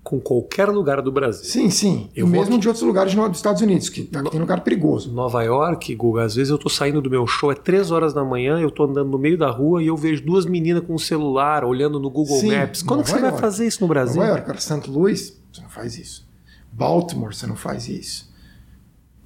com 0.07 0.21
qualquer 0.21 0.69
lugar 0.69 1.03
do 1.03 1.11
Brasil. 1.11 1.45
Sim, 1.45 1.69
sim. 1.69 2.09
Eu 2.15 2.29
mesmo 2.29 2.55
aqui... 2.55 2.61
de 2.61 2.69
outros 2.69 2.87
lugares 2.87 3.13
dos 3.13 3.37
Estados 3.39 3.61
Unidos, 3.61 3.89
que 3.89 4.09
no... 4.13 4.31
tem 4.31 4.39
lugar 4.39 4.61
perigoso. 4.63 5.13
Nova 5.13 5.43
York, 5.43 5.93
Guga, 5.97 6.23
às 6.23 6.37
vezes 6.37 6.49
eu 6.49 6.57
tô 6.57 6.69
saindo 6.69 7.03
do 7.03 7.11
meu 7.11 7.27
show, 7.27 7.51
é 7.51 7.57
três 7.57 7.91
horas 7.91 8.15
da 8.15 8.25
manhã, 8.25 8.61
eu 8.61 8.71
tô 8.71 8.85
andando 8.85 9.11
no 9.11 9.19
meio 9.19 9.37
da 9.37 9.51
rua 9.51 9.83
e 9.83 9.89
eu 9.89 9.97
vejo 9.97 10.25
duas 10.25 10.47
meninas 10.47 10.85
com 10.85 10.95
um 10.95 10.99
celular 10.99 11.65
olhando 11.65 11.99
no 11.99 12.09
Google 12.09 12.39
sim, 12.39 12.57
Maps. 12.57 12.83
Quando 12.83 13.05
você 13.05 13.17
York. 13.17 13.31
vai 13.33 13.41
fazer 13.41 13.67
isso 13.67 13.81
no 13.81 13.89
Brasil? 13.89 14.21
Nova 14.21 14.29
York, 14.29 14.47
cara, 14.47 14.61
St. 14.61 14.89
Louis, 14.89 15.43
você 15.53 15.61
não 15.61 15.71
faz 15.71 15.99
isso. 15.99 16.25
Baltimore, 16.71 17.35
você 17.35 17.47
não 17.49 17.57
faz 17.57 17.89
isso. 17.89 18.33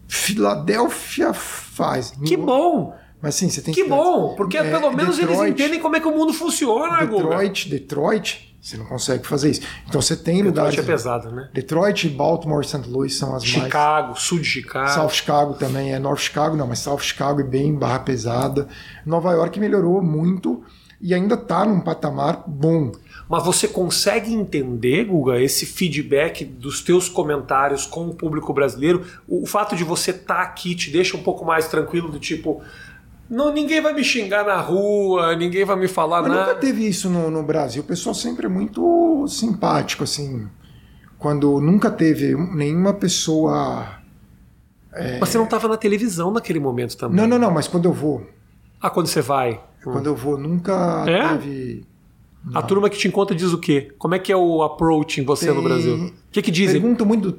Filadélfia 0.09 1.35
faz. 1.35 2.13
Que 2.25 2.39
bom! 2.39 2.97
Mas 3.21 3.35
sim, 3.35 3.51
você 3.51 3.61
tem 3.61 3.75
que. 3.75 3.83
Que 3.83 3.87
bom! 3.87 4.35
Porque 4.35 4.57
é, 4.57 4.63
pelo 4.63 4.91
menos 4.93 5.19
Detroit, 5.19 5.41
eles 5.41 5.53
entendem 5.53 5.79
como 5.79 5.95
é 5.97 6.01
que 6.01 6.09
o 6.09 6.17
mundo 6.17 6.33
funciona, 6.33 7.01
Detroit, 7.05 7.65
Guga. 7.65 7.79
Detroit 7.79 8.50
você 8.61 8.77
não 8.77 8.85
consegue 8.85 9.27
fazer 9.27 9.51
isso. 9.51 9.63
Então 9.89 10.03
você 10.03 10.15
tem 10.15 10.37
Detroit 10.37 10.49
lugares. 10.49 10.77
Detroit 10.77 10.91
é 10.91 10.97
pesado, 10.97 11.31
né? 11.31 11.51
Detroit, 11.53 12.09
Baltimore, 12.11 12.65
St. 12.65 12.89
Louis 12.89 13.17
são 13.17 13.35
as 13.35 13.45
Chicago, 13.45 13.61
mais. 13.61 13.73
Chicago, 13.73 14.21
sul 14.21 14.39
de 14.39 14.45
Chicago. 14.45 14.91
South 14.91 15.11
Chicago 15.11 15.55
também 15.55 15.95
é 15.95 15.99
North 15.99 16.21
Chicago, 16.21 16.57
não, 16.57 16.67
mas 16.67 16.81
South 16.81 16.99
Chicago 16.99 17.41
é 17.41 17.45
bem 17.45 17.75
barra 17.75 18.01
pesada. 18.01 18.69
Nova 19.07 19.33
York 19.33 19.59
melhorou 19.59 20.03
muito 20.03 20.63
e 21.01 21.15
ainda 21.15 21.35
está 21.35 21.65
num 21.65 21.81
patamar 21.81 22.45
bom. 22.47 22.93
Mas 23.29 23.45
você 23.45 23.67
consegue 23.67 24.35
entender, 24.35 25.05
Guga, 25.05 25.41
esse 25.41 25.65
feedback 25.65 26.45
dos 26.45 26.83
teus 26.83 27.09
comentários 27.09 27.87
com 27.87 28.09
o 28.09 28.15
público 28.15 28.53
brasileiro? 28.53 29.07
O 29.27 29.47
fato 29.47 29.75
de 29.75 29.85
você 29.85 30.11
estar 30.11 30.35
tá 30.35 30.43
aqui 30.43 30.75
te 30.75 30.91
deixa 30.91 31.17
um 31.17 31.23
pouco 31.23 31.45
mais 31.45 31.69
tranquilo 31.69 32.11
do 32.11 32.19
tipo, 32.19 32.61
não, 33.31 33.53
ninguém 33.53 33.81
vai 33.81 33.93
me 33.93 34.03
xingar 34.03 34.45
na 34.45 34.61
rua, 34.61 35.37
ninguém 35.37 35.65
vai 35.65 35.77
me 35.77 35.87
falar 35.87 36.21
Mas 36.23 36.33
nada. 36.33 36.47
Nunca 36.49 36.61
teve 36.61 36.87
isso 36.87 37.09
no, 37.09 37.31
no 37.31 37.45
Brasil. 37.45 37.83
O 37.83 37.87
pessoal 37.87 38.13
sempre 38.13 38.47
é 38.47 38.49
muito 38.49 39.25
simpático, 39.29 40.03
assim. 40.03 40.49
Quando 41.17 41.61
nunca 41.61 41.91
teve 41.91 42.35
nenhuma 42.35 42.93
pessoa 42.93 44.01
É... 44.93 45.19
Mas 45.21 45.29
você 45.29 45.39
não 45.39 45.45
estava 45.45 45.69
na 45.69 45.77
televisão 45.77 46.33
naquele 46.33 46.59
momento 46.59 46.97
também? 46.97 47.17
Não, 47.17 47.27
não, 47.27 47.39
não, 47.39 47.51
mas 47.53 47.69
quando 47.69 47.85
eu 47.85 47.93
vou. 47.93 48.27
Ah, 48.81 48.91
quando 48.91 49.07
você 49.07 49.23
vai? 49.23 49.61
Quando 49.85 50.07
eu 50.07 50.17
vou, 50.17 50.37
nunca 50.37 51.05
é? 51.07 51.29
teve. 51.29 51.87
Não. 52.45 52.59
A 52.59 52.63
turma 52.63 52.89
que 52.89 52.97
te 52.97 53.07
encontra 53.07 53.37
diz 53.37 53.53
o 53.53 53.59
quê? 53.59 53.93
Como 53.99 54.15
é 54.15 54.19
que 54.19 54.33
é 54.33 54.37
o 54.37 54.63
approach 54.63 55.21
em 55.21 55.25
você 55.25 55.47
Tem... 55.47 55.55
no 55.55 55.63
Brasil? 55.63 56.07
O 56.07 56.13
que, 56.33 56.41
que 56.41 56.51
dizem? 56.51 56.81
Perguntam 56.81 57.07
muito. 57.07 57.37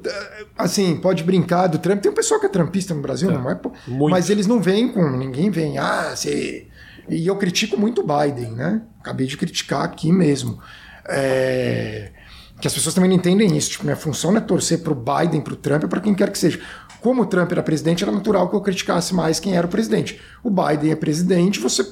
Assim, 0.56 0.96
pode 0.96 1.24
brincar 1.24 1.66
do 1.66 1.78
Trump. 1.78 2.00
Tem 2.00 2.10
um 2.10 2.14
pessoal 2.14 2.38
que 2.38 2.46
é 2.46 2.48
trumpista 2.48 2.94
no 2.94 3.02
Brasil, 3.02 3.30
é. 3.30 3.34
não 3.34 3.50
é? 3.50 3.60
Muito. 3.88 4.10
Mas 4.10 4.30
eles 4.30 4.46
não 4.46 4.60
vêm 4.60 4.88
com. 4.92 5.10
Ninguém 5.10 5.50
vem. 5.50 5.76
Ah, 5.78 6.14
você. 6.14 6.66
E 7.08 7.26
eu 7.26 7.36
critico 7.36 7.76
muito 7.76 8.02
o 8.02 8.06
Biden, 8.06 8.52
né? 8.52 8.82
Acabei 9.00 9.26
de 9.26 9.36
criticar 9.36 9.82
aqui 9.82 10.12
mesmo. 10.12 10.60
É... 11.08 12.12
Que 12.60 12.68
as 12.68 12.74
pessoas 12.74 12.94
também 12.94 13.10
não 13.10 13.16
entendem 13.16 13.56
isso. 13.56 13.70
Tipo, 13.70 13.84
minha 13.84 13.96
função 13.96 14.30
não 14.30 14.38
é 14.38 14.40
torcer 14.40 14.82
pro 14.82 14.94
Biden, 14.94 15.40
pro 15.40 15.56
Trump, 15.56 15.82
é 15.82 15.86
para 15.88 16.00
quem 16.00 16.14
quer 16.14 16.30
que 16.30 16.38
seja. 16.38 16.60
Como 17.00 17.22
o 17.22 17.26
Trump 17.26 17.50
era 17.50 17.62
presidente, 17.62 18.04
era 18.04 18.12
natural 18.12 18.48
que 18.48 18.54
eu 18.54 18.60
criticasse 18.60 19.12
mais 19.12 19.40
quem 19.40 19.56
era 19.56 19.66
o 19.66 19.70
presidente. 19.70 20.20
O 20.44 20.48
Biden 20.48 20.92
é 20.92 20.94
presidente, 20.94 21.58
você 21.58 21.84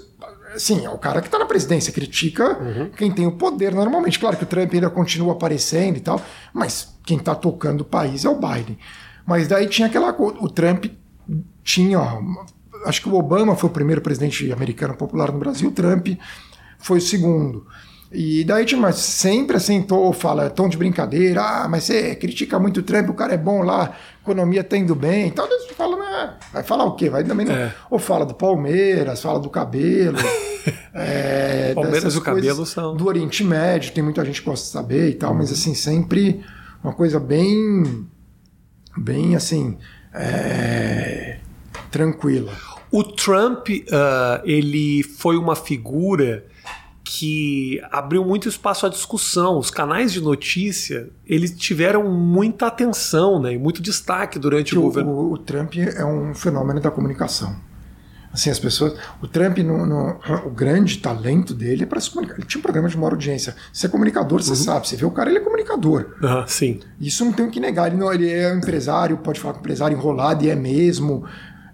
Sim, 0.57 0.85
é 0.85 0.91
o 0.91 0.99
cara 0.99 1.21
que 1.21 1.29
está 1.29 1.39
na 1.39 1.47
presidência, 1.47 1.93
critica 1.93 2.59
uhum. 2.59 2.91
quem 2.91 3.13
tem 3.13 3.27
o 3.27 3.33
poder 3.33 3.75
normalmente. 3.75 4.19
Claro 4.19 4.37
que 4.37 4.45
o 4.45 4.47
Trump 4.47 4.73
ainda 4.75 4.91
continua 4.91 5.33
aparecendo 5.33 5.97
e 5.97 6.01
tal, 6.01 6.21
mas 6.53 6.97
quem 7.05 7.19
está 7.19 7.35
tocando 7.35 7.83
o 7.83 7.85
país 7.85 8.25
é 8.25 8.29
o 8.29 8.35
Biden. 8.35 8.79
Mas 9.27 9.47
daí 9.47 9.69
tinha 9.69 9.87
aquela 9.87 10.13
coisa. 10.13 10.39
O 10.41 10.49
Trump 10.49 10.87
tinha. 11.63 12.01
Acho 12.85 13.03
que 13.03 13.09
o 13.09 13.15
Obama 13.15 13.55
foi 13.55 13.69
o 13.71 13.73
primeiro 13.73 14.01
presidente 14.01 14.51
americano 14.53 14.97
popular 14.97 15.31
no 15.31 15.39
Brasil, 15.39 15.69
o 15.69 15.73
Trump 15.73 16.09
foi 16.79 16.99
o 16.99 17.03
segundo. 17.03 17.67
E 18.13 18.43
daí 18.43 18.67
mas 18.75 18.97
sempre 18.97 19.57
assentou, 19.57 20.13
fala, 20.13 20.51
tom 20.51 20.69
de 20.69 20.77
brincadeira, 20.77 21.43
ah, 21.43 21.69
mas 21.69 21.85
você 21.85 22.17
critica 22.17 22.59
muito 22.59 22.81
o 22.81 22.83
Trump, 22.83 23.09
o 23.09 23.15
cara 23.15 23.35
é 23.35 23.39
bom 23.39 23.63
lá, 23.63 23.97
economia 24.21 24.65
tá 24.65 24.77
indo 24.77 24.97
bem. 24.97 25.29
Então 25.29 25.47
eles 25.47 25.67
falam, 25.77 25.99
vai 26.53 26.63
falar 26.65 26.85
o 26.85 26.97
quê? 26.97 27.09
Vai 27.09 27.23
também 27.23 27.49
é. 27.49 27.73
Ou 27.89 28.01
fala 28.01 28.27
do 28.27 28.35
Palmeiras, 28.35 29.23
fala 29.23 29.39
do 29.39 29.49
cabelo. 29.49 30.19
é, 30.93 31.73
Palmeiras 31.73 32.15
e 32.15 32.19
o 32.19 32.21
cabelo 32.21 32.67
são. 32.67 32.97
Do 32.97 33.07
Oriente 33.07 33.45
Médio, 33.45 33.93
tem 33.93 34.03
muita 34.03 34.25
gente 34.25 34.41
que 34.41 34.49
gosta 34.49 34.67
de 34.67 34.73
saber 34.73 35.11
e 35.11 35.15
tal, 35.15 35.33
mas 35.33 35.53
assim, 35.53 35.75
sempre 35.75 36.45
uma 36.83 36.93
coisa 36.93 37.21
bem. 37.21 38.09
bem 38.97 39.37
assim. 39.37 39.79
É, 40.13 41.39
tranquila. 41.93 42.53
O 42.91 43.05
Trump, 43.05 43.69
uh, 43.69 44.43
ele 44.45 45.05
foi 45.05 45.37
uma 45.37 45.55
figura 45.55 46.45
que 47.13 47.83
abriu 47.91 48.25
muito 48.25 48.49
espaço 48.49 48.87
à 48.87 48.89
discussão. 48.89 49.59
Os 49.59 49.69
canais 49.69 50.13
de 50.13 50.21
notícia 50.21 51.11
eles 51.27 51.51
tiveram 51.51 52.09
muita 52.09 52.69
atenção 52.69 53.43
né, 53.43 53.55
e 53.55 53.59
muito 53.59 53.83
destaque 53.83 54.39
durante 54.39 54.77
o, 54.77 54.79
o 54.79 54.83
governo. 54.83 55.11
O, 55.11 55.33
o, 55.33 55.39
Trump 55.39 55.75
é 55.77 56.05
um 56.05 56.33
fenômeno 56.33 56.79
da 56.79 56.89
comunicação. 56.89 57.57
Assim, 58.33 58.49
as 58.49 58.61
pessoas. 58.61 58.95
O 59.21 59.27
Trump, 59.27 59.59
no, 59.59 59.85
no, 59.85 60.21
o 60.47 60.51
grande 60.51 60.99
talento 60.99 61.53
dele 61.53 61.83
é 61.83 61.87
para 61.87 62.01
se 62.01 62.09
comunicar. 62.09 62.37
Ele 62.37 62.47
tinha 62.47 62.61
um 62.61 62.63
programa 62.63 62.89
de 62.89 62.97
maior 62.97 63.11
audiência. 63.11 63.57
Você 63.73 63.87
é 63.87 63.89
comunicador, 63.89 64.41
você 64.41 64.51
uhum. 64.51 64.57
sabe. 64.57 64.87
Você 64.87 64.95
vê 64.95 65.05
o 65.05 65.11
cara, 65.11 65.31
ele 65.31 65.41
é 65.41 65.43
comunicador. 65.43 66.15
Uhum, 66.23 66.47
sim. 66.47 66.79
Isso 67.01 67.25
não 67.25 67.33
tem 67.33 67.45
o 67.45 67.51
que 67.51 67.59
negar. 67.59 67.89
Ele, 67.89 67.97
não, 67.97 68.13
ele 68.13 68.31
é 68.31 68.53
um 68.53 68.59
empresário, 68.59 69.17
pode 69.17 69.41
falar 69.41 69.55
com 69.55 69.61
empresário 69.61 69.97
enrolado 69.97 70.45
e 70.45 70.49
é 70.49 70.55
mesmo. 70.55 71.25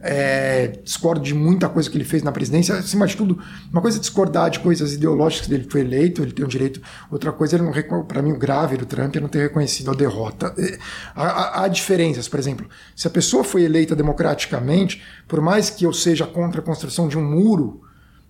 É, 0.09 0.69
discordo 0.85 1.21
de 1.21 1.35
muita 1.35 1.69
coisa 1.69 1.91
que 1.91 1.97
ele 1.97 2.05
fez 2.05 2.23
na 2.23 2.31
presidência. 2.31 2.77
Acima 2.77 3.07
de 3.07 3.17
tudo, 3.17 3.43
uma 3.73 3.83
coisa 3.83 3.99
é 3.99 4.01
discordar 4.01 4.49
de 4.51 4.61
coisas 4.61 4.93
ideológicas 4.93 5.49
dele 5.49 5.67
foi 5.69 5.81
eleito, 5.81 6.23
ele 6.23 6.33
tem 6.33 6.45
o 6.45 6.47
um 6.47 6.49
direito. 6.49 6.81
Outra 7.11 7.33
coisa, 7.33 7.57
ele 7.57 7.65
não 7.65 8.05
para 8.05 8.23
mim, 8.23 8.33
o 8.33 8.39
grave 8.39 8.77
do 8.77 8.87
Trump 8.87 9.17
é 9.17 9.21
não 9.21 9.29
ter 9.29 9.41
reconhecido 9.41 9.91
a 9.91 9.95
derrota. 9.95 10.55
É, 10.57 10.79
há, 11.15 11.67
diferenças, 11.69 12.29
por 12.29 12.39
exemplo, 12.39 12.67
se 12.95 13.07
a 13.09 13.11
pessoa 13.11 13.43
foi 13.43 13.63
eleita 13.63 13.97
democraticamente, 13.97 15.03
por 15.27 15.41
mais 15.41 15.71
que 15.71 15.85
eu 15.85 15.93
seja 15.93 16.27
contra 16.27 16.61
a 16.61 16.65
construção 16.65 17.09
de 17.09 17.19
um 17.19 17.25
muro 17.25 17.83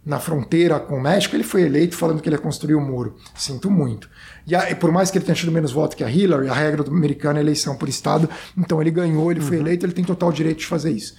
na 0.04 0.20
fronteira 0.20 0.78
com 0.78 0.96
o 0.96 1.02
México, 1.02 1.34
ele 1.34 1.42
foi 1.42 1.62
eleito 1.62 1.96
falando 1.96 2.22
que 2.22 2.28
ele 2.28 2.36
ia 2.36 2.40
construir 2.40 2.74
o 2.74 2.78
um 2.78 2.86
muro. 2.86 3.16
Sinto 3.34 3.70
muito. 3.70 4.08
E 4.46 4.54
a, 4.54 4.74
por 4.76 4.90
mais 4.90 5.10
que 5.10 5.18
ele 5.18 5.24
tenha 5.24 5.34
tido 5.34 5.50
menos 5.52 5.72
votos 5.72 5.96
que 5.96 6.04
a 6.04 6.10
Hillary, 6.10 6.48
a 6.48 6.54
regra 6.54 6.82
do 6.82 6.90
americano 6.92 7.38
é 7.38 7.42
eleição 7.42 7.76
por 7.76 7.88
estado, 7.88 8.30
então 8.56 8.80
ele 8.80 8.90
ganhou, 8.90 9.30
ele 9.30 9.40
foi 9.40 9.56
uhum. 9.56 9.62
eleito, 9.62 9.84
ele 9.84 9.92
tem 9.92 10.04
total 10.04 10.32
direito 10.32 10.60
de 10.60 10.66
fazer 10.66 10.92
isso 10.92 11.14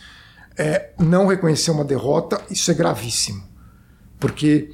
é, 0.58 0.92
não 1.00 1.28
reconhecer 1.28 1.72
uma 1.72 1.84
derrota, 1.84 2.42
isso 2.50 2.72
é 2.72 2.74
gravíssimo. 2.74 3.44
Porque 4.20 4.70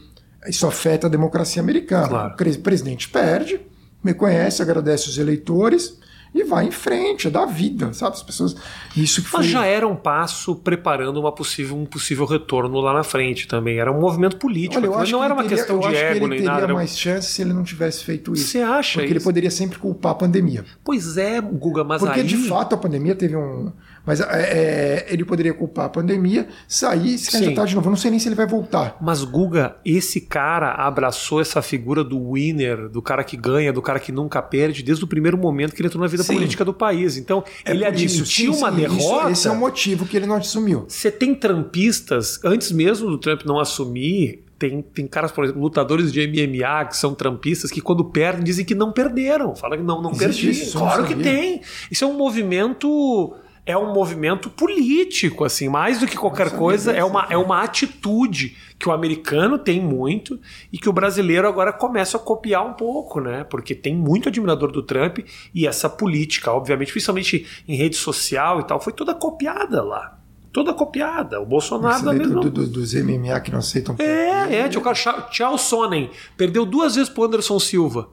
isso 0.48 0.66
afeta 0.66 1.08
a 1.08 1.10
democracia 1.10 1.62
americana. 1.62 2.08
Claro. 2.08 2.34
O 2.34 2.60
presidente 2.60 3.10
perde, 3.10 3.60
reconhece, 4.04 4.62
agradece 4.62 5.10
os 5.10 5.18
eleitores 5.18 5.98
e 6.34 6.44
vai 6.44 6.66
em 6.66 6.72
frente, 6.72 7.28
é 7.28 7.30
da 7.30 7.46
vida, 7.46 7.94
sabe? 7.94 8.16
As 8.16 8.24
pessoas. 8.24 8.56
Isso 8.98 9.22
que 9.22 9.28
foi... 9.28 9.42
Mas 9.42 9.50
já 9.50 9.66
era 9.66 9.88
um 9.88 9.96
passo 9.96 10.56
preparando 10.56 11.20
uma 11.20 11.32
possível, 11.32 11.78
um 11.78 11.86
possível 11.86 12.26
retorno 12.26 12.80
lá 12.80 12.92
na 12.92 13.04
frente 13.04 13.48
também. 13.48 13.78
Era 13.78 13.92
um 13.92 14.00
movimento 14.00 14.38
político. 14.38 14.78
Olha, 14.78 14.88
eu 14.88 14.98
acho 14.98 15.12
não 15.12 15.24
era 15.24 15.34
uma 15.34 15.44
teria, 15.44 15.58
questão 15.58 15.80
de 15.80 15.96
ego 15.96 16.28
nem 16.28 16.42
nada. 16.42 16.58
Ele 16.58 16.62
teria 16.62 16.76
mais 16.76 16.98
chance 16.98 17.32
se 17.32 17.42
ele 17.44 17.54
não 17.54 17.64
tivesse 17.64 18.04
feito 18.04 18.34
isso. 18.34 18.48
Você 18.48 18.60
acha? 18.60 18.94
Porque 18.94 19.06
isso? 19.06 19.18
ele 19.18 19.24
poderia 19.24 19.52
sempre 19.52 19.78
culpar 19.78 20.14
a 20.14 20.16
pandemia. 20.16 20.66
Pois 20.84 21.18
é, 21.18 21.40
Guga, 21.40 21.84
mas 21.84 22.02
Porque 22.02 22.22
aí... 22.22 22.26
de 22.26 22.38
fato 22.48 22.74
a 22.74 22.78
pandemia 22.78 23.14
teve 23.14 23.36
um. 23.36 23.72
Mas 24.06 24.20
é, 24.20 24.26
é, 24.26 25.06
ele 25.10 25.24
poderia 25.24 25.54
culpar 25.54 25.86
a 25.86 25.90
pandemia, 25.90 26.48
sair, 26.68 27.18
se 27.18 27.32
candidatar 27.32 27.66
de 27.66 27.76
novo. 27.76 27.88
Eu 27.88 27.92
não 27.92 27.98
sei 27.98 28.12
nem 28.12 28.20
se 28.20 28.28
ele 28.28 28.36
vai 28.36 28.46
voltar. 28.46 28.98
Mas, 29.02 29.24
Guga, 29.24 29.78
esse 29.86 30.20
cara 30.20 30.72
abraçou 30.72 31.40
essa 31.40 31.62
figura 31.62 32.04
do 32.04 32.34
winner, 32.34 32.90
do 32.90 33.02
cara 33.02 33.24
que 33.24 33.38
ganha, 33.38 33.72
do 33.72 33.82
cara 33.82 34.00
que 34.00 34.12
nunca 34.12 34.42
perde, 34.42 34.84
desde 34.84 35.04
o 35.04 35.08
primeiro 35.08 35.38
momento 35.38 35.74
que 35.74 35.82
ele 35.82 35.88
entrou 35.88 36.02
na 36.02 36.08
vida 36.08 36.24
sim. 36.24 36.34
política 36.34 36.66
do 36.66 36.74
país. 36.74 37.16
Então, 37.18 37.44
é 37.64 37.72
ele 37.72 37.86
admitiu 37.86 38.26
sim, 38.26 38.48
uma 38.50 38.70
sim, 38.72 38.78
derrota. 38.78 39.24
Isso, 39.24 39.30
esse 39.30 39.48
é 39.48 39.52
o 39.52 39.56
motivo 39.56 40.06
que 40.06 40.18
ele 40.18 40.26
não 40.26 40.36
assumiu. 40.36 40.86
Você 40.88 41.10
tem 41.10 41.34
trampistas, 41.34 42.40
antes 42.44 42.72
mesmo 42.72 43.10
do 43.10 43.18
Trump 43.18 43.44
não 43.46 43.60
assumir, 43.60 44.44
tem, 44.60 44.82
tem 44.82 45.08
caras, 45.08 45.32
por 45.32 45.44
exemplo, 45.44 45.62
lutadores 45.62 46.12
de 46.12 46.26
MMA 46.26 46.86
que 46.86 46.96
são 46.96 47.14
trampistas 47.14 47.70
que 47.70 47.82
quando 47.82 48.06
perdem 48.06 48.44
dizem 48.44 48.64
que 48.64 48.76
não 48.76 48.92
perderam. 48.92 49.56
Falam 49.56 49.78
que 49.78 49.84
não, 49.84 50.02
não 50.02 50.14
perdi. 50.14 50.72
Claro 50.72 51.06
que 51.06 51.16
tem. 51.16 51.62
Isso 51.92 52.04
é 52.04 52.08
um 52.08 52.14
movimento 52.14 53.36
é 53.66 53.78
um 53.78 53.94
movimento 53.94 54.50
político, 54.50 55.46
assim, 55.46 55.70
mais 55.70 56.00
do 56.00 56.08
que 56.08 56.18
qualquer 56.18 56.52
coisa, 56.52 56.92
é 56.92 57.04
uma, 57.04 57.28
é 57.30 57.38
uma 57.38 57.64
atitude 57.64 58.58
que 58.78 58.90
o 58.90 58.92
americano 58.92 59.58
tem 59.58 59.80
muito 59.80 60.40
e 60.72 60.78
que 60.78 60.90
o 60.90 60.94
brasileiro 60.94 61.48
agora 61.48 61.72
começa 61.72 62.18
a 62.18 62.20
copiar 62.20 62.66
um 62.66 62.74
pouco, 62.74 63.22
né? 63.22 63.46
Porque 63.46 63.74
tem 63.74 63.96
muito 63.96 64.28
admirador 64.28 64.72
do 64.72 64.84
Trump 64.84 65.20
e 65.54 65.66
essa 65.66 65.90
política, 65.90 66.52
obviamente, 66.52 66.92
principalmente 66.92 67.64
em 67.68 67.76
rede 67.76 67.96
social 67.96 68.60
e 68.60 68.64
tal, 68.64 68.82
foi 68.82 68.92
toda 68.92 69.14
copiada 69.14 69.82
lá 69.82 70.23
toda 70.54 70.72
copiada. 70.72 71.42
O 71.42 71.46
Bolsonaro 71.46 72.06
da 72.06 72.14
mesma... 72.14 72.40
do, 72.40 72.50
do, 72.52 72.68
dos 72.68 72.94
MMA 72.94 73.40
que 73.42 73.52
não 73.52 73.58
aceitam. 73.58 73.96
É, 73.98 74.60
é. 74.60 74.70
Tinha 74.70 74.80
o 74.80 74.84
cara 74.84 74.96
Tchau 75.30 75.58
Sonnen. 75.58 76.12
Perdeu 76.38 76.64
duas 76.64 76.96
vezes 76.96 77.10
pro 77.10 77.24
Anderson 77.24 77.60
Silva. 77.60 78.08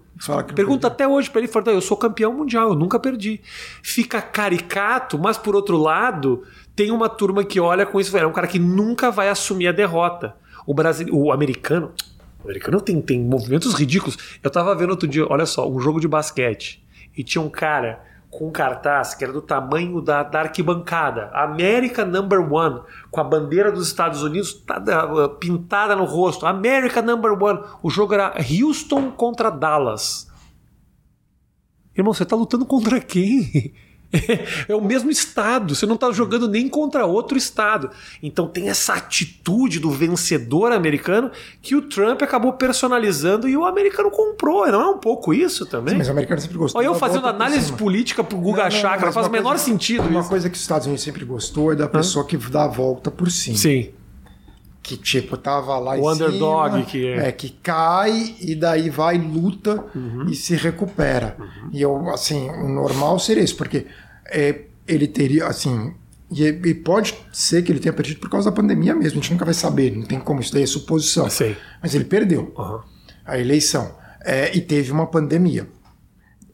Pergunta 0.55 0.87
até 0.87 1.07
hoje 1.07 1.31
para 1.31 1.41
ele, 1.41 1.49
fala, 1.49 1.71
eu 1.71 1.81
sou 1.81 1.97
campeão 1.97 2.33
mundial, 2.33 2.71
eu 2.71 2.75
nunca 2.75 2.99
perdi. 2.99 3.41
Fica 3.83 4.21
caricato, 4.21 5.19
mas 5.19 5.39
por 5.39 5.55
outro 5.55 5.79
lado, 5.79 6.43
tem 6.75 6.91
uma 6.91 7.09
turma 7.09 7.45
que 7.45 7.61
olha 7.61 7.87
com 7.87 8.01
isso, 8.01 8.17
é 8.17 8.27
um 8.27 8.33
cara 8.33 8.47
que 8.47 8.59
nunca 8.59 9.11
vai 9.11 9.29
assumir 9.29 9.69
a 9.69 9.73
derrota. 9.73 10.35
O 10.67 10.75
brasileiro, 10.75 11.19
o 11.19 11.33
americano, 11.33 11.93
o 12.43 12.45
americano 12.45 12.81
tem, 12.83 13.01
tem 13.01 13.23
movimentos 13.23 13.73
ridículos. 13.73 14.19
Eu 14.43 14.51
tava 14.51 14.75
vendo 14.75 14.91
outro 14.91 15.09
dia, 15.09 15.27
olha 15.29 15.47
só, 15.47 15.67
um 15.67 15.81
jogo 15.81 16.01
de 16.01 16.09
basquete 16.09 16.83
e 17.17 17.25
tinha 17.25 17.41
um 17.41 17.49
cara 17.49 18.03
com 18.31 18.47
um 18.49 18.53
cartaz 18.53 19.15
que 19.15 19.25
era 19.25 19.33
do 19.33 19.43
tamanho 19.43 20.01
da, 20.01 20.23
da 20.23 20.41
arquibancada, 20.41 21.31
América 21.35 22.05
Number 22.05 22.41
One, 22.41 22.81
com 23.11 23.21
a 23.21 23.25
bandeira 23.25 23.73
dos 23.73 23.89
Estados 23.89 24.23
Unidos 24.23 24.55
tá, 24.55 24.81
pintada 25.41 25.97
no 25.97 26.05
rosto, 26.05 26.47
América 26.47 27.03
Number 27.03 27.33
One. 27.33 27.61
O 27.83 27.91
jogo 27.91 28.15
era 28.15 28.35
Houston 28.39 29.11
contra 29.11 29.51
Dallas. 29.51 30.31
Irmão, 31.97 32.15
você 32.15 32.23
está 32.23 32.37
lutando 32.37 32.65
contra 32.65 33.01
quem? 33.01 33.75
É, 34.69 34.75
o 34.75 34.81
mesmo 34.81 35.11
estado, 35.11 35.75
você 35.75 35.87
não 35.87 35.95
está 35.95 36.11
jogando 36.11 36.49
nem 36.49 36.69
contra 36.69 37.07
outro 37.07 37.39
estado. 37.39 37.91
Então 38.23 38.47
tem 38.47 38.69
essa 38.69 38.95
atitude 38.95 39.79
do 39.79 39.91
vencedor 39.91 40.73
americano 40.73 41.31
que 41.63 41.77
o 41.77 41.83
Trump 41.83 42.21
acabou 42.23 42.53
personalizando 42.55 43.49
e 43.49 43.57
o 43.57 43.65
americano 43.65 44.11
comprou. 44.11 44.67
Não 44.67 44.81
é 44.81 44.89
um 44.91 44.99
pouco 44.99 45.33
isso 45.33 45.65
também? 45.67 45.93
Sim, 45.93 45.99
mas 45.99 46.09
o 46.09 46.11
americano 46.11 46.41
sempre 46.41 46.59
gostou. 46.59 46.81
Olha 46.81 46.87
eu 46.87 46.95
fazendo 46.95 47.27
análise 47.27 47.73
política 47.73 48.25
pro 48.25 48.39
Guga 48.39 48.65
não, 48.65 48.71
Chakra, 48.71 49.13
faz 49.13 49.27
o 49.27 49.31
menor 49.31 49.51
coisa, 49.51 49.65
sentido. 49.65 50.09
Uma 50.09 50.21
isso. 50.21 50.29
coisa 50.29 50.51
que 50.51 50.57
os 50.57 50.63
Estados 50.63 50.87
Unidos 50.87 51.05
sempre 51.05 51.25
gostou 51.25 51.73
é 51.73 51.77
da 51.77 51.89
pessoa 51.89 52.25
Hã? 52.25 52.29
que 52.29 52.37
dá 52.37 52.65
a 52.65 52.69
volta 52.69 53.11
por 53.11 53.31
cima. 53.31 53.57
Sim 53.57 53.91
que 54.97 55.03
tipo 55.03 55.37
tava 55.37 55.79
lá 55.79 55.95
o 55.97 56.13
underdog 56.13 56.73
cima, 56.73 56.85
que 56.85 57.07
é. 57.07 57.29
é. 57.29 57.33
que 57.33 57.51
cai 57.51 58.35
e 58.41 58.55
daí 58.55 58.91
vai 58.91 59.19
luta 59.19 59.85
uhum. 59.95 60.27
e 60.29 60.35
se 60.35 60.57
recupera 60.57 61.37
uhum. 61.39 61.71
e 61.73 61.81
eu 61.81 62.11
assim 62.11 62.49
o 62.49 62.69
normal 62.69 63.19
seria 63.19 63.43
isso 63.43 63.57
porque 63.57 63.87
é, 64.31 64.63
ele 64.87 65.07
teria, 65.07 65.47
assim. 65.47 65.95
E, 66.31 66.45
e, 66.45 66.75
pode 66.75 67.15
ser 67.33 67.63
que 67.63 67.73
ele 67.73 67.81
tenha 67.81 67.93
perdido 67.93 68.21
por 68.21 68.31
causa 68.31 68.51
da 68.51 68.57
pandemia 68.57 68.95
mesmo, 68.95 69.19
a 69.19 69.23
gente 69.23 69.33
nunca 69.33 69.45
vai 69.45 69.55
saber, 69.55 69.97
não 69.97 70.05
tem 70.05 70.21
como, 70.21 70.41
isso 70.41 70.53
daí 70.53 70.63
é 70.63 70.67
suposição. 70.67 71.27
Mas 71.83 71.95
ele 71.95 72.05
perdeu 72.05 72.53
uhum. 72.57 72.81
a 73.25 73.39
eleição 73.39 73.97
é, 74.25 74.57
e 74.57 74.61
teve 74.61 74.93
uma 74.93 75.07
pandemia. 75.07 75.69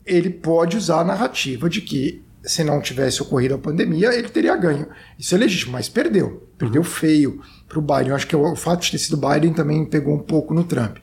Ele 0.04 0.30
pode 0.30 0.76
usar 0.76 1.00
a 1.00 1.04
narrativa 1.04 1.68
de 1.68 1.82
que 1.82 2.24
se 2.46 2.62
não 2.62 2.80
tivesse 2.80 3.20
ocorrido 3.20 3.56
a 3.56 3.58
pandemia, 3.58 4.14
ele 4.14 4.28
teria 4.28 4.56
ganho. 4.56 4.86
Isso 5.18 5.34
é 5.34 5.38
legítimo, 5.38 5.72
mas 5.72 5.88
perdeu. 5.88 6.48
Perdeu 6.56 6.84
feio 6.84 7.42
para 7.68 7.78
o 7.78 7.82
Biden. 7.82 8.08
Eu 8.08 8.14
acho 8.14 8.26
que 8.26 8.36
o, 8.36 8.56
fato 8.56 8.82
de 8.82 8.92
ter 8.92 8.98
sido 8.98 9.16
Biden 9.16 9.52
também 9.52 9.84
pegou 9.84 10.14
um 10.14 10.20
pouco 10.20 10.54
no 10.54 10.64
Trump. 10.64 10.98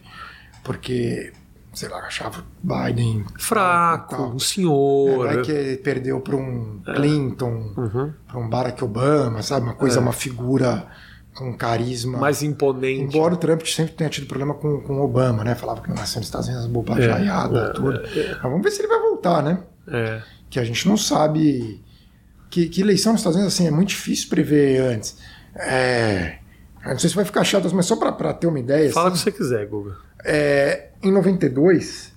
Porque 0.63 1.33
sei 1.73 1.89
lá, 1.89 1.97
achava 1.99 2.45
Biden 2.61 3.25
fraco, 3.37 4.15
um 4.15 4.39
senhor. 4.39 5.27
É, 5.27 5.41
que 5.41 5.81
perdeu 5.83 6.21
para 6.21 6.35
um 6.35 6.81
Clinton, 6.95 7.73
uhum. 7.75 8.13
para 8.27 8.39
um 8.39 8.47
Barack 8.47 8.83
Obama, 8.83 9.41
sabe? 9.41 9.65
Uma 9.65 9.73
coisa, 9.73 9.97
é. 9.97 10.01
uma 10.01 10.13
figura 10.13 10.87
com 11.35 11.51
carisma. 11.57 12.19
Mais 12.19 12.43
imponente. 12.43 13.03
Embora 13.03 13.33
o 13.33 13.37
Trump 13.37 13.63
sempre 13.65 13.93
tenha 13.93 14.09
tido 14.09 14.27
problema 14.27 14.53
com, 14.53 14.81
com 14.81 15.01
Obama, 15.01 15.43
né? 15.43 15.55
Falava 15.55 15.81
que 15.81 15.89
nasceu 15.89 16.19
nos 16.19 16.27
Estados 16.27 16.47
Unidos 16.47 16.67
bobajaiada, 16.67 17.59
é, 17.59 17.73
tudo. 17.73 18.01
É, 18.05 18.19
é. 18.19 18.29
Mas 18.33 18.43
vamos 18.43 18.61
ver 18.61 18.71
se 18.71 18.81
ele 18.81 18.87
vai 18.87 18.99
voltar, 18.99 19.43
né? 19.43 19.59
É. 19.87 20.21
Que 20.53 20.59
a 20.59 20.63
gente 20.63 20.87
não 20.87 20.95
sabe. 20.95 21.81
Que, 22.51 22.69
que 22.69 22.79
eleição 22.79 23.13
nos 23.13 23.21
Estados 23.21 23.37
Unidos 23.37 23.55
assim, 23.55 23.65
é 23.65 23.71
muito 23.71 23.89
difícil 23.89 24.29
prever 24.29 24.81
antes. 24.81 25.17
É. 25.55 26.37
Não 26.85 26.99
sei 26.99 27.09
se 27.09 27.15
vai 27.15 27.25
ficar 27.25 27.43
chato, 27.43 27.67
mas 27.73 27.87
só 27.87 27.95
para 27.95 28.31
ter 28.35 28.45
uma 28.45 28.59
ideia. 28.59 28.91
Fala 28.91 29.07
assim, 29.07 29.15
o 29.15 29.17
que 29.17 29.31
você 29.31 29.31
quiser, 29.31 29.65
Guga. 29.65 29.95
É, 30.23 30.89
em 31.01 31.11
92, 31.11 32.13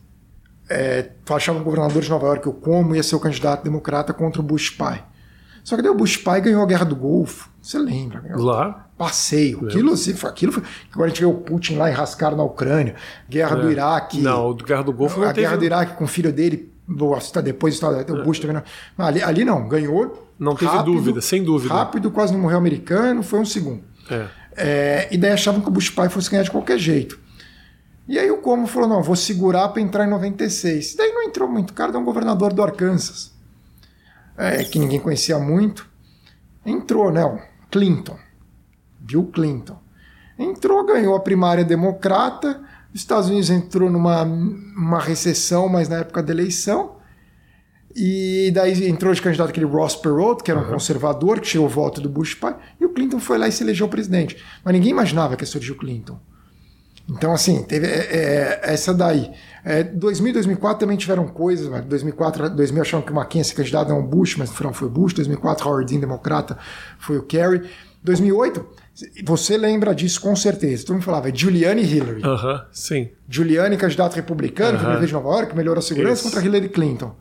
é, 0.69 1.13
achava 1.31 1.59
o 1.59 1.65
governador 1.65 2.03
de 2.03 2.11
Nova 2.11 2.27
York, 2.27 2.47
o 2.47 2.53
Como, 2.53 2.95
ia 2.95 3.03
ser 3.03 3.17
o 3.17 3.21
candidato 3.21 3.65
democrata 3.65 4.13
contra 4.13 4.43
o 4.43 4.45
Bush 4.45 4.69
pai. 4.69 5.03
Só 5.65 5.75
que 5.75 5.81
daí 5.81 5.91
o 5.91 5.95
Bush 5.95 6.19
pai 6.19 6.43
ganhou 6.43 6.63
a 6.63 6.67
Guerra 6.67 6.85
do 6.85 6.95
Golfo. 6.95 7.49
Você 7.63 7.79
lembra? 7.79 8.23
Lá. 8.37 8.87
Passeio. 8.99 9.67
Aquilo, 9.67 9.95
assim, 9.95 10.13
foi, 10.13 10.29
aquilo 10.29 10.53
foi. 10.53 10.63
Agora 10.93 11.07
a 11.07 11.09
gente 11.09 11.21
vê 11.21 11.27
o 11.27 11.33
Putin 11.33 11.77
lá 11.77 11.91
enrascado 11.91 12.37
na 12.37 12.45
Ucrânia. 12.45 12.97
Guerra 13.31 13.57
é. 13.57 13.61
do 13.63 13.73
Iraque. 13.73 14.21
Não, 14.21 14.51
a 14.51 14.55
Guerra 14.55 14.83
do 14.83 14.93
Golfo 14.93 15.21
não 15.21 15.27
A 15.27 15.33
teve... 15.33 15.47
Guerra 15.47 15.57
do 15.57 15.65
Iraque 15.65 15.97
com 15.97 16.05
o 16.05 16.07
filho 16.07 16.31
dele. 16.31 16.76
Está 17.19 17.41
depois 17.41 17.75
está, 17.75 17.89
o 17.91 18.23
Bush 18.23 18.39
também 18.39 18.57
não. 18.97 19.05
Ali, 19.05 19.23
ali 19.23 19.45
não, 19.45 19.69
ganhou. 19.69 20.31
Não 20.39 20.55
teve 20.55 20.71
rápido, 20.71 20.93
dúvida, 20.93 21.21
sem 21.21 21.43
dúvida. 21.43 21.75
Rápido, 21.75 22.11
quase 22.11 22.33
não 22.33 22.41
morreu 22.41 22.59
americano, 22.59 23.23
foi 23.23 23.41
um 23.41 23.45
segundo. 23.45 23.83
É. 24.11 24.27
É, 24.57 25.09
e 25.11 25.19
daí 25.19 25.33
achavam 25.33 25.61
que 25.61 25.69
o 25.69 25.71
Bush 25.71 25.91
pai 25.91 26.09
fosse 26.09 26.31
ganhar 26.31 26.43
de 26.43 26.51
qualquer 26.51 26.79
jeito. 26.79 27.19
E 28.09 28.19
aí 28.19 28.31
o 28.31 28.39
Como 28.39 28.67
falou: 28.67 28.89
não, 28.89 29.03
vou 29.03 29.17
segurar 29.17 29.69
para 29.69 29.83
entrar 29.83 30.07
em 30.07 30.11
96. 30.11 30.95
Daí 30.97 31.13
não 31.13 31.25
entrou 31.25 31.49
muito, 31.49 31.71
o 31.71 31.75
cara 31.75 31.93
é 31.93 31.99
um 31.99 32.05
governador 32.05 32.53
do 32.53 32.63
Arkansas, 32.63 33.33
é, 34.37 34.63
que 34.65 34.79
ninguém 34.79 35.01
conhecia 35.01 35.39
muito. 35.39 35.89
Entrou, 36.65 37.11
né? 37.11 37.25
O 37.25 37.41
Clinton, 37.71 38.19
Bill 38.99 39.27
Clinton. 39.27 39.79
Entrou, 40.39 40.85
ganhou 40.85 41.17
a 41.17 41.21
primária 41.21 41.65
democrata. 41.65 42.61
Os 42.97 43.03
Estados 43.03 43.29
Unidos 43.29 43.51
entrou 43.51 43.91
numa 43.91 44.23
uma 44.23 44.99
recessão, 44.99 45.69
mas 45.69 45.87
na 45.87 45.97
época 45.97 46.23
da 46.23 46.33
eleição. 46.33 46.97
E 47.95 48.51
daí 48.55 48.89
entrou 48.89 49.13
de 49.13 49.21
candidato 49.21 49.51
aquele 49.51 49.67
Ross 49.67 49.95
Perot, 49.97 50.43
que 50.43 50.51
era 50.51 50.59
um 50.59 50.63
uhum. 50.63 50.71
conservador, 50.71 51.39
que 51.39 51.47
tirou 51.47 51.67
o 51.67 51.69
voto 51.69 52.01
do 52.01 52.09
Bush 52.09 52.35
pai. 52.35 52.57
E 52.81 52.87
o 52.87 52.89
Clinton 52.89 53.21
foi 53.21 53.37
lá 53.37 53.47
e 53.49 53.53
se 53.53 53.63
elegeu 53.63 53.87
presidente. 53.87 54.43
Mas 54.65 54.73
ninguém 54.73 54.93
imaginava 54.93 55.37
que 55.37 55.43
ia 55.43 55.47
surgir 55.47 55.73
o 55.73 55.75
Clinton. 55.75 56.19
Então, 57.07 57.35
assim, 57.35 57.63
teve 57.65 57.87
é, 57.87 57.91
é, 57.91 58.61
essa 58.63 58.95
daí. 58.95 59.31
É, 59.63 59.83
2000 59.85 60.31
e 60.31 60.33
2004 60.33 60.81
também 60.81 60.97
tiveram 60.97 61.29
coisas. 61.29 61.69
Mas 61.69 61.85
2004, 61.85 62.49
2000 62.49 62.81
acharam 62.81 63.05
que 63.05 63.13
o 63.13 63.15
McCain 63.15 63.41
ia 63.41 63.45
ser 63.45 63.55
candidato 63.57 63.93
a 63.93 63.95
um 63.95 64.07
Bush, 64.07 64.37
mas 64.37 64.49
no 64.49 64.57
final 64.57 64.73
foi 64.73 64.89
Bush. 64.89 65.13
2004, 65.13 65.69
Howard 65.69 65.93
Dean, 65.93 66.01
democrata, 66.01 66.57
foi 66.99 67.19
o 67.19 67.23
Kerry. 67.23 67.69
2008, 68.07 68.67
você 69.25 69.59
lembra 69.59 69.95
disso 69.95 70.21
com 70.21 70.35
certeza. 70.35 70.87
Todo 70.87 70.95
mundo 70.95 71.05
falava, 71.05 71.29
é 71.29 71.35
Giuliani 71.35 71.83
e 71.83 71.97
Hillary. 71.97 72.23
Aham, 72.23 72.55
uh 72.55 72.59
-huh, 72.59 72.65
sim. 72.71 73.11
Giuliani, 73.29 73.77
candidato 73.77 74.15
republicano, 74.15 74.79
uh 74.79 74.83
-huh. 74.83 75.05
de 75.05 75.13
Nova 75.13 75.29
York, 75.31 75.57
melhorou 75.57 75.79
a 75.81 75.83
segurança 75.83 76.15
Isso. 76.15 76.25
contra 76.25 76.43
Hillary 76.43 76.69
Clinton. 76.69 77.15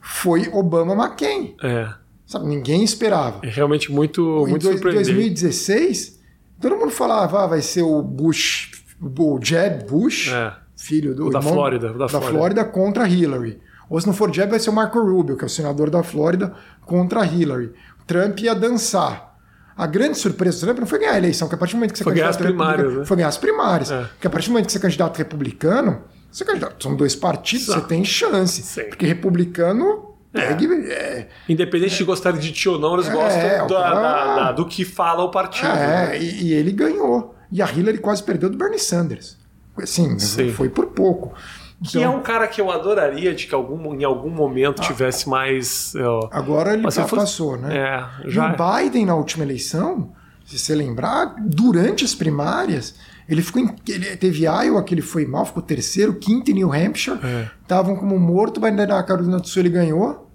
Foi 0.00 0.48
Obama-McCain. 0.52 1.54
É. 1.62 1.88
Sabe, 2.26 2.46
ninguém 2.46 2.82
esperava. 2.82 3.40
É 3.42 3.48
realmente 3.48 3.92
muito, 3.92 4.46
muito 4.48 4.68
em 4.68 4.80
2016, 4.80 6.18
todo 6.60 6.76
mundo 6.76 6.90
falava, 6.90 7.44
ah, 7.44 7.46
vai 7.46 7.60
ser 7.60 7.82
o 7.82 8.02
Bush 8.02 8.82
o 9.18 9.38
Jeb 9.42 9.84
Bush, 9.84 10.32
é. 10.32 10.52
filho 10.76 11.14
do 11.14 11.30
da 11.30 11.38
irmão, 11.38 11.54
Flórida, 11.54 11.92
da, 11.92 11.98
da 11.98 12.08
Flórida. 12.08 12.30
Flórida. 12.30 12.64
contra 12.64 13.08
Hillary. 13.08 13.60
Ou 13.90 14.00
se 14.00 14.06
não 14.06 14.14
for 14.14 14.32
Jeb, 14.32 14.50
vai 14.50 14.60
ser 14.60 14.70
o 14.70 14.72
Marco 14.72 15.00
Rubio, 15.00 15.36
que 15.36 15.44
é 15.44 15.46
o 15.46 15.50
senador 15.50 15.90
da 15.90 16.02
Flórida, 16.02 16.54
contra 16.86 17.26
Hillary. 17.26 17.72
Trump 18.06 18.40
ia 18.40 18.54
dançar. 18.54 19.31
A 19.76 19.86
grande 19.86 20.18
surpresa 20.18 20.58
do 20.58 20.66
Trump 20.66 20.78
não 20.80 20.86
foi 20.86 20.98
ganhar 20.98 21.12
a 21.12 21.18
eleição, 21.18 21.48
que 21.48 21.54
a 21.54 21.58
partir 21.58 21.72
do 21.72 21.78
momento 21.78 21.92
que 21.92 21.98
você 21.98 22.04
foi 22.04 22.14
ganhar 22.14 22.28
as 22.28 22.36
primárias, 22.36 22.92
né? 22.92 23.04
foi 23.04 23.16
ganhar 23.16 23.28
as 23.28 23.38
primárias. 23.38 23.90
É. 23.90 24.02
Porque 24.02 24.26
a 24.26 24.30
partir 24.30 24.48
do 24.48 24.52
momento 24.52 24.66
que 24.66 24.72
você 24.72 24.78
é 24.78 24.80
candidato 24.80 25.16
republicano, 25.16 26.02
você 26.30 26.44
é 26.44 26.46
candidato, 26.46 26.82
são 26.82 26.94
dois 26.94 27.16
partidos, 27.16 27.68
Exato. 27.68 27.80
você 27.80 27.88
tem 27.88 28.04
chance. 28.04 28.62
Sim. 28.62 28.84
Porque 28.84 29.06
republicano 29.06 30.12
é. 30.34 30.52
É. 30.92 31.28
Independente 31.48 31.96
de 31.96 32.04
gostarem 32.04 32.40
de 32.40 32.52
ti 32.52 32.68
ou 32.68 32.78
não, 32.78 32.94
eles 32.94 33.08
é, 33.08 33.12
gostam 33.12 33.66
da, 33.66 33.82
cara... 33.82 33.94
da, 33.94 34.34
da, 34.34 34.52
do 34.52 34.66
que 34.66 34.84
fala 34.84 35.22
o 35.24 35.30
partido. 35.30 35.68
É, 35.68 36.08
né? 36.08 36.18
e, 36.18 36.44
e, 36.44 36.52
ele 36.54 36.72
ganhou. 36.72 37.34
E 37.50 37.60
a 37.60 37.70
Hillary 37.70 37.98
quase 37.98 38.22
perdeu 38.22 38.48
do 38.48 38.56
Bernie 38.56 38.78
Sanders. 38.78 39.36
Sim, 39.84 40.18
Sim. 40.18 40.50
foi 40.52 40.68
por 40.68 40.86
pouco. 40.86 41.34
Que 41.82 41.98
então, 41.98 42.12
é 42.12 42.16
um 42.16 42.22
cara 42.22 42.46
que 42.46 42.60
eu 42.60 42.70
adoraria 42.70 43.34
de 43.34 43.46
que 43.46 43.54
algum, 43.54 43.94
em 43.94 44.04
algum 44.04 44.30
momento 44.30 44.80
ah, 44.80 44.84
tivesse 44.84 45.28
mais. 45.28 45.94
agora 46.30 46.74
ele 46.74 46.82
fosse, 46.82 47.02
passou, 47.04 47.56
né? 47.56 47.76
É, 47.76 48.30
já... 48.30 48.50
E 48.50 48.54
o 48.54 48.56
Biden, 48.56 49.06
na 49.06 49.16
última 49.16 49.44
eleição, 49.44 50.12
se 50.44 50.58
você 50.58 50.74
lembrar, 50.74 51.34
durante 51.40 52.04
as 52.04 52.14
primárias, 52.14 52.94
ele 53.28 53.42
ficou. 53.42 53.62
Em, 53.62 53.74
ele 53.88 54.16
teve 54.16 54.44
Iowa, 54.44 54.82
que 54.84 54.94
ele 54.94 55.02
foi 55.02 55.26
mal, 55.26 55.44
ficou 55.44 55.62
terceiro, 55.62 56.14
quinto 56.14 56.50
em 56.50 56.54
New 56.54 56.72
Hampshire. 56.72 57.18
Estavam 57.62 57.94
é. 57.94 57.98
como 57.98 58.18
morto, 58.18 58.60
mas 58.60 58.74
na 58.74 59.02
Carolina 59.02 59.38
do 59.38 59.48
Sul 59.48 59.62
ele 59.62 59.70
ganhou. 59.70 60.30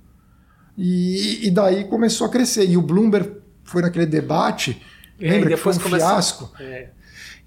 E, 0.77 1.47
e 1.47 1.51
daí 1.51 1.85
começou 1.85 2.27
a 2.27 2.29
crescer. 2.29 2.65
E 2.69 2.77
o 2.77 2.81
Bloomberg 2.81 3.37
foi 3.63 3.81
naquele 3.81 4.05
debate. 4.05 4.81
É, 5.19 5.31
lembra 5.31 5.49
que 5.49 5.57
foi 5.57 5.73
um 5.73 5.79
começou, 5.79 6.09
fiasco? 6.09 6.51
É. 6.59 6.89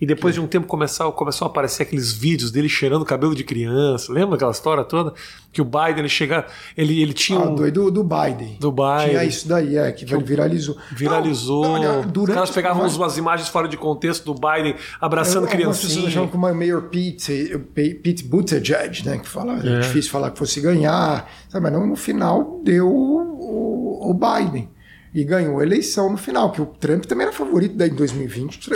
E 0.01 0.07
depois 0.07 0.35
de 0.35 0.41
um 0.41 0.47
tempo 0.47 0.67
começou, 0.67 1.13
começou 1.13 1.47
a 1.47 1.51
aparecer 1.51 1.83
aqueles 1.83 2.11
vídeos 2.13 2.51
dele 2.51 2.69
cheirando 2.69 3.05
cabelo 3.05 3.35
de 3.35 3.45
criança. 3.45 4.11
Lembra 4.11 4.37
aquela 4.37 4.51
história 4.51 4.83
toda? 4.83 5.13
Que 5.53 5.61
o 5.61 5.65
Biden 5.65 5.99
ele 5.99 6.09
chega. 6.09 6.47
Ele, 6.75 7.03
ele 7.03 7.13
tinha. 7.13 7.39
Ah, 7.39 7.51
um... 7.51 7.55
do, 7.55 7.91
do 7.91 8.03
Biden. 8.03 8.57
Do 8.59 8.73
Biden. 8.73 9.09
Tinha 9.11 9.25
isso 9.25 9.47
daí, 9.47 9.77
é, 9.77 9.93
que, 9.93 10.07
que 10.07 10.17
viralizou. 10.17 10.77
Viralizou. 10.91 11.65
Não, 11.65 11.73
olha, 11.73 12.03
durante... 12.03 12.31
Os 12.31 12.35
caras 12.35 12.51
pegavam 12.51 12.89
umas 12.89 13.19
imagens 13.19 13.49
fora 13.49 13.69
de 13.69 13.77
contexto 13.77 14.33
do 14.33 14.35
Biden 14.35 14.75
abraçando 14.99 15.47
é, 15.47 15.51
criancinha. 15.51 15.89
As 15.89 16.05
pessoas 16.05 16.31
que 16.31 16.37
o 16.37 16.41
Mayor 16.41 16.83
Pete, 16.85 17.59
Pete 17.75 18.25
Buttigieg, 18.25 19.05
né? 19.05 19.19
Que 19.19 19.29
fala, 19.29 19.61
é. 19.63 19.77
é 19.77 19.81
difícil 19.81 20.11
falar 20.11 20.31
que 20.31 20.39
fosse 20.39 20.61
ganhar. 20.61 21.31
Sabe, 21.51 21.63
mas 21.63 21.73
não, 21.73 21.87
no 21.87 21.97
final 21.97 22.61
deu 22.65 22.89
o, 22.89 24.11
o 24.11 24.15
Biden 24.15 24.71
e 25.13 25.25
ganhou 25.25 25.59
a 25.59 25.63
eleição 25.63 26.11
no 26.11 26.17
final, 26.17 26.53
que 26.53 26.63
o 26.63 26.67
Trump 26.67 27.05
também 27.05 27.27
era 27.27 27.35
favorito 27.35 27.81
em 27.83 27.95
2020, 27.95 28.71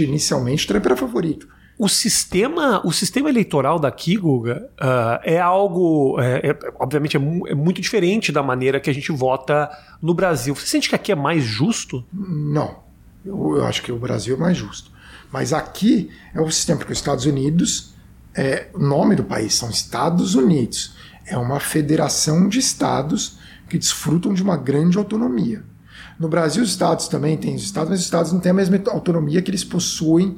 inicialmente 0.00 0.64
o 0.64 0.68
Trump 0.68 0.86
era 0.86 0.96
favorito. 0.96 1.48
O 1.78 1.88
sistema, 1.88 2.84
o 2.84 2.92
sistema 2.92 3.28
eleitoral 3.28 3.78
daqui, 3.78 4.16
Guga, 4.16 4.68
uh, 4.80 5.20
é 5.22 5.38
algo, 5.38 6.20
é, 6.20 6.50
é, 6.50 6.58
obviamente, 6.80 7.16
é, 7.16 7.20
é, 7.20 7.54
muito 7.54 7.80
diferente 7.80 8.32
da 8.32 8.42
maneira 8.42 8.80
que 8.80 8.90
a 8.90 8.92
gente 8.92 9.12
vota 9.12 9.70
no 10.02 10.12
Brasil. 10.12 10.56
Você 10.56 10.66
sente 10.66 10.88
que 10.88 10.96
aqui 10.96 11.12
é 11.12 11.14
mais 11.14 11.44
justo? 11.44 12.04
Não. 12.12 12.80
Eu, 13.24 13.58
eu 13.58 13.64
acho 13.64 13.80
que 13.82 13.92
o 13.92 13.98
Brasil 13.98 14.34
é 14.34 14.38
mais 14.38 14.56
justo. 14.56 14.90
Mas 15.32 15.52
aqui 15.52 16.10
é 16.34 16.40
o 16.40 16.50
sistema, 16.50 16.78
porque 16.78 16.92
os 16.92 16.98
Estados 16.98 17.26
Unidos, 17.26 17.94
é, 18.34 18.66
o 18.74 18.80
nome 18.80 19.14
do 19.14 19.22
país 19.22 19.54
são 19.54 19.70
Estados 19.70 20.34
Unidos. 20.34 20.96
É 21.26 21.38
uma 21.38 21.60
federação 21.60 22.48
de 22.48 22.58
estados 22.58 23.38
que 23.68 23.78
desfrutam 23.78 24.34
de 24.34 24.42
uma 24.42 24.56
grande 24.56 24.98
autonomia. 24.98 25.62
No 26.18 26.28
Brasil, 26.28 26.62
os 26.62 26.70
estados 26.70 27.08
também 27.08 27.36
têm 27.36 27.54
os 27.54 27.62
estados, 27.62 27.90
mas 27.90 28.00
os 28.00 28.04
estados 28.04 28.32
não 28.32 28.40
têm 28.40 28.50
a 28.50 28.54
mesma 28.54 28.80
autonomia 28.90 29.40
que 29.40 29.50
eles 29.50 29.64
possuem 29.64 30.36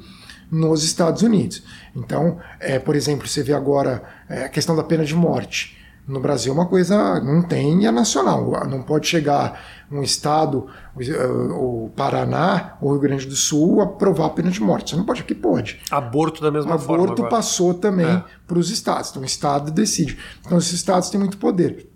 nos 0.51 0.83
Estados 0.83 1.21
Unidos. 1.21 1.63
Então, 1.95 2.37
é, 2.59 2.77
por 2.77 2.95
exemplo, 2.95 3.27
você 3.27 3.41
vê 3.41 3.53
agora 3.53 4.03
é, 4.29 4.43
a 4.43 4.49
questão 4.49 4.75
da 4.75 4.83
pena 4.83 5.05
de 5.05 5.15
morte. 5.15 5.77
No 6.07 6.19
Brasil, 6.19 6.51
uma 6.51 6.65
coisa 6.65 7.21
não 7.21 7.41
tem 7.41 7.85
é 7.85 7.91
nacional. 7.91 8.67
Não 8.67 8.81
pode 8.81 9.07
chegar 9.07 9.61
um 9.89 10.01
estado, 10.01 10.67
o 10.95 11.89
Paraná 11.95 12.75
ou 12.81 12.89
o 12.89 12.91
Rio 12.93 13.01
Grande 13.01 13.27
do 13.27 13.35
Sul, 13.35 13.81
aprovar 13.81 14.25
a 14.25 14.29
pena 14.31 14.49
de 14.49 14.59
morte. 14.59 14.89
Você 14.89 14.95
não 14.97 15.05
pode, 15.05 15.21
aqui 15.21 15.35
pode. 15.35 15.79
Aborto 15.89 16.41
da 16.41 16.51
mesma 16.51 16.73
Aborto 16.73 16.85
forma. 16.87 17.03
Aborto 17.05 17.29
passou 17.29 17.73
também 17.75 18.07
é. 18.07 18.23
para 18.45 18.57
os 18.57 18.69
estados. 18.71 19.11
Então, 19.11 19.21
o 19.21 19.25
estado 19.25 19.71
decide. 19.71 20.17
Então, 20.45 20.57
os 20.57 20.73
estados 20.73 21.09
têm 21.09 21.19
muito 21.19 21.37
poder. 21.37 21.90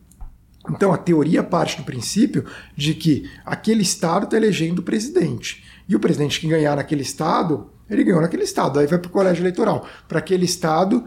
Então 0.70 0.92
a 0.92 0.98
teoria 0.98 1.44
parte 1.44 1.78
do 1.78 1.84
princípio 1.84 2.46
de 2.76 2.94
que 2.94 3.30
aquele 3.46 3.82
estado 3.82 4.26
está 4.26 4.38
elegendo 4.38 4.80
o 4.80 4.84
presidente. 4.84 5.64
E 5.88 5.96
o 5.96 6.00
presidente 6.00 6.40
que 6.40 6.48
ganhar 6.48 6.76
naquele 6.76 7.02
estado, 7.02 7.70
ele 7.90 8.04
ganhou 8.04 8.22
naquele 8.22 8.44
estado. 8.44 8.80
Aí 8.80 8.88
vai 8.88 8.98
para 8.98 9.08
o 9.08 9.12
colégio 9.12 9.42
eleitoral. 9.42 9.88
Para 10.08 10.20
aquele 10.20 10.46
estado, 10.46 11.06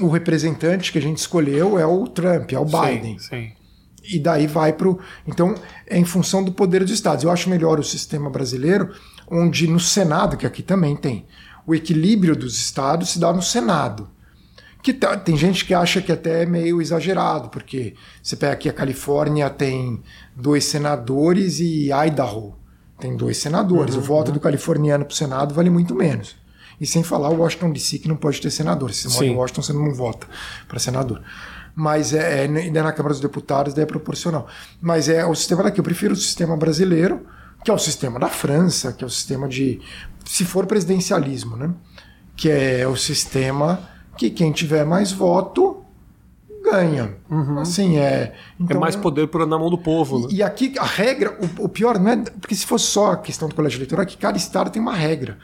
o 0.00 0.08
representante 0.08 0.92
que 0.92 0.98
a 0.98 1.02
gente 1.02 1.18
escolheu 1.18 1.78
é 1.78 1.86
o 1.86 2.06
Trump, 2.06 2.52
é 2.52 2.58
o 2.58 2.64
Biden. 2.64 3.18
Sim, 3.18 3.28
sim. 3.28 3.52
E 4.02 4.18
daí 4.18 4.46
vai 4.46 4.72
para 4.72 4.88
o. 4.88 4.98
Então, 5.26 5.54
é 5.86 5.98
em 5.98 6.04
função 6.04 6.42
do 6.42 6.52
poder 6.52 6.80
dos 6.80 6.92
estados. 6.92 7.24
Eu 7.24 7.30
acho 7.30 7.50
melhor 7.50 7.78
o 7.78 7.84
sistema 7.84 8.30
brasileiro, 8.30 8.94
onde 9.28 9.66
no 9.66 9.78
Senado, 9.78 10.36
que 10.36 10.46
aqui 10.46 10.62
também 10.62 10.96
tem, 10.96 11.26
o 11.66 11.74
equilíbrio 11.74 12.34
dos 12.34 12.56
estados 12.56 13.10
se 13.10 13.18
dá 13.18 13.32
no 13.32 13.42
Senado 13.42 14.08
Que 14.82 14.94
tá, 14.94 15.16
tem 15.16 15.36
gente 15.36 15.64
que 15.64 15.74
acha 15.74 16.00
que 16.00 16.10
até 16.10 16.42
é 16.42 16.46
meio 16.46 16.80
exagerado, 16.80 17.50
porque 17.50 17.94
você 18.22 18.34
pega 18.34 18.52
aqui 18.52 18.68
a 18.68 18.72
Califórnia 18.72 19.50
tem 19.50 20.02
dois 20.34 20.64
senadores 20.64 21.60
e 21.60 21.90
Idaho 21.92 22.54
tem 23.00 23.16
dois 23.16 23.38
senadores. 23.38 23.94
Uhum, 23.94 24.00
o 24.00 24.04
voto 24.04 24.28
uhum. 24.28 24.34
do 24.34 24.40
californiano 24.40 25.04
para 25.04 25.12
o 25.12 25.16
Senado 25.16 25.54
vale 25.54 25.70
muito 25.70 25.94
menos. 25.94 26.36
E 26.80 26.86
sem 26.86 27.02
falar 27.02 27.30
o 27.30 27.36
Washington 27.36 27.72
DC, 27.72 27.98
que 27.98 28.08
não 28.08 28.16
pode 28.16 28.40
ter 28.40 28.50
senador. 28.50 28.92
Se 28.92 29.04
você 29.04 29.16
mora 29.16 29.26
em 29.26 29.36
Washington, 29.36 29.62
você 29.62 29.72
não 29.72 29.94
vota 29.94 30.26
para 30.68 30.78
senador. 30.78 31.22
Mas 31.74 32.12
é, 32.14 32.44
é, 32.44 32.48
ainda 32.48 32.82
na 32.82 32.92
Câmara 32.92 33.12
dos 33.12 33.20
Deputados 33.20 33.76
é 33.76 33.84
proporcional. 33.84 34.46
Mas 34.80 35.08
é 35.08 35.24
o 35.26 35.34
sistema 35.34 35.62
daqui. 35.62 35.80
Eu 35.80 35.84
prefiro 35.84 36.14
o 36.14 36.16
sistema 36.16 36.56
brasileiro, 36.56 37.26
que 37.64 37.70
é 37.70 37.74
o 37.74 37.78
sistema 37.78 38.18
da 38.18 38.28
França, 38.28 38.92
que 38.92 39.04
é 39.04 39.06
o 39.06 39.10
sistema 39.10 39.48
de. 39.48 39.80
Se 40.24 40.44
for 40.44 40.66
presidencialismo, 40.66 41.56
né? 41.56 41.70
Que 42.34 42.50
é 42.50 42.86
o 42.86 42.96
sistema 42.96 43.80
que 44.20 44.28
quem 44.28 44.52
tiver 44.52 44.84
mais 44.84 45.10
voto 45.10 45.82
ganha. 46.62 47.16
Uhum. 47.30 47.58
Assim, 47.58 47.96
é. 47.96 48.34
Então, 48.60 48.76
é 48.76 48.80
mais 48.80 48.94
poder 48.94 49.26
por 49.28 49.46
na 49.46 49.58
mão 49.58 49.70
do 49.70 49.78
povo. 49.78 50.18
E, 50.18 50.22
né? 50.24 50.28
e 50.32 50.42
aqui 50.42 50.74
a 50.78 50.84
regra, 50.84 51.38
o, 51.40 51.64
o, 51.64 51.68
pior 51.70 51.98
não 51.98 52.10
é. 52.10 52.16
Porque 52.18 52.54
se 52.54 52.66
fosse 52.66 52.84
só 52.84 53.12
a 53.12 53.16
questão 53.16 53.48
do 53.48 53.54
colégio 53.54 53.78
eleitoral, 53.78 54.02
é 54.02 54.06
que 54.06 54.18
cada 54.18 54.36
estado 54.36 54.68
tem 54.68 54.82
uma 54.82 54.94
regra. 54.94 55.38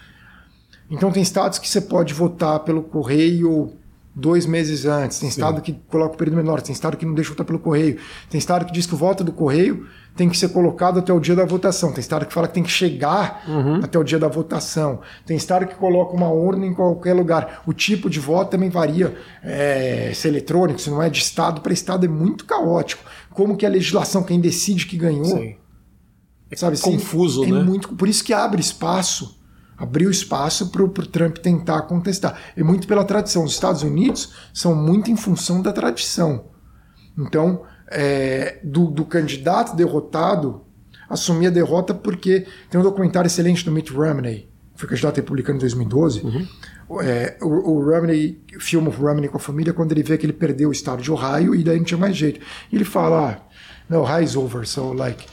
Então 0.90 1.10
tem 1.10 1.22
estados 1.22 1.58
que 1.58 1.66
você 1.66 1.80
pode 1.80 2.12
votar 2.12 2.60
pelo 2.60 2.82
correio 2.82 3.72
dois 4.16 4.46
meses 4.46 4.86
antes, 4.86 5.18
tem 5.18 5.28
estado 5.28 5.56
Sim. 5.56 5.62
que 5.62 5.72
coloca 5.88 6.14
o 6.14 6.16
período 6.16 6.38
menor, 6.38 6.62
tem 6.62 6.72
estado 6.72 6.96
que 6.96 7.04
não 7.04 7.12
deixa 7.12 7.28
votar 7.30 7.44
pelo 7.44 7.58
correio, 7.58 7.98
tem 8.30 8.38
estado 8.38 8.64
que 8.64 8.72
diz 8.72 8.86
que 8.86 8.94
o 8.94 8.96
voto 8.96 9.22
do 9.22 9.30
correio 9.30 9.86
tem 10.16 10.30
que 10.30 10.38
ser 10.38 10.48
colocado 10.48 10.98
até 10.98 11.12
o 11.12 11.20
dia 11.20 11.36
da 11.36 11.44
votação, 11.44 11.92
tem 11.92 12.00
estado 12.00 12.24
que 12.24 12.32
fala 12.32 12.48
que 12.48 12.54
tem 12.54 12.62
que 12.62 12.70
chegar 12.70 13.44
uhum. 13.46 13.84
até 13.84 13.98
o 13.98 14.02
dia 14.02 14.18
da 14.18 14.26
votação, 14.26 15.00
tem 15.26 15.36
estado 15.36 15.66
que 15.66 15.74
coloca 15.74 16.16
uma 16.16 16.30
urna 16.30 16.64
em 16.64 16.72
qualquer 16.72 17.12
lugar. 17.12 17.62
O 17.66 17.74
tipo 17.74 18.08
de 18.08 18.18
voto 18.18 18.52
também 18.52 18.70
varia, 18.70 19.14
é, 19.42 20.10
se 20.14 20.26
é 20.26 20.30
eletrônico, 20.30 20.80
se 20.80 20.88
não 20.88 21.02
é 21.02 21.10
de 21.10 21.20
estado 21.20 21.60
para 21.60 21.74
estado, 21.74 22.06
é 22.06 22.08
muito 22.08 22.46
caótico. 22.46 23.04
Como 23.34 23.54
que 23.54 23.66
a 23.66 23.68
legislação, 23.68 24.22
quem 24.22 24.40
decide 24.40 24.86
que 24.86 24.96
ganhou, 24.96 25.26
Sim. 25.26 25.56
É 26.50 26.56
sabe, 26.56 26.74
assim, 26.74 26.92
confuso, 26.92 27.44
é 27.44 27.48
né? 27.48 27.62
Muito, 27.62 27.88
por 27.88 28.08
isso 28.08 28.24
que 28.24 28.32
abre 28.32 28.62
espaço 28.62 29.35
abriu 29.76 30.10
espaço 30.10 30.70
para 30.70 30.82
o 30.82 30.88
Trump 30.88 31.38
tentar 31.38 31.82
contestar. 31.82 32.40
E 32.56 32.62
muito 32.62 32.86
pela 32.86 33.04
tradição. 33.04 33.44
Os 33.44 33.52
Estados 33.52 33.82
Unidos 33.82 34.32
são 34.52 34.74
muito 34.74 35.10
em 35.10 35.16
função 35.16 35.60
da 35.60 35.72
tradição. 35.72 36.46
Então, 37.18 37.62
é, 37.88 38.58
do, 38.62 38.90
do, 38.90 39.04
candidato 39.04 39.76
derrotado 39.76 40.62
assumir 41.08 41.48
a 41.48 41.50
derrota 41.50 41.94
porque 41.94 42.46
tem 42.68 42.80
um 42.80 42.82
documentário 42.82 43.28
excelente 43.28 43.64
do 43.64 43.70
Mitt 43.70 43.92
Romney, 43.92 44.50
foi 44.74 44.88
candidato 44.88 45.16
republicano 45.16 45.56
em 45.56 45.60
2012. 45.60 46.20
Uhum. 46.22 46.46
É, 47.02 47.36
o, 47.40 47.46
o 47.46 47.84
Romney 47.84 48.40
filma 48.60 48.88
o 48.88 48.92
Romney 48.92 49.28
com 49.28 49.36
a 49.36 49.40
família 49.40 49.72
quando 49.72 49.92
ele 49.92 50.02
vê 50.02 50.18
que 50.18 50.26
ele 50.26 50.32
perdeu 50.32 50.68
o 50.68 50.72
estado 50.72 51.02
de 51.02 51.10
Ohio 51.10 51.54
e 51.54 51.64
daí 51.64 51.78
não 51.78 51.84
tinha 51.84 51.98
mais 51.98 52.16
jeito. 52.16 52.40
E 52.70 52.76
ele 52.76 52.84
fala: 52.84 53.30
ah, 53.30 53.56
no, 53.88 54.02
Ohio's 54.02 54.36
over, 54.36 54.66
so 54.66 54.92
like 54.92 55.24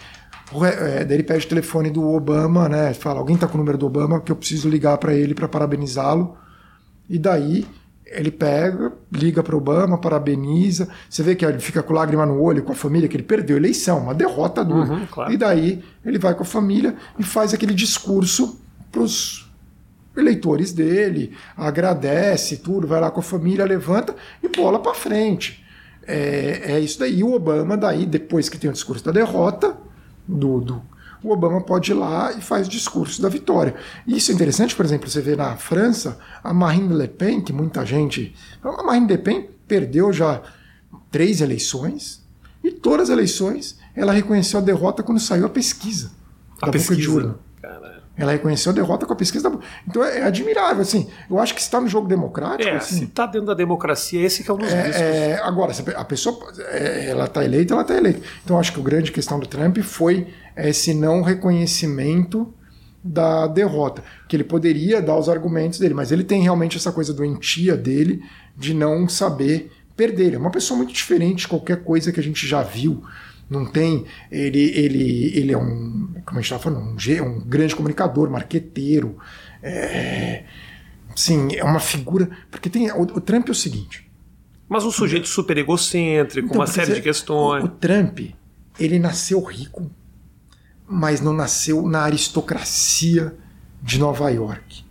é, 0.65 1.03
daí 1.03 1.17
ele 1.17 1.23
pede 1.23 1.45
o 1.45 1.49
telefone 1.49 1.89
do 1.89 2.07
Obama, 2.09 2.67
né? 2.69 2.93
Fala, 2.93 3.19
alguém 3.19 3.37
tá 3.37 3.47
com 3.47 3.55
o 3.55 3.57
número 3.57 3.77
do 3.77 3.85
Obama 3.85 4.21
que 4.21 4.31
eu 4.31 4.35
preciso 4.35 4.69
ligar 4.69 4.97
para 4.97 5.13
ele 5.13 5.33
para 5.33 5.47
parabenizá-lo. 5.47 6.37
E 7.09 7.17
daí 7.17 7.65
ele 8.05 8.31
pega, 8.31 8.93
liga 9.11 9.41
para 9.41 9.55
Obama, 9.55 9.97
parabeniza. 9.97 10.87
Você 11.09 11.23
vê 11.23 11.35
que 11.35 11.45
ele 11.45 11.59
fica 11.59 11.81
com 11.81 11.93
lágrima 11.93 12.25
no 12.25 12.39
olho 12.39 12.63
com 12.63 12.71
a 12.71 12.75
família, 12.75 13.07
que 13.07 13.15
ele 13.15 13.23
perdeu 13.23 13.55
a 13.55 13.59
eleição, 13.59 13.99
uma 13.99 14.13
derrota 14.13 14.63
dura. 14.63 14.91
Uhum, 14.91 15.05
claro. 15.07 15.33
E 15.33 15.37
daí 15.37 15.83
ele 16.05 16.19
vai 16.19 16.35
com 16.35 16.43
a 16.43 16.45
família 16.45 16.95
e 17.17 17.23
faz 17.23 17.53
aquele 17.53 17.73
discurso 17.73 18.59
pros 18.91 19.51
eleitores 20.15 20.71
dele, 20.71 21.35
agradece 21.57 22.57
tudo, 22.57 22.85
vai 22.85 23.01
lá 23.01 23.09
com 23.09 23.19
a 23.19 23.23
família, 23.23 23.65
levanta 23.65 24.15
e 24.43 24.47
bola 24.47 24.79
para 24.79 24.93
frente. 24.93 25.65
É, 26.05 26.73
é 26.73 26.79
isso 26.79 26.99
daí. 26.99 27.19
E 27.19 27.23
o 27.23 27.33
Obama, 27.33 27.75
daí, 27.75 28.05
depois 28.05 28.49
que 28.49 28.59
tem 28.59 28.69
o 28.69 28.73
discurso 28.73 29.03
da 29.03 29.11
derrota, 29.11 29.75
do, 30.27 30.59
do, 30.61 30.81
o 31.23 31.31
Obama 31.31 31.61
pode 31.61 31.91
ir 31.91 31.95
lá 31.95 32.33
e 32.33 32.41
faz 32.41 32.67
discurso 32.67 33.21
da 33.21 33.29
vitória. 33.29 33.75
Isso 34.05 34.31
é 34.31 34.33
interessante, 34.33 34.75
por 34.75 34.85
exemplo, 34.85 35.09
você 35.09 35.21
vê 35.21 35.35
na 35.35 35.55
França 35.55 36.19
a 36.43 36.53
Marine 36.53 36.93
Le 36.93 37.07
Pen, 37.07 37.41
que 37.41 37.53
muita 37.53 37.85
gente. 37.85 38.35
A 38.61 38.83
Marine 38.83 39.07
Le 39.07 39.17
Pen 39.17 39.49
perdeu 39.67 40.11
já 40.11 40.41
três 41.09 41.39
eleições 41.39 42.21
e 42.63 42.71
todas 42.71 43.09
as 43.09 43.13
eleições 43.13 43.79
ela 43.95 44.11
reconheceu 44.11 44.59
a 44.59 44.63
derrota 44.63 45.01
quando 45.01 45.19
saiu 45.19 45.45
a 45.45 45.49
pesquisa 45.49 46.11
a 46.61 46.65
da 46.65 46.71
pesquisa. 46.71 46.95
boca 46.95 47.01
de 47.01 47.09
urna. 47.09 47.39
Ela 48.15 48.33
reconheceu 48.33 48.71
a 48.71 48.75
derrota 48.75 49.07
com 49.07 49.13
a 49.13 49.15
pesquisa 49.15 49.49
da. 49.49 49.57
Então 49.87 50.03
é, 50.03 50.21
admirável, 50.21 50.81
assim. 50.81 51.09
Eu 51.27 51.39
acho 51.39 51.55
que 51.55 51.61
está 51.61 51.81
no 51.81 51.87
jogo 51.87 52.07
democrático. 52.07 52.69
É, 52.69 52.75
assim, 52.75 52.97
se 52.97 53.03
está 53.05 53.25
dentro 53.25 53.47
da 53.47 53.55
democracia, 53.55 54.23
esse 54.23 54.43
que 54.43 54.51
é 54.51 54.53
um 54.53 54.57
dos 54.57 54.71
é, 54.71 54.83
riscos. 54.83 55.01
É, 55.01 55.41
agora, 55.41 55.73
a 55.95 56.05
pessoa 56.05 56.37
é, 56.69 57.09
ela 57.09 57.25
está 57.25 57.43
eleita, 57.43 57.73
ela 57.73 57.81
está 57.81 57.95
eleita. 57.95 58.21
Então 58.43 58.55
eu 58.55 58.59
acho 58.59 58.71
que 58.71 58.79
a 58.79 58.83
grande 58.83 59.11
questão 59.11 59.39
do 59.39 59.47
Trump 59.47 59.79
foi 59.79 60.27
esse 60.55 60.93
não 60.93 61.23
reconhecimento 61.23 62.53
da 63.03 63.47
derrota. 63.47 64.03
Que 64.27 64.35
ele 64.35 64.43
poderia 64.43 65.01
dar 65.01 65.17
os 65.17 65.27
argumentos 65.27 65.79
dele, 65.79 65.95
mas 65.95 66.11
ele 66.11 66.23
tem 66.23 66.43
realmente 66.43 66.77
essa 66.77 66.91
coisa 66.91 67.13
doentia 67.13 67.75
dele 67.75 68.23
de 68.55 68.75
não 68.75 69.09
saber 69.09 69.71
perder. 69.97 70.27
Ele 70.27 70.35
é 70.35 70.39
uma 70.39 70.51
pessoa 70.51 70.77
muito 70.77 70.93
diferente 70.93 71.39
de 71.39 71.47
qualquer 71.47 71.83
coisa 71.83 72.11
que 72.11 72.19
a 72.19 72.23
gente 72.23 72.45
já 72.47 72.61
viu 72.61 73.03
não 73.53 73.65
tem. 73.65 74.05
Ele, 74.31 74.59
ele, 74.59 75.37
ele 75.37 75.51
é 75.53 75.57
um. 75.57 76.13
Como 76.25 76.39
a 76.39 76.41
gente 76.41 76.51
estava 76.51 76.63
falando, 76.63 76.81
um, 76.81 77.25
um, 77.25 77.39
grande 77.41 77.75
comunicador, 77.75 78.29
marqueteiro. 78.29 79.17
É, 79.61 80.43
sim, 81.15 81.55
é 81.55 81.63
uma 81.63 81.79
figura. 81.79 82.29
Porque 82.49 82.69
tem. 82.69 82.91
O, 82.91 83.01
o, 83.01 83.21
Trump 83.21 83.47
é 83.47 83.51
o 83.51 83.55
seguinte. 83.55 84.09
Mas 84.67 84.83
um 84.83 84.91
sujeito 84.91 85.27
super 85.27 85.57
egocêntrico, 85.57 86.47
então, 86.47 86.59
uma 86.59 86.67
série 86.67 86.87
dizer, 86.87 86.99
de 86.99 87.03
questões. 87.03 87.63
O, 87.63 87.67
o 87.67 87.69
Trump, 87.69 88.19
ele 88.79 88.97
nasceu 88.97 89.41
rico, 89.43 89.89
mas 90.87 91.21
não 91.21 91.33
nasceu 91.33 91.87
na 91.87 92.01
aristocracia 92.01 93.35
de 93.81 93.99
Nova 93.99 94.29
York. 94.29 94.83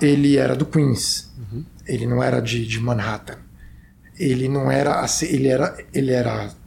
Ele 0.00 0.36
era 0.36 0.54
do 0.54 0.64
Queens. 0.64 1.32
Uhum. 1.36 1.64
Ele 1.86 2.06
não 2.06 2.22
era 2.22 2.40
de, 2.40 2.64
de 2.64 2.78
Manhattan. 2.78 3.38
Ele 4.18 4.48
não 4.48 4.70
era. 4.70 5.04
Ele 5.22 5.48
era. 5.48 5.76
Ele 5.92 6.12
era 6.12 6.59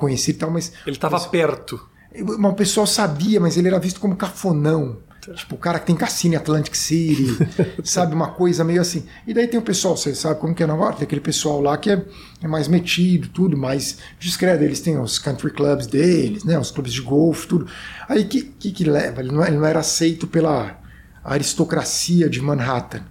conhecido 0.00 0.36
e 0.36 0.38
tal, 0.38 0.50
mas. 0.50 0.72
Ele 0.86 0.96
estava 0.96 1.20
perto. 1.20 1.80
Uma 2.22 2.54
pessoa 2.54 2.86
sabia, 2.86 3.38
mas 3.38 3.56
ele 3.56 3.68
era 3.68 3.78
visto 3.78 4.00
como 4.00 4.16
cafonão. 4.16 4.98
Tá. 5.24 5.34
Tipo, 5.34 5.54
o 5.54 5.58
cara 5.58 5.78
que 5.78 5.86
tem 5.86 5.94
cassino 5.94 6.34
em 6.34 6.36
Atlantic 6.36 6.74
City, 6.74 7.26
sabe? 7.84 8.14
Uma 8.14 8.30
coisa 8.32 8.64
meio 8.64 8.80
assim. 8.80 9.04
E 9.26 9.34
daí 9.34 9.46
tem 9.46 9.60
o 9.60 9.62
pessoal, 9.62 9.96
você 9.96 10.14
sabe 10.14 10.40
como 10.40 10.54
que 10.54 10.62
é 10.62 10.66
na 10.66 10.74
York? 10.74 10.96
Tem 10.96 11.04
aquele 11.04 11.20
pessoal 11.20 11.60
lá 11.60 11.76
que 11.76 11.90
é, 11.90 12.04
é 12.42 12.48
mais 12.48 12.66
metido, 12.66 13.28
tudo, 13.28 13.56
mais 13.56 13.98
discreto. 14.18 14.64
Eles 14.64 14.80
têm 14.80 14.98
os 14.98 15.18
country 15.18 15.52
clubs 15.52 15.86
deles, 15.86 16.42
né? 16.42 16.58
Os 16.58 16.70
clubes 16.70 16.92
de 16.92 17.02
golfe, 17.02 17.46
tudo. 17.46 17.66
Aí 18.08 18.24
que, 18.24 18.42
que, 18.42 18.72
que 18.72 18.84
leva? 18.84 19.20
Ele 19.20 19.30
não, 19.30 19.46
ele 19.46 19.56
não 19.56 19.66
era 19.66 19.80
aceito 19.80 20.26
pela 20.26 20.80
aristocracia 21.22 22.28
de 22.28 22.40
Manhattan. 22.40 23.04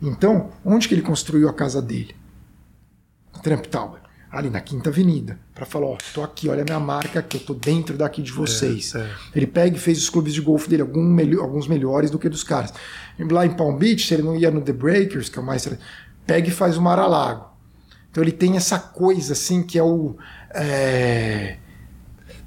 Então, 0.00 0.50
onde 0.64 0.88
que 0.88 0.94
ele 0.94 1.02
construiu 1.02 1.48
a 1.48 1.52
casa 1.52 1.82
dele? 1.82 2.14
Trump 3.42 3.66
Tower 3.66 4.01
ali 4.32 4.48
na 4.48 4.62
Quinta 4.62 4.88
Avenida, 4.88 5.38
para 5.54 5.66
falar, 5.66 5.88
ó, 5.88 5.98
tô 6.14 6.22
aqui, 6.22 6.48
olha 6.48 6.62
a 6.62 6.64
minha 6.64 6.80
marca, 6.80 7.22
que 7.22 7.36
eu 7.36 7.40
tô 7.42 7.52
dentro 7.52 7.98
daqui 7.98 8.22
de 8.22 8.32
vocês. 8.32 8.94
É, 8.94 9.00
é. 9.00 9.10
Ele 9.36 9.46
pega 9.46 9.76
e 9.76 9.78
fez 9.78 9.98
os 9.98 10.08
clubes 10.08 10.32
de 10.32 10.40
golfe 10.40 10.70
dele, 10.70 10.84
melhor, 10.84 11.42
alguns 11.42 11.68
melhores 11.68 12.10
do 12.10 12.18
que 12.18 12.30
dos 12.30 12.42
caras. 12.42 12.72
Lá 13.30 13.44
em 13.44 13.54
Palm 13.54 13.76
Beach, 13.76 14.06
se 14.06 14.14
ele 14.14 14.22
não 14.22 14.34
ia 14.34 14.50
no 14.50 14.62
The 14.62 14.72
Breakers, 14.72 15.28
que 15.28 15.38
é 15.38 15.42
o 15.42 15.44
mais... 15.44 15.68
Pega 16.26 16.48
e 16.48 16.50
faz 16.50 16.78
o 16.78 16.82
Mar-a-Lago. 16.82 17.52
Então 18.10 18.22
ele 18.24 18.32
tem 18.32 18.56
essa 18.56 18.78
coisa, 18.78 19.34
assim, 19.34 19.62
que 19.62 19.78
é 19.78 19.82
o... 19.82 20.16
É... 20.54 21.58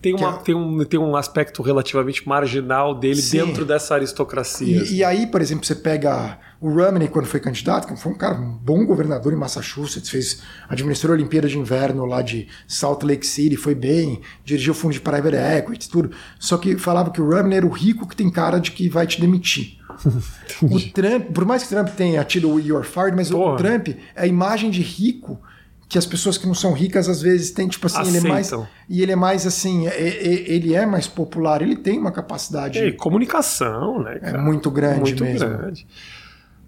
Tem, 0.05 0.13
uma, 0.13 0.35
é... 0.35 0.37
tem, 0.37 0.53
um, 0.53 0.83
tem 0.85 0.99
um 0.99 1.15
aspecto 1.15 1.63
relativamente 1.63 2.27
marginal 2.29 2.93
dele 2.93 3.19
Sim. 3.19 3.39
dentro 3.39 3.65
dessa 3.65 3.95
aristocracia. 3.95 4.83
E, 4.83 4.97
e 4.97 5.03
aí, 5.03 5.25
por 5.25 5.41
exemplo, 5.41 5.65
você 5.65 5.73
pega 5.73 6.37
o 6.61 6.69
Romney, 6.69 7.07
quando 7.07 7.25
foi 7.25 7.39
candidato, 7.39 7.87
que 7.87 7.99
foi 7.99 8.11
um 8.11 8.15
cara, 8.15 8.35
um 8.35 8.51
bom 8.51 8.85
governador 8.85 9.33
em 9.33 9.35
Massachusetts, 9.35 10.07
fez, 10.07 10.43
administrou 10.69 11.11
a 11.11 11.15
Olimpíada 11.15 11.47
de 11.47 11.57
Inverno 11.57 12.05
lá 12.05 12.21
de 12.21 12.47
Salt 12.67 13.01
Lake 13.01 13.25
City, 13.25 13.55
foi 13.55 13.73
bem, 13.73 14.21
dirigiu 14.43 14.73
o 14.73 14.75
fundo 14.75 14.93
de 14.93 15.01
private 15.01 15.37
equity, 15.37 15.89
tudo. 15.89 16.11
Só 16.37 16.59
que 16.59 16.77
falava 16.77 17.09
que 17.09 17.19
o 17.19 17.27
Romney 17.27 17.57
era 17.57 17.65
o 17.65 17.71
rico 17.71 18.07
que 18.07 18.15
tem 18.15 18.29
cara 18.29 18.59
de 18.59 18.73
que 18.73 18.87
vai 18.87 19.07
te 19.07 19.19
demitir. 19.19 19.79
o 20.61 20.79
Trump, 20.91 21.31
por 21.33 21.45
mais 21.45 21.63
que 21.63 21.73
o 21.73 21.77
Trump 21.77 21.95
tenha 21.95 22.23
tido 22.23 22.51
o 22.51 22.59
You're 22.59 22.85
Fired, 22.85 23.15
mas 23.15 23.31
Porra. 23.31 23.53
o 23.53 23.55
Trump 23.55 23.87
é 23.87 23.97
a 24.15 24.27
imagem 24.27 24.69
de 24.69 24.83
rico 24.83 25.41
que 25.87 25.97
as 25.97 26.05
pessoas 26.05 26.37
que 26.37 26.47
não 26.47 26.53
são 26.53 26.73
ricas 26.73 27.07
às 27.07 27.21
vezes 27.21 27.51
têm, 27.51 27.67
tipo 27.67 27.85
assim, 27.87 27.99
Aceitam. 27.99 28.19
ele 28.19 28.27
é 28.27 28.29
mais. 28.29 28.51
E 28.89 29.01
ele 29.01 29.11
é 29.11 29.15
mais 29.15 29.47
assim, 29.47 29.87
é, 29.87 29.91
é, 29.91 30.51
ele 30.51 30.73
é 30.73 30.85
mais 30.85 31.07
popular, 31.07 31.61
ele 31.61 31.75
tem 31.75 31.99
uma 31.99 32.11
capacidade. 32.11 32.79
É, 32.79 32.91
comunicação, 32.91 34.01
né? 34.01 34.19
Cara? 34.19 34.37
É 34.37 34.41
muito 34.41 34.71
grande 34.71 35.01
muito 35.01 35.23
mesmo. 35.23 35.47
Grande 35.47 35.87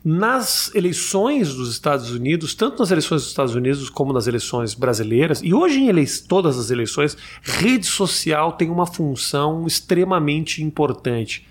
nas 0.10 0.74
eleições 0.74 1.54
dos 1.54 1.70
Estados 1.70 2.12
Unidos, 2.12 2.56
tanto 2.56 2.80
nas 2.80 2.92
eleições 2.92 3.24
dos 3.24 3.30
Estados 3.30 3.56
Unidos 3.56 3.90
como 3.90 4.14
nas 4.14 4.26
eleições 4.26 4.74
brasileiras, 4.74 5.42
e 5.44 5.54
hoje 5.54 5.82
em 5.82 6.06
todas 6.26 6.58
as 6.58 6.72
eleições, 6.72 7.18
rede 7.42 7.86
social 7.86 8.54
tem 8.54 8.70
uma 8.70 8.86
função 8.86 9.68
extremamente 9.68 10.64
importante. 10.64 11.46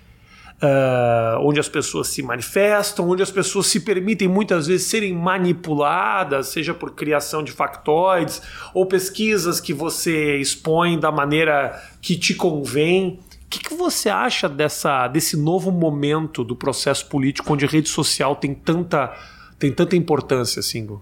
Uh, 0.61 1.39
onde 1.41 1.59
as 1.59 1.69
pessoas 1.69 2.07
se 2.07 2.21
manifestam, 2.21 3.09
onde 3.09 3.21
as 3.21 3.31
pessoas 3.31 3.67
se 3.67 3.79
permitem 3.79 4.27
muitas 4.27 4.67
vezes 4.67 4.87
serem 4.87 5.13
manipuladas, 5.13 6.47
seja 6.47 6.73
por 6.73 6.91
criação 6.91 7.43
de 7.43 7.51
factoides 7.51 8.41
ou 8.73 8.85
pesquisas 8.85 9.59
que 9.59 9.73
você 9.73 10.37
expõe 10.37 10.99
da 10.99 11.11
maneira 11.11 11.81
que 12.01 12.15
te 12.15 12.33
convém. 12.33 13.19
O 13.45 13.49
que, 13.49 13.59
que, 13.59 13.73
você 13.75 14.09
acha 14.09 14.49
dessa, 14.49 15.07
desse 15.07 15.37
novo 15.37 15.71
momento 15.71 16.43
do 16.43 16.55
processo 16.55 17.05
político 17.07 17.53
onde 17.53 17.65
a 17.65 17.67
rede 17.67 17.87
social 17.87 18.35
tem 18.35 18.53
tanta, 18.53 19.15
tem 19.57 19.71
tanta 19.71 19.95
importância, 19.95 20.61
Singo? 20.61 21.01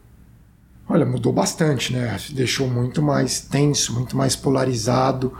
Olha, 0.87 1.03
mudou 1.03 1.33
bastante, 1.33 1.91
né? 1.91 2.15
Deixou 2.29 2.67
muito 2.67 3.01
mais 3.01 3.39
tenso, 3.39 3.91
muito 3.93 4.15
mais 4.15 4.35
polarizado. 4.35 5.35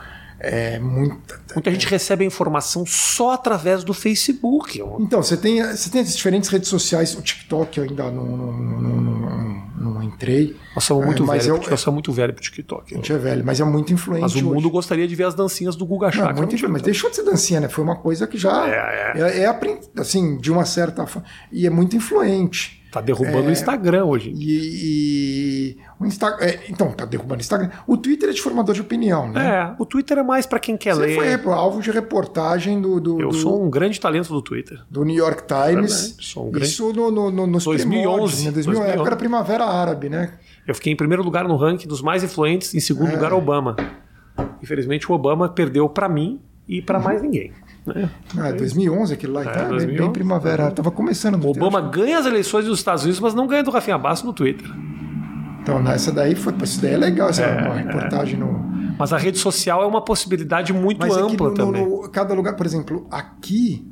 É, 0.48 0.80
muita, 0.80 1.40
Muita 1.56 1.72
gente 1.72 1.88
recebe 1.88 2.24
a 2.24 2.28
informação 2.28 2.86
só 2.86 3.32
através 3.32 3.84
do 3.84 3.96
Facebook. 3.96 4.80
Então, 5.00 5.24
você 5.24 5.36
tem, 5.36 5.64
você 5.64 5.90
tem 5.90 6.02
as 6.02 6.16
diferentes 6.16 6.50
redes 6.50 6.70
sociais, 6.70 7.16
o 7.16 7.22
TikTok 7.22 7.80
eu 7.80 7.86
ainda 7.86 8.12
não, 8.12 8.26
não, 8.26 8.52
não, 8.54 9.02
não, 9.02 9.94
não 9.94 10.04
entrei. 10.04 10.56
Nós 10.76 10.84
somos 10.84 11.04
muito 11.04 11.24
é, 11.24 11.26
velhos, 11.26 11.48
eu, 11.48 11.58
nós 11.58 11.80
somos 11.80 11.96
muito 11.96 12.12
velho 12.12 12.32
pro 12.32 12.44
TikTok. 12.44 12.94
A 12.94 12.98
gente 12.98 13.12
é 13.12 13.18
velho, 13.18 13.44
mas 13.44 13.60
é 13.60 13.64
muito 13.64 13.92
influente. 13.92 14.22
Mas 14.22 14.36
o 14.36 14.44
mundo 14.44 14.58
hoje. 14.58 14.70
gostaria 14.70 15.08
de 15.08 15.16
ver 15.16 15.24
as 15.24 15.34
dancinhas 15.34 15.76
do 15.76 15.84
Guga 15.84 16.12
Chakra. 16.12 16.36
muito 16.36 16.54
influente, 16.54 16.74
mas 16.74 16.82
deixou 16.84 17.10
de 17.10 17.16
ser 17.16 17.24
dancinha, 17.24 17.62
né? 17.62 17.68
Foi 17.68 17.84
uma 17.84 17.96
coisa 17.96 18.28
que 18.28 18.38
já 18.38 18.68
é, 18.68 19.14
é. 19.16 19.40
é, 19.40 19.44
é 19.46 19.80
assim, 20.00 20.38
de 20.38 20.52
uma 20.52 20.66
certa 20.66 21.08
forma. 21.08 21.28
E 21.52 21.66
é 21.66 21.72
muito 21.72 21.96
influente. 21.96 22.85
Tá 22.96 23.02
derrubando 23.02 23.48
é, 23.48 23.50
o 23.50 23.52
Instagram 23.52 24.06
hoje. 24.06 24.32
E, 24.34 25.76
e 25.76 25.78
o 26.00 26.06
Insta, 26.06 26.38
é, 26.40 26.62
então, 26.70 26.94
tá 26.94 27.04
derrubando 27.04 27.40
o 27.40 27.42
Instagram. 27.42 27.70
O 27.86 27.98
Twitter 27.98 28.30
é 28.30 28.32
de 28.32 28.42
formador 28.42 28.74
de 28.74 28.80
opinião, 28.80 29.30
né? 29.30 29.46
É, 29.46 29.76
o 29.78 29.86
Twitter 29.86 30.18
é 30.18 30.24
mais 30.24 30.46
para 30.46 30.60
quem 30.60 30.78
quer 30.78 30.96
Você 30.96 31.02
ler. 31.02 31.44
foi 31.44 31.54
alvo 31.54 31.82
de 31.82 31.92
reportagem 31.92 32.80
do, 32.80 33.02
do 33.02 33.20
Eu 33.20 33.32
do, 33.32 33.36
sou 33.36 33.62
um 33.62 33.70
grande 33.70 34.00
talento 34.00 34.30
do 34.30 34.42
Twitter. 34.42 34.80
Do 34.90 35.04
New 35.04 35.14
York 35.18 35.44
Times. 35.46 36.16
Sou 36.22 36.48
um 36.48 36.52
grande... 36.52 36.70
Isso 36.70 36.94
no, 36.94 37.12
no, 37.12 37.30
no, 37.30 37.46
nos 37.46 37.66
2011. 37.66 38.46
Né? 38.46 38.52
2011. 38.52 38.92
época 38.92 39.10
da 39.10 39.18
Primavera 39.18 39.66
Árabe, 39.66 40.08
né? 40.08 40.32
Eu 40.66 40.74
fiquei 40.74 40.94
em 40.94 40.96
primeiro 40.96 41.22
lugar 41.22 41.46
no 41.46 41.58
ranking 41.58 41.90
dos 41.90 42.02
mais 42.02 42.24
influentes, 42.24 42.74
em 42.74 42.80
segundo 42.80 43.10
é. 43.10 43.16
lugar 43.16 43.34
Obama. 43.34 43.76
Infelizmente 44.64 45.12
o 45.12 45.14
Obama 45.14 45.50
perdeu 45.50 45.90
para 45.90 46.08
mim 46.08 46.40
e 46.66 46.82
para 46.82 46.98
mais 46.98 47.22
ninguém. 47.22 47.52
Né? 47.86 48.10
Ah, 48.38 48.52
2011 48.52 49.14
aquilo 49.14 49.34
lá, 49.34 49.42
é, 49.42 49.44
então, 49.44 49.70
2011, 49.70 49.98
bem 49.98 50.12
primavera, 50.12 50.70
estava 50.70 50.90
começando. 50.90 51.44
O 51.44 51.50
Obama 51.50 51.82
ganha 51.82 52.18
as 52.18 52.26
eleições 52.26 52.66
dos 52.66 52.80
Estados 52.80 53.04
Unidos, 53.04 53.20
mas 53.20 53.34
não 53.34 53.46
ganha 53.48 53.64
do 53.64 53.72
Rafinha 53.72 53.98
Basso 53.98 54.26
no 54.26 54.34
Twitter. 54.34 54.68
Então, 55.62 55.82
nessa 55.82 56.12
daí 56.12 56.36
foi, 56.36 56.54
isso 56.64 56.82
daí 56.82 56.94
é 56.94 56.98
legal, 56.98 57.30
essa 57.30 57.44
é, 57.44 57.68
uma 57.68 57.76
reportagem 57.76 58.36
é. 58.36 58.38
no. 58.38 58.76
Mas 58.98 59.12
a 59.12 59.18
rede 59.18 59.38
social 59.38 59.84
é 59.84 59.86
uma 59.86 60.04
possibilidade 60.04 60.72
muito 60.72 61.00
mas 61.00 61.16
ampla 61.18 61.48
é 61.48 61.50
no, 61.50 61.56
também. 61.56 61.84
No, 61.84 62.10
cada 62.10 62.34
lugar, 62.34 62.56
por 62.56 62.66
exemplo, 62.66 63.08
aqui 63.12 63.86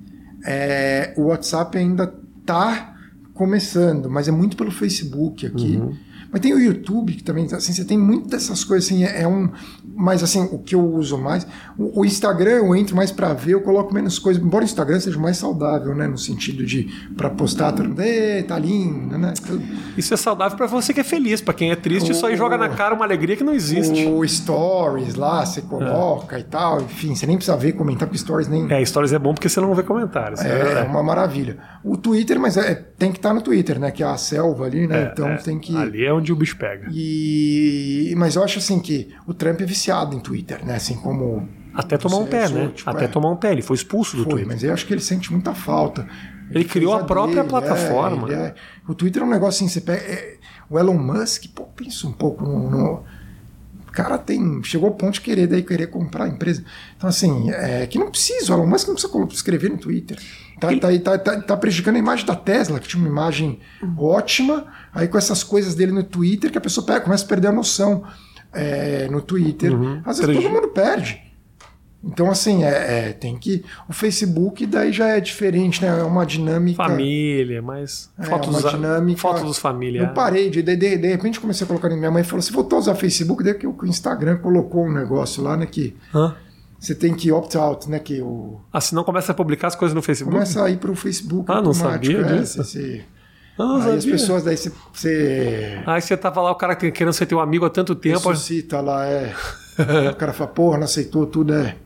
é, 0.45 1.13
o 1.17 1.23
WhatsApp 1.23 1.77
ainda 1.77 2.13
está 2.39 2.95
começando, 3.33 4.09
mas 4.09 4.27
é 4.27 4.31
muito 4.31 4.55
pelo 4.55 4.71
Facebook 4.71 5.45
aqui. 5.45 5.77
Uhum. 5.77 5.95
Mas 6.33 6.41
tem 6.41 6.51
o 6.51 6.59
YouTube, 6.59 7.13
que 7.13 7.23
também, 7.23 7.45
assim, 7.53 7.71
você 7.71 7.85
tem 7.85 7.95
muitas 7.95 8.31
dessas 8.31 8.63
coisas, 8.63 8.89
assim, 8.89 9.05
é, 9.05 9.21
é 9.21 9.27
um... 9.27 9.51
Mas, 9.95 10.23
assim, 10.23 10.41
o 10.51 10.57
que 10.57 10.73
eu 10.73 10.83
uso 10.83 11.15
mais... 11.15 11.45
O, 11.77 12.01
o 12.01 12.05
Instagram 12.05 12.53
eu 12.53 12.75
entro 12.75 12.95
mais 12.95 13.11
para 13.11 13.33
ver, 13.33 13.53
eu 13.53 13.61
coloco 13.61 13.93
menos 13.93 14.17
coisas, 14.17 14.43
embora 14.43 14.63
o 14.63 14.65
Instagram 14.65 14.99
seja 14.99 15.19
mais 15.19 15.37
saudável, 15.37 15.93
né? 15.93 16.07
No 16.07 16.17
sentido 16.17 16.65
de, 16.65 16.89
para 17.15 17.29
postar, 17.29 17.71
todo 17.71 17.87
mundo, 17.87 18.01
tá 18.47 18.57
lindo, 18.57 19.15
né? 19.15 19.33
Isso 19.95 20.11
é 20.11 20.17
saudável 20.17 20.57
para 20.57 20.65
você 20.65 20.91
que 20.91 21.01
é 21.01 21.03
feliz, 21.03 21.39
para 21.39 21.53
quem 21.53 21.69
é 21.71 21.75
triste, 21.75 22.09
o, 22.09 22.11
isso 22.13 22.25
aí 22.25 22.35
joga 22.35 22.57
na 22.57 22.69
cara 22.69 22.95
uma 22.95 23.05
alegria 23.05 23.35
que 23.35 23.43
não 23.43 23.53
existe. 23.53 24.07
O 24.07 24.27
Stories 24.27 25.13
lá, 25.13 25.45
você 25.45 25.61
coloca 25.61 26.37
é. 26.37 26.39
e 26.39 26.43
tal, 26.43 26.81
enfim, 26.81 27.13
você 27.13 27.27
nem 27.27 27.35
precisa 27.35 27.55
ver, 27.55 27.73
comentar, 27.73 28.07
porque 28.07 28.17
Stories 28.17 28.47
nem... 28.47 28.71
É, 28.71 28.83
Stories 28.83 29.13
é 29.13 29.19
bom 29.19 29.35
porque 29.35 29.49
você 29.49 29.61
não 29.61 29.75
vê 29.75 29.83
comentários. 29.83 30.41
É, 30.41 30.79
é 30.79 30.83
uma 30.83 31.03
maravilha. 31.03 31.57
O 31.83 31.97
Twitter, 31.97 32.39
mas 32.39 32.57
é, 32.57 32.73
tem 32.73 33.11
que 33.11 33.17
estar 33.17 33.29
tá 33.29 33.35
no 33.35 33.41
Twitter, 33.41 33.77
né? 33.77 33.91
Que 33.91 34.01
é 34.01 34.05
a 34.05 34.17
selva 34.17 34.65
ali, 34.65 34.87
né? 34.87 35.03
É, 35.03 35.09
então 35.11 35.27
é. 35.27 35.35
tem 35.37 35.59
que... 35.59 35.75
Ali 35.75 36.05
é 36.05 36.13
onde 36.13 36.22
onde 36.23 36.33
o 36.33 36.35
bicho 36.35 36.57
pega. 36.57 36.87
E 36.91 38.13
mas 38.17 38.35
eu 38.35 38.43
acho 38.43 38.59
assim 38.59 38.79
que 38.79 39.09
o 39.27 39.33
Trump 39.33 39.61
é 39.61 39.65
viciado 39.65 40.15
em 40.15 40.19
Twitter, 40.19 40.65
né? 40.65 40.75
Assim 40.75 40.95
como 40.95 41.47
até 41.73 41.97
tomar 41.97 42.17
um 42.17 42.25
pé, 42.25 42.47
né? 42.49 42.71
Tipo, 42.73 42.89
Até 42.89 43.05
é. 43.05 43.07
tomar 43.07 43.31
um 43.31 43.35
pé, 43.35 43.51
ele 43.51 43.61
foi 43.61 43.75
expulso 43.75 44.15
do 44.15 44.23
foi, 44.23 44.33
Twitter. 44.33 44.47
Mas 44.47 44.63
eu 44.63 44.73
acho 44.73 44.85
que 44.85 44.93
ele 44.93 45.01
sente 45.01 45.31
muita 45.31 45.55
falta. 45.55 46.07
Ele, 46.49 46.59
ele 46.59 46.65
criou 46.65 46.93
a 46.93 47.03
própria 47.03 47.37
dele, 47.37 47.49
plataforma. 47.49 48.31
É, 48.31 48.35
é. 48.35 48.55
O 48.87 48.93
Twitter 48.93 49.23
é 49.23 49.25
um 49.25 49.29
negócio 49.29 49.65
assim, 49.65 49.67
você 49.67 49.81
pega. 49.81 50.01
É, 50.03 50.37
o 50.69 50.77
Elon 50.77 50.97
Musk, 50.97 51.45
pô, 51.53 51.63
pensa 51.63 52.07
um 52.07 52.11
pouco 52.11 52.43
no, 52.43 52.69
no 52.69 53.03
cara 53.91 54.17
tem 54.17 54.61
chegou 54.63 54.89
ao 54.89 54.95
ponto 54.95 55.13
de 55.13 55.21
querer 55.21 55.47
daí 55.47 55.61
querer 55.61 55.87
comprar 55.87 56.25
a 56.25 56.27
empresa. 56.27 56.63
Então 56.97 57.09
assim, 57.09 57.51
é 57.51 57.85
que 57.87 57.97
não 57.97 58.09
precisa, 58.09 58.51
o 58.51 58.55
Elon 58.55 58.67
Musk 58.67 58.87
não 58.87 58.95
precisa 58.95 59.31
escrever 59.31 59.69
no 59.69 59.77
Twitter. 59.77 60.19
Tá, 60.63 60.71
Ele... 60.71 60.99
tá, 60.99 61.17
tá, 61.17 61.17
tá, 61.17 61.41
tá, 61.41 61.57
prejudicando 61.57 61.95
a 61.95 61.99
imagem 61.99 62.25
da 62.25 62.35
Tesla, 62.35 62.79
que 62.79 62.87
tinha 62.87 63.01
uma 63.01 63.09
imagem 63.09 63.59
uhum. 63.81 63.95
ótima, 63.97 64.65
aí 64.93 65.07
com 65.07 65.17
essas 65.17 65.43
coisas 65.43 65.75
dele 65.75 65.91
no 65.91 66.03
Twitter 66.03 66.51
que 66.51 66.57
a 66.57 66.61
pessoa 66.61 66.85
pega, 66.85 67.01
começa 67.01 67.25
a 67.25 67.27
perder 67.27 67.47
a 67.47 67.51
noção 67.51 68.03
é, 68.53 69.07
no 69.09 69.21
Twitter. 69.21 69.73
Uhum. 69.73 70.01
Às 70.05 70.19
vezes 70.19 70.35
todo 70.35 70.49
mundo 70.49 70.69
perde. 70.69 71.21
Então, 72.05 72.29
assim, 72.29 72.65
é, 72.65 73.09
é, 73.09 73.13
tem 73.13 73.37
que. 73.37 73.63
O 73.87 73.93
Facebook 73.93 74.65
daí 74.65 74.91
já 74.91 75.07
é 75.07 75.21
diferente, 75.21 75.81
né? 75.81 75.87
É 75.87 76.03
uma 76.03 76.25
dinâmica. 76.25 76.83
Família, 76.83 77.61
mas. 77.61 78.11
É, 78.19 78.25
fotos, 78.25 78.49
uma 78.49 78.69
dinâmica. 78.69 79.21
Fotos 79.21 79.43
dos 79.43 79.57
familiares. 79.57 80.09
Eu 80.09 80.13
parei, 80.13 80.49
de, 80.49 80.61
de, 80.61 80.75
de, 80.75 80.97
de 80.97 81.07
repente 81.07 81.39
comecei 81.39 81.63
a 81.63 81.67
colocar. 81.67 81.89
Minha 81.89 82.11
mãe 82.11 82.23
falou: 82.23 82.41
você 82.41 82.51
voltou 82.51 82.75
a 82.75 82.79
usar 82.81 82.95
Facebook? 82.95 83.41
Daí 83.41 83.53
que 83.53 83.65
o 83.65 83.77
Instagram 83.85 84.37
colocou 84.37 84.85
um 84.85 84.91
negócio 84.91 85.41
lá, 85.41 85.55
né? 85.55 85.65
Que. 85.65 85.95
Hã? 86.13 86.35
Você 86.83 86.93
tem 86.93 87.13
que 87.13 87.31
opt-out, 87.31 87.89
né? 87.89 87.97
Que 87.97 88.21
o... 88.21 88.59
Ah, 88.71 88.81
se 88.81 88.93
não 88.93 89.05
começa 89.05 89.31
a 89.31 89.35
publicar 89.35 89.67
as 89.67 89.75
coisas 89.75 89.95
no 89.95 90.01
Facebook? 90.01 90.35
Começa 90.35 90.61
a 90.61 90.69
ir 90.69 90.75
para 90.75 90.91
o 90.91 90.95
Facebook. 90.95 91.49
Ah, 91.49 91.61
não 91.61 91.73
sabia 91.73 92.19
é, 92.19 92.23
disso. 92.23 92.61
Você, 92.61 93.05
ah, 93.57 93.75
aí 93.75 93.79
sabia. 93.79 93.97
as 93.97 94.05
pessoas 94.05 94.43
daí 94.43 94.57
você. 94.57 94.71
você... 94.91 95.81
Aí 95.87 96.01
você 96.01 96.17
tava 96.17 96.41
lá, 96.41 96.51
o 96.51 96.55
cara 96.55 96.75
querendo 96.75 97.13
ser 97.13 97.25
teu 97.25 97.39
amigo 97.39 97.63
há 97.63 97.69
tanto 97.69 97.95
tempo. 97.95 98.27
Ressuscita 98.27 98.81
lá, 98.81 99.05
é. 99.05 99.33
o 100.11 100.15
cara 100.17 100.33
fala, 100.33 100.49
porra, 100.49 100.77
não 100.77 100.83
aceitou 100.83 101.25
tudo, 101.25 101.53
é. 101.53 101.77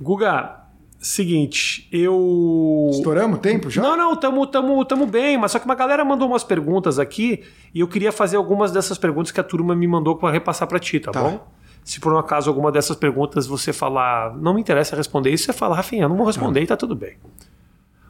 Guga, 0.00 0.60
seguinte, 0.98 1.86
eu. 1.92 2.88
Estouramos 2.92 3.36
o 3.36 3.40
tempo 3.42 3.68
já? 3.68 3.82
Não, 3.82 3.94
não, 3.94 4.16
tamo, 4.16 4.46
tamo, 4.46 4.82
tamo 4.86 5.04
bem, 5.04 5.36
mas 5.36 5.52
só 5.52 5.58
que 5.58 5.66
uma 5.66 5.74
galera 5.74 6.02
mandou 6.02 6.28
umas 6.28 6.42
perguntas 6.42 6.98
aqui 6.98 7.42
e 7.74 7.80
eu 7.80 7.88
queria 7.88 8.10
fazer 8.10 8.38
algumas 8.38 8.72
dessas 8.72 8.96
perguntas 8.96 9.30
que 9.30 9.38
a 9.38 9.44
turma 9.44 9.76
me 9.76 9.86
mandou 9.86 10.16
para 10.16 10.32
repassar 10.32 10.66
para 10.66 10.78
ti, 10.78 10.98
tá, 10.98 11.10
tá, 11.10 11.20
bom? 11.20 11.46
Se 11.84 11.98
por 12.00 12.12
um 12.12 12.18
acaso 12.18 12.48
alguma 12.48 12.70
dessas 12.70 12.96
perguntas 12.96 13.46
você 13.46 13.72
falar, 13.72 14.36
não 14.36 14.54
me 14.54 14.60
interessa 14.60 14.94
responder 14.94 15.30
isso, 15.30 15.44
você 15.44 15.52
fala, 15.52 15.76
Rafinha, 15.76 16.08
não 16.08 16.16
vou 16.16 16.26
responder 16.26 16.60
tá. 16.60 16.64
e 16.64 16.66
tá 16.68 16.76
tudo 16.76 16.94
bem. 16.94 17.16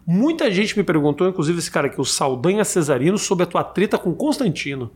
Muita 0.07 0.51
gente 0.51 0.77
me 0.77 0.83
perguntou, 0.83 1.29
inclusive 1.29 1.59
esse 1.59 1.71
cara 1.71 1.87
aqui, 1.87 2.01
o 2.01 2.05
Saldanha 2.05 2.65
Cesarino, 2.65 3.17
sobre 3.17 3.45
a 3.45 3.47
tua 3.47 3.65
treta 3.65 3.97
com 3.97 4.13
Constantino. 4.13 4.91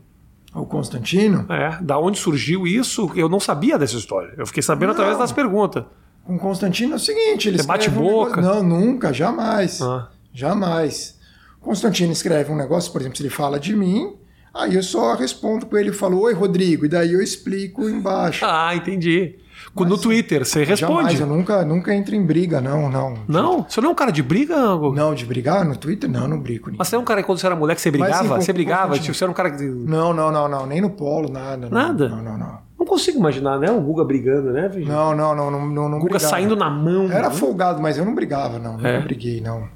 O 0.54 0.66
Constantino? 0.66 1.46
É, 1.50 1.78
da 1.82 1.98
onde 1.98 2.18
surgiu 2.18 2.66
isso? 2.66 3.10
Eu 3.14 3.28
não 3.28 3.38
sabia 3.38 3.78
dessa 3.78 3.96
história. 3.96 4.34
Eu 4.36 4.46
fiquei 4.46 4.62
sabendo 4.62 4.88
não. 4.88 4.94
através 4.94 5.18
das 5.18 5.32
perguntas 5.32 5.84
com 6.26 6.38
Constantino 6.38 6.94
é 6.94 6.96
o 6.96 6.98
seguinte: 6.98 7.48
ele 7.48 7.62
bate 7.62 7.88
boca? 7.88 8.40
Um 8.40 8.42
não, 8.42 8.62
nunca, 8.62 9.12
jamais. 9.12 9.80
Ah. 9.80 10.08
Jamais. 10.32 11.18
Constantino 11.60 12.12
escreve 12.12 12.52
um 12.52 12.56
negócio, 12.56 12.92
por 12.92 13.00
exemplo, 13.00 13.16
se 13.16 13.22
ele 13.22 13.30
fala 13.30 13.58
de 13.58 13.74
mim, 13.74 14.14
aí 14.56 14.74
eu 14.74 14.82
só 14.82 15.14
respondo 15.14 15.66
com 15.66 15.76
ele 15.76 15.90
e 15.90 15.92
falo, 15.92 16.20
oi, 16.20 16.32
Rodrigo, 16.34 16.86
e 16.86 16.88
daí 16.88 17.12
eu 17.12 17.20
explico 17.20 17.88
embaixo. 17.88 18.44
Ah, 18.58 18.74
entendi. 18.74 19.36
Mas, 19.74 19.88
no 19.88 19.98
Twitter, 19.98 20.44
você 20.44 20.64
responde. 20.64 21.14
Jamais, 21.16 21.20
eu 21.20 21.26
nunca, 21.26 21.64
nunca 21.64 21.94
entro 21.94 22.14
em 22.14 22.24
briga, 22.24 22.60
não, 22.60 22.88
não. 22.88 23.14
Não? 23.28 23.66
Você 23.68 23.80
não 23.80 23.90
é 23.90 23.92
um 23.92 23.94
cara 23.94 24.10
de 24.10 24.22
briga, 24.22 24.56
Ango? 24.56 24.94
Não, 24.94 25.14
de 25.14 25.26
brigar 25.26 25.64
no 25.64 25.76
Twitter? 25.76 26.08
Não, 26.08 26.26
não 26.26 26.40
brigo. 26.40 26.70
Mas 26.76 26.88
você 26.88 26.96
é 26.96 26.98
um 26.98 27.04
cara 27.04 27.20
que 27.20 27.26
quando 27.26 27.38
você 27.38 27.46
era 27.46 27.56
mulher 27.56 27.74
que 27.74 27.80
você 27.80 27.90
brigava? 27.90 28.24
Mas, 28.24 28.38
sim, 28.38 28.46
você 28.46 28.52
brigava? 28.52 28.98
Tipo, 28.98 29.14
você 29.14 29.24
era 29.24 29.30
um 29.30 29.34
cara 29.34 29.50
que. 29.50 29.62
Não, 29.64 30.14
não, 30.14 30.30
não, 30.32 30.48
não. 30.48 30.66
Nem 30.66 30.80
no 30.80 30.90
polo, 30.90 31.30
nada. 31.30 31.68
Nada? 31.68 32.08
Não, 32.08 32.22
não, 32.22 32.38
não. 32.38 32.58
Não 32.78 32.86
consigo 32.86 33.18
imaginar, 33.18 33.58
né? 33.58 33.70
O 33.70 33.80
Guga 33.80 34.04
brigando, 34.04 34.52
né? 34.52 34.70
Não, 34.86 35.14
não, 35.14 35.34
não, 35.34 35.50
não, 35.50 35.66
não, 35.66 35.88
não 35.88 35.98
Guga 35.98 36.14
brigava. 36.14 36.30
saindo 36.30 36.54
na 36.56 36.70
mão. 36.70 37.10
Era 37.10 37.28
né? 37.28 37.34
folgado, 37.34 37.82
mas 37.82 37.98
eu 37.98 38.04
não 38.04 38.14
brigava, 38.14 38.58
não. 38.58 38.78
É. 38.86 39.00
briguei, 39.00 39.40
não. 39.40 39.68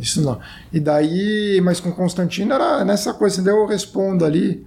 Isso 0.00 0.22
não. 0.22 0.40
E 0.72 0.80
daí, 0.80 1.60
mas 1.62 1.78
com 1.78 1.92
Constantino 1.92 2.54
era 2.54 2.84
nessa 2.84 3.12
coisa, 3.12 3.42
daí 3.42 3.54
eu 3.54 3.66
respondo 3.66 4.24
ali. 4.24 4.66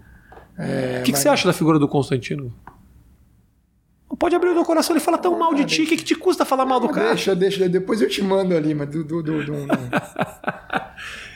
É, 0.58 1.00
o 1.00 1.04
que, 1.04 1.12
mas... 1.12 1.20
que, 1.20 1.24
você 1.24 1.30
acha 1.30 1.48
da 1.48 1.54
figura 1.54 1.80
do 1.80 1.88
Constantino? 1.88 2.54
Pode 4.20 4.36
abrir 4.36 4.50
o 4.50 4.54
teu 4.54 4.64
coração 4.64 4.96
e 4.96 5.00
falar 5.00 5.18
tão 5.18 5.38
mal 5.38 5.56
de 5.56 5.66
ti, 5.66 5.82
o 5.82 5.88
que, 5.88 5.98
que 5.98 6.04
te 6.04 6.16
custa 6.16 6.46
falar 6.46 6.66
mal 6.66 6.80
do 6.80 6.88
cara? 6.88 7.10
Deixa, 7.10 7.36
deixa, 7.36 7.68
depois 7.68 8.00
eu 8.00 8.08
te 8.08 8.22
mando 8.22 8.56
ali, 8.56 8.76
mas 8.76 8.88
do. 8.90 9.04
do, 9.04 9.24
do, 9.24 9.44
do 9.44 9.54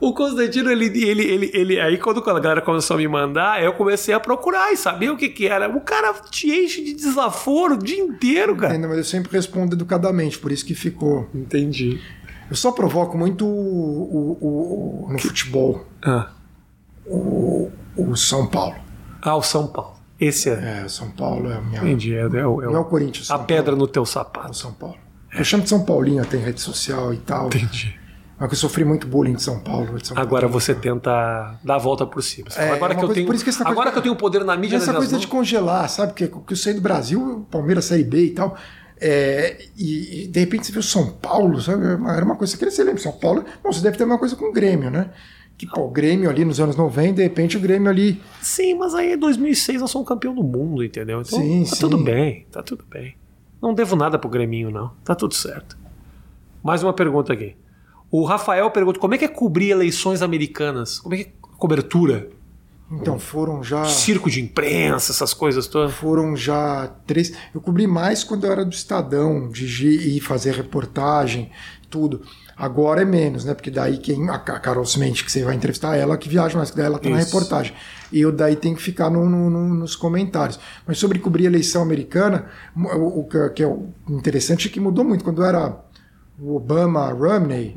o 0.00 0.12
Constantino, 0.12 0.70
ele, 0.70 0.86
ele, 0.86 1.22
ele, 1.22 1.50
ele. 1.54 1.80
Aí 1.80 1.98
quando 1.98 2.18
a 2.18 2.40
galera 2.40 2.60
começou 2.60 2.94
a 2.94 2.98
me 2.98 3.06
mandar, 3.06 3.62
eu 3.62 3.72
comecei 3.72 4.14
a 4.14 4.20
procurar 4.20 4.72
e 4.72 4.76
saber 4.76 5.10
o 5.10 5.16
que, 5.16 5.28
que 5.28 5.46
era. 5.46 5.68
O 5.68 5.80
cara 5.80 6.12
te 6.30 6.50
enche 6.50 6.82
de 6.82 6.94
desaforo 6.94 7.74
o 7.74 7.78
dia 7.78 7.98
inteiro, 7.98 8.56
cara. 8.56 8.74
Entendo, 8.74 8.88
mas 8.88 8.98
eu 8.98 9.04
sempre 9.04 9.32
respondo 9.32 9.76
educadamente, 9.76 10.38
por 10.38 10.50
isso 10.50 10.64
que 10.64 10.74
ficou. 10.74 11.28
Entendi. 11.34 12.00
Eu 12.50 12.56
só 12.56 12.72
provoco 12.72 13.16
muito 13.16 13.46
o, 13.46 14.36
o, 14.40 15.06
o 15.08 15.12
no 15.12 15.18
futebol. 15.18 15.86
Ah. 16.04 16.30
O, 17.06 17.70
o 17.96 18.16
São 18.16 18.46
Paulo. 18.46 18.76
Ah, 19.22 19.36
o 19.36 19.42
São 19.42 19.66
Paulo. 19.66 19.94
Esse 20.18 20.50
é. 20.50 20.80
É, 20.80 20.84
o 20.84 20.90
São 20.90 21.10
Paulo 21.10 21.50
é 21.50 21.56
a 21.56 21.60
minha. 21.60 21.78
Entendi. 21.80 22.14
É, 22.14 22.20
é, 22.20 22.24
é, 22.24 22.26
não 22.28 22.74
é 22.74 22.78
o 22.78 22.84
Corinthians. 22.84 23.30
a 23.30 23.38
pedra 23.38 23.74
no 23.74 23.86
teu 23.86 24.04
sapato. 24.04 24.48
É 24.48 24.50
o 24.50 24.54
São 24.54 24.72
Paulo. 24.72 24.96
Eu 25.32 25.44
chamo 25.44 25.62
de 25.62 25.68
São 25.68 25.84
Paulinho, 25.84 26.24
tem 26.26 26.40
rede 26.40 26.60
social 26.60 27.14
e 27.14 27.18
tal. 27.18 27.46
Entendi. 27.46 27.98
Mas 28.38 28.50
eu 28.52 28.56
sofri 28.56 28.84
muito 28.84 29.06
bullying 29.06 29.34
de 29.34 29.42
São 29.42 29.60
Paulo. 29.60 29.98
De 29.98 30.06
São 30.08 30.18
Agora 30.18 30.46
Paulo. 30.48 30.60
você 30.60 30.74
tenta 30.74 31.54
dar 31.62 31.74
a 31.74 31.78
volta 31.78 32.06
por 32.06 32.22
cima. 32.22 32.48
É, 32.48 32.52
fala, 32.52 32.74
agora 32.74 32.92
é 32.92 32.96
que 32.96 33.02
eu 33.02 33.06
coisa- 33.06 33.14
tenho, 33.14 33.26
por 33.26 33.34
isso 33.34 33.44
que 33.44 33.50
essa 33.50 33.58
coisa- 33.64 33.72
agora 33.72 33.92
que 33.92 33.98
eu 33.98 34.02
tenho 34.02 34.16
poder 34.16 34.44
na 34.44 34.56
mídia 34.56 34.76
Essa 34.76 34.92
coisa 34.94 35.18
de 35.18 35.26
congelar, 35.26 35.88
sabe? 35.88 36.14
Que, 36.14 36.26
que 36.26 36.52
eu 36.52 36.56
saí 36.56 36.74
do 36.74 36.80
Brasil, 36.80 37.20
o 37.22 37.40
Palmeiras 37.44 37.84
Série 37.84 38.02
B 38.02 38.24
e 38.24 38.30
tal. 38.30 38.56
É, 39.00 39.56
e, 39.76 40.24
e, 40.24 40.26
de 40.26 40.40
repente 40.40 40.66
você 40.66 40.72
viu 40.72 40.82
São 40.82 41.10
Paulo, 41.12 41.60
sabe? 41.60 41.84
Era 41.86 42.24
uma 42.24 42.36
coisa 42.36 42.56
que 42.56 42.70
você 42.70 42.84
lembra. 42.84 43.00
São 43.00 43.12
Paulo, 43.12 43.44
bom, 43.62 43.72
você 43.72 43.80
deve 43.80 43.96
ter 43.96 44.04
uma 44.04 44.18
coisa 44.18 44.36
com 44.36 44.46
o 44.46 44.52
Grêmio, 44.52 44.90
né? 44.90 45.10
Que 45.56 45.66
pô, 45.66 45.82
o 45.82 45.90
Grêmio 45.90 46.28
ali 46.28 46.44
nos 46.44 46.60
anos 46.60 46.76
90, 46.76 47.14
de 47.14 47.22
repente 47.22 47.56
o 47.56 47.60
Grêmio 47.60 47.88
ali. 47.88 48.20
Sim, 48.42 48.74
mas 48.74 48.94
aí 48.94 49.14
em 49.14 49.18
2006 49.18 49.80
nós 49.80 49.90
somos 49.90 50.06
campeão 50.06 50.34
do 50.34 50.42
mundo, 50.42 50.84
entendeu? 50.84 51.22
Então 51.22 51.38
Sim, 51.38 51.64
tá 51.64 51.76
sim. 51.76 51.80
tudo 51.80 51.98
bem, 51.98 52.46
tá 52.50 52.62
tudo 52.62 52.84
bem. 52.88 53.14
Não 53.60 53.74
devo 53.74 53.96
nada 53.96 54.18
pro 54.18 54.28
Greminho, 54.28 54.70
não. 54.70 54.92
Tá 55.04 55.14
tudo 55.14 55.34
certo. 55.34 55.76
Mais 56.62 56.82
uma 56.82 56.92
pergunta 56.92 57.32
aqui. 57.32 57.56
O 58.10 58.24
Rafael 58.24 58.70
pergunta 58.70 58.98
como 58.98 59.14
é 59.14 59.18
que 59.18 59.24
é 59.24 59.28
cobrir 59.28 59.70
eleições 59.70 60.20
americanas? 60.20 60.98
Como 60.98 61.14
é 61.14 61.18
que 61.18 61.24
é 61.24 61.32
cobertura? 61.56 62.28
Então 62.90 63.18
foram 63.18 63.62
já. 63.62 63.84
Circo 63.84 64.28
de 64.28 64.40
imprensa, 64.40 65.12
essas 65.12 65.32
coisas 65.32 65.66
todas. 65.68 65.92
Foram 65.94 66.34
já 66.34 66.88
três. 67.06 67.32
Eu 67.54 67.60
cobri 67.60 67.86
mais 67.86 68.24
quando 68.24 68.44
eu 68.46 68.52
era 68.52 68.64
do 68.64 68.72
Estadão, 68.74 69.48
de 69.48 69.64
ir 69.88 70.20
fazer 70.20 70.54
reportagem, 70.54 71.50
tudo. 71.88 72.22
Agora 72.56 73.02
é 73.02 73.04
menos, 73.04 73.44
né? 73.44 73.54
Porque 73.54 73.70
daí 73.70 73.98
quem. 73.98 74.28
A 74.28 74.38
Ca- 74.38 74.58
Carol 74.58 74.84
Cimente, 74.84 75.24
que 75.24 75.30
você 75.30 75.42
vai 75.44 75.54
entrevistar 75.54 75.96
ela, 75.96 76.16
que 76.18 76.28
viaja 76.28 76.56
mais, 76.56 76.70
que 76.70 76.76
daí 76.76 76.86
ela 76.86 76.98
tá 76.98 77.08
na 77.08 77.18
Isso. 77.20 77.26
reportagem. 77.32 77.72
E 78.12 78.20
eu 78.20 78.32
daí 78.32 78.56
tenho 78.56 78.74
que 78.76 78.82
ficar 78.82 79.08
no- 79.08 79.28
no- 79.30 79.48
no- 79.48 79.74
nos 79.74 79.94
comentários. 79.94 80.58
Mas 80.86 80.98
sobre 80.98 81.18
cobrir 81.20 81.44
a 81.44 81.50
eleição 81.50 81.82
americana, 81.82 82.46
o, 82.76 83.20
o 83.20 83.24
que- 83.28 83.48
que 83.50 83.62
é 83.62 83.66
o 83.66 83.88
interessante 84.08 84.68
é 84.68 84.70
que 84.70 84.80
mudou 84.80 85.04
muito. 85.04 85.22
Quando 85.24 85.44
era 85.44 85.76
o 86.38 86.56
Obama 86.56 87.10
Romney, 87.12 87.74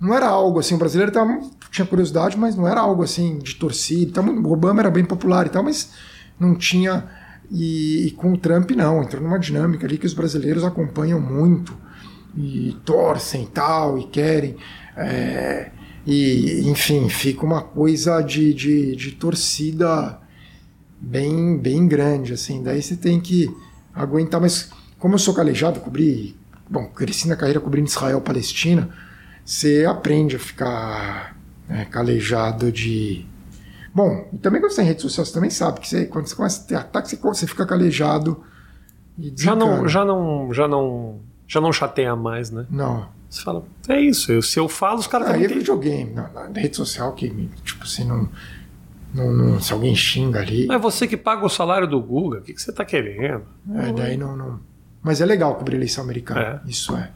não 0.00 0.14
era 0.14 0.26
algo 0.26 0.58
assim, 0.60 0.74
o 0.74 0.78
brasileiro 0.78 1.12
tava, 1.12 1.40
tinha 1.70 1.86
curiosidade, 1.86 2.36
mas 2.36 2.54
não 2.54 2.66
era 2.68 2.80
algo 2.80 3.02
assim 3.02 3.38
de 3.38 3.54
torcida. 3.56 4.20
O 4.20 4.52
Obama 4.52 4.80
era 4.80 4.90
bem 4.90 5.04
popular 5.04 5.46
e 5.46 5.50
tal, 5.50 5.62
mas 5.62 5.90
não 6.38 6.54
tinha. 6.54 7.06
E, 7.50 8.06
e 8.06 8.10
com 8.12 8.32
o 8.32 8.38
Trump, 8.38 8.70
não. 8.72 9.02
Entrou 9.02 9.22
numa 9.22 9.38
dinâmica 9.38 9.86
ali 9.86 9.98
que 9.98 10.06
os 10.06 10.14
brasileiros 10.14 10.64
acompanham 10.64 11.20
muito 11.20 11.76
e 12.36 12.76
torcem 12.84 13.46
tal, 13.46 13.98
e 13.98 14.04
querem. 14.04 14.56
é, 14.96 15.72
e, 16.06 16.62
enfim, 16.70 17.08
fica 17.10 17.44
uma 17.44 17.60
coisa 17.60 18.22
de, 18.22 18.54
de, 18.54 18.96
de 18.96 19.12
torcida 19.12 20.18
bem, 20.98 21.58
bem 21.58 21.86
grande, 21.86 22.32
assim. 22.32 22.62
Daí 22.62 22.80
você 22.82 22.96
tem 22.96 23.20
que 23.20 23.54
aguentar, 23.94 24.40
mas 24.40 24.70
como 24.98 25.14
eu 25.14 25.18
sou 25.18 25.34
calejado, 25.34 25.80
cobri, 25.80 26.34
bom, 26.68 26.86
cresci 26.86 27.28
na 27.28 27.36
carreira 27.36 27.60
cobrindo 27.60 27.88
Israel, 27.88 28.22
Palestina, 28.22 28.88
você 29.48 29.86
aprende 29.88 30.36
a 30.36 30.38
ficar 30.38 31.34
né, 31.68 31.86
calejado 31.86 32.70
de. 32.70 33.24
Bom, 33.94 34.28
e 34.32 34.36
também 34.38 34.60
quando 34.60 34.72
você 34.72 34.76
tem 34.82 34.84
rede 34.86 35.00
social, 35.00 35.24
você 35.24 35.32
também 35.32 35.48
sabe 35.50 35.80
que 35.80 35.88
você, 35.88 36.04
quando 36.04 36.26
você 36.26 36.34
começa 36.36 36.62
a 36.62 36.66
ter 36.66 36.74
ataque, 36.74 37.08
você, 37.08 37.16
você 37.16 37.46
fica 37.46 37.64
calejado 37.64 38.44
e 39.18 39.32
Já 39.34 39.56
não, 39.56 39.88
já 39.88 40.04
não, 40.04 40.52
já 40.52 40.68
não, 40.68 41.20
já 41.46 41.60
não 41.60 41.72
chateia 41.72 42.14
mais, 42.14 42.50
né? 42.50 42.66
Não. 42.70 43.08
Você 43.28 43.42
fala, 43.42 43.64
é 43.88 44.00
isso, 44.00 44.30
eu- 44.32 44.40
se 44.42 44.58
eu 44.58 44.68
falo, 44.68 45.00
os 45.00 45.06
caras 45.06 45.28
Aí 45.28 45.32
também 45.42 45.46
é 45.56 45.58
videogame, 45.58 46.12
na, 46.12 46.28
na 46.28 46.60
rede 46.60 46.76
social 46.76 47.12
que, 47.12 47.28
tipo, 47.64 47.84
assim, 47.84 48.04
não, 48.04 48.28
não, 49.14 49.32
não- 49.32 49.60
Se 49.60 49.72
alguém 49.72 49.94
xinga 49.94 50.40
ali, 50.40 50.66
Mas 50.66 50.76
é 50.76 50.80
você 50.80 51.06
que 51.08 51.16
paga 51.16 51.44
o 51.44 51.48
salário 51.48 51.86
do 51.88 52.00
Guga, 52.00 52.38
o 52.38 52.42
que, 52.42 52.52
que 52.54 52.60
você 52.62 52.72
tá 52.72 52.84
querendo? 52.84 53.42
é, 53.74 53.92
daí 53.92 54.16
não, 54.16 54.36
não. 54.36 54.60
Mas 55.02 55.20
é 55.20 55.26
legal 55.26 55.54
cobrir 55.56 55.76
eleição 55.76 56.04
americana. 56.04 56.62
Isso 56.66 56.94
é. 56.96 57.10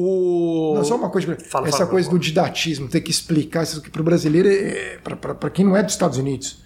O... 0.00 0.74
Não, 0.76 0.84
só 0.84 0.94
uma 0.94 1.10
coisa, 1.10 1.36
Fala, 1.50 1.66
essa 1.66 1.78
fala, 1.78 1.90
coisa 1.90 2.06
fala. 2.06 2.16
do 2.16 2.22
didatismo, 2.22 2.86
ter 2.86 3.00
que 3.00 3.10
explicar 3.10 3.64
isso 3.64 3.82
que 3.82 3.90
para 3.90 4.00
o 4.00 4.04
brasileiro, 4.04 4.48
é, 4.48 4.96
para 5.02 5.50
quem 5.50 5.64
não 5.64 5.76
é 5.76 5.82
dos 5.82 5.92
Estados 5.92 6.18
Unidos, 6.18 6.62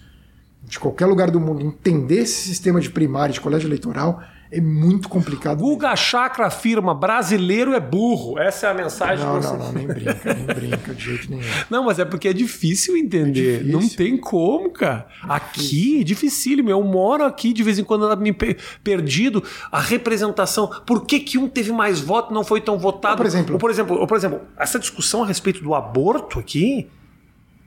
de 0.61 0.79
qualquer 0.79 1.07
lugar 1.07 1.31
do 1.31 1.39
mundo, 1.39 1.59
entender 1.59 2.19
esse 2.19 2.47
sistema 2.47 2.79
de 2.79 2.91
primário, 2.91 3.33
de 3.33 3.41
colégio 3.41 3.67
eleitoral, 3.67 4.21
é 4.57 4.61
muito 4.61 5.09
complicado. 5.09 5.59
Guga 5.59 5.95
Chakra 5.95 6.47
afirma: 6.47 6.93
brasileiro 6.93 7.73
é 7.73 7.79
burro. 7.79 8.37
Essa 8.39 8.67
é 8.67 8.71
a 8.71 8.73
mensagem 8.73 9.25
Não, 9.25 9.39
não, 9.39 9.57
não, 9.57 9.71
nem 9.73 9.87
brinca, 9.87 10.33
nem 10.33 10.45
brinca 10.45 10.93
de 10.93 11.03
jeito 11.03 11.29
nenhum. 11.29 11.43
Não, 11.69 11.83
mas 11.85 11.99
é 11.99 12.05
porque 12.05 12.27
é 12.27 12.33
difícil 12.33 12.95
entender. 12.97 13.55
É 13.55 13.57
difícil. 13.63 13.79
Não 13.81 13.89
tem 13.89 14.17
como, 14.17 14.69
cara. 14.71 15.07
aqui 15.23 16.01
é 16.01 16.03
dificílimo. 16.03 16.69
Eu 16.69 16.83
moro 16.83 17.23
aqui 17.23 17.51
de 17.53 17.63
vez 17.63 17.79
em 17.79 17.83
quando 17.83 18.05
ando 18.05 18.21
me 18.21 18.31
pe- 18.33 18.57
perdido. 18.83 19.43
A 19.71 19.79
representação. 19.79 20.67
Por 20.85 21.05
que, 21.05 21.19
que 21.19 21.37
um 21.37 21.47
teve 21.47 21.71
mais 21.71 21.99
voto 21.99 22.31
e 22.31 22.33
não 22.33 22.43
foi 22.43 22.61
tão 22.61 22.77
votado? 22.77 23.13
Ou, 23.13 23.17
por 23.17 23.25
exemplo- 23.25 23.53
Ou, 23.53 23.59
por 23.59 23.69
exemplo, 23.71 23.97
ou, 23.99 24.07
por 24.07 24.17
exemplo, 24.17 24.41
essa 24.57 24.77
discussão 24.79 25.23
a 25.23 25.25
respeito 25.25 25.63
do 25.63 25.73
aborto 25.73 26.39
aqui. 26.39 26.87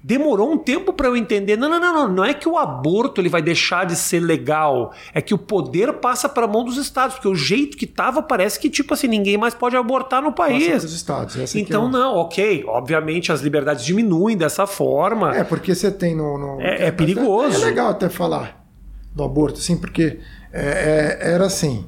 Demorou 0.07 0.52
um 0.52 0.57
tempo 0.57 0.92
para 0.92 1.09
eu 1.09 1.16
entender. 1.16 1.57
Não, 1.57 1.68
não, 1.68 1.80
não, 1.80 1.92
não. 1.92 2.09
Não 2.09 2.24
é 2.24 2.32
que 2.32 2.48
o 2.48 2.57
aborto 2.57 3.20
ele 3.20 3.28
vai 3.28 3.42
deixar 3.42 3.84
de 3.84 3.96
ser 3.96 4.20
legal. 4.20 4.92
É 5.12 5.20
que 5.20 5.34
o 5.34 5.38
poder 5.38 5.94
passa 5.94 6.28
para 6.28 6.44
a 6.44 6.48
mão 6.48 6.64
dos 6.64 6.76
estados. 6.76 7.16
Porque 7.16 7.26
o 7.26 7.34
jeito 7.34 7.76
que 7.76 7.88
tava 7.88 8.22
parece 8.22 8.61
que, 8.61 8.70
tipo 8.70 8.94
assim, 8.94 9.09
ninguém 9.09 9.36
mais 9.36 9.52
pode 9.52 9.76
abortar 9.76 10.22
no 10.22 10.30
país. 10.32 10.84
dos 10.84 10.92
estados. 10.94 11.34
que 11.50 11.59
Então, 11.59 11.88
é 11.88 11.90
não, 11.90 12.14
ok. 12.18 12.64
Obviamente 12.68 13.32
as 13.32 13.40
liberdades 13.40 13.84
diminuem 13.84 14.36
dessa 14.36 14.64
forma. 14.64 15.36
É, 15.36 15.42
porque 15.42 15.74
você 15.74 15.90
tem 15.90 16.14
no. 16.14 16.38
no- 16.38 16.61
É- 16.61 16.86
é 16.86 16.90
perigoso. 16.92 17.61
É 17.61 17.64
legal 17.64 17.88
até 17.88 18.09
falar 18.09 18.64
do 19.12 19.24
aborto, 19.24 19.59
assim, 19.59 19.76
porque 19.76 20.20
é, 20.52 21.18
é, 21.20 21.32
era 21.32 21.46
assim. 21.46 21.84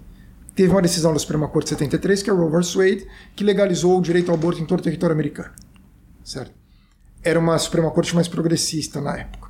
Teve 0.57 0.73
uma 0.73 0.83
decisão 0.83 1.13
da 1.13 1.21
Suprema 1.21 1.47
Corte 1.47 1.67
de 1.67 1.71
73, 1.71 2.21
que 2.21 2.29
é 2.29 2.33
o 2.33 2.37
Roe 2.37 2.51
vs. 2.51 2.75
Wade, 2.75 3.07
que 3.37 3.45
legalizou 3.45 3.97
o 3.97 4.03
direito 4.03 4.33
ao 4.33 4.37
aborto 4.37 4.61
em 4.61 4.67
todo 4.67 4.81
o 4.81 4.83
território 4.83 5.15
americano. 5.15 5.51
Certo? 6.25 6.58
Era 7.23 7.39
uma 7.39 7.59
Suprema 7.59 7.91
Corte 7.91 8.15
mais 8.15 8.29
progressista 8.29 9.01
na 9.01 9.17
época. 9.17 9.49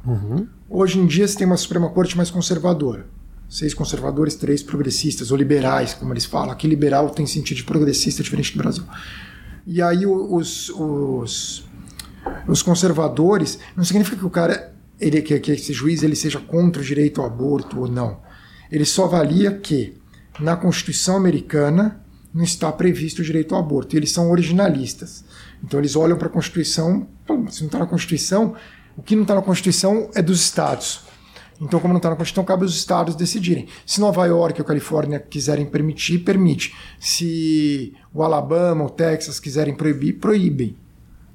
Hoje 0.69 0.99
em 0.99 1.07
dia 1.07 1.27
você 1.27 1.37
tem 1.37 1.47
uma 1.47 1.57
Suprema 1.57 1.91
Corte 1.91 2.17
mais 2.17 2.31
conservadora. 2.31 3.07
Seis 3.49 3.73
conservadores, 3.73 4.35
três 4.35 4.63
progressistas, 4.63 5.31
ou 5.31 5.37
liberais, 5.37 5.95
como 5.95 6.13
eles 6.13 6.25
falam. 6.25 6.51
Aqui 6.51 6.67
liberal 6.67 7.09
tem 7.11 7.27
sentido 7.27 7.57
de 7.59 7.65
progressista, 7.65 8.23
diferente 8.23 8.53
do 8.53 8.59
Brasil. 8.59 8.85
E 9.67 9.83
aí 9.83 10.07
os, 10.07 10.71
os, 10.71 11.69
os 12.47 12.63
conservadores 12.63 13.59
não 13.77 13.85
significa 13.85 14.17
que 14.17 14.25
o 14.25 14.31
cara 14.31 14.73
ele 14.99 15.21
que, 15.23 15.39
que 15.39 15.53
esse 15.53 15.73
juiz 15.75 16.03
ele 16.03 16.17
seja 16.17 16.41
contra 16.41 16.81
o 16.81 16.85
direito 16.85 17.21
ao 17.21 17.27
aborto 17.27 17.79
ou 17.79 17.87
não 17.87 18.19
ele 18.73 18.85
só 18.85 19.05
avalia 19.05 19.53
que 19.53 19.95
na 20.41 20.57
Constituição 20.57 21.17
americana 21.17 22.01
não 22.33 22.45
está 22.45 22.73
previsto 22.73 23.21
o 23.21 23.25
direito 23.25 23.55
ao 23.55 23.61
aborto 23.61 23.95
e 23.95 23.99
eles 23.99 24.11
são 24.11 24.31
originalistas 24.31 25.25
então 25.63 25.79
eles 25.79 25.95
olham 25.95 26.17
para 26.17 26.29
a 26.29 26.31
Constituição 26.31 27.07
se 27.51 27.61
não 27.61 27.67
está 27.67 27.79
na 27.79 27.87
Constituição 27.87 28.55
o 28.97 29.03
que 29.03 29.15
não 29.15 29.23
está 29.23 29.35
na 29.35 29.43
Constituição 29.43 30.11
é 30.15 30.23
dos 30.23 30.41
estados 30.41 31.09
então, 31.61 31.81
como 31.81 31.93
não 31.93 31.99
está 31.99 32.11
na 32.11 32.17
Constituição, 32.17 32.45
cabe 32.45 32.63
aos 32.63 32.75
estados 32.75 33.17
decidirem. 33.17 33.67
Se 33.85 34.01
Nova 34.01 34.25
York 34.27 34.61
ou 34.61 34.65
Califórnia 34.65 35.19
quiserem 35.19 35.67
permitir, 35.67 36.21
permite. 36.21 36.75
Se 37.01 37.95
o 38.15 38.23
Alabama 38.23 38.85
ou 38.85 38.91
Texas 38.91 39.41
quiserem 39.41 39.75
proibir, 39.75 40.15
proíbem. 40.15 40.77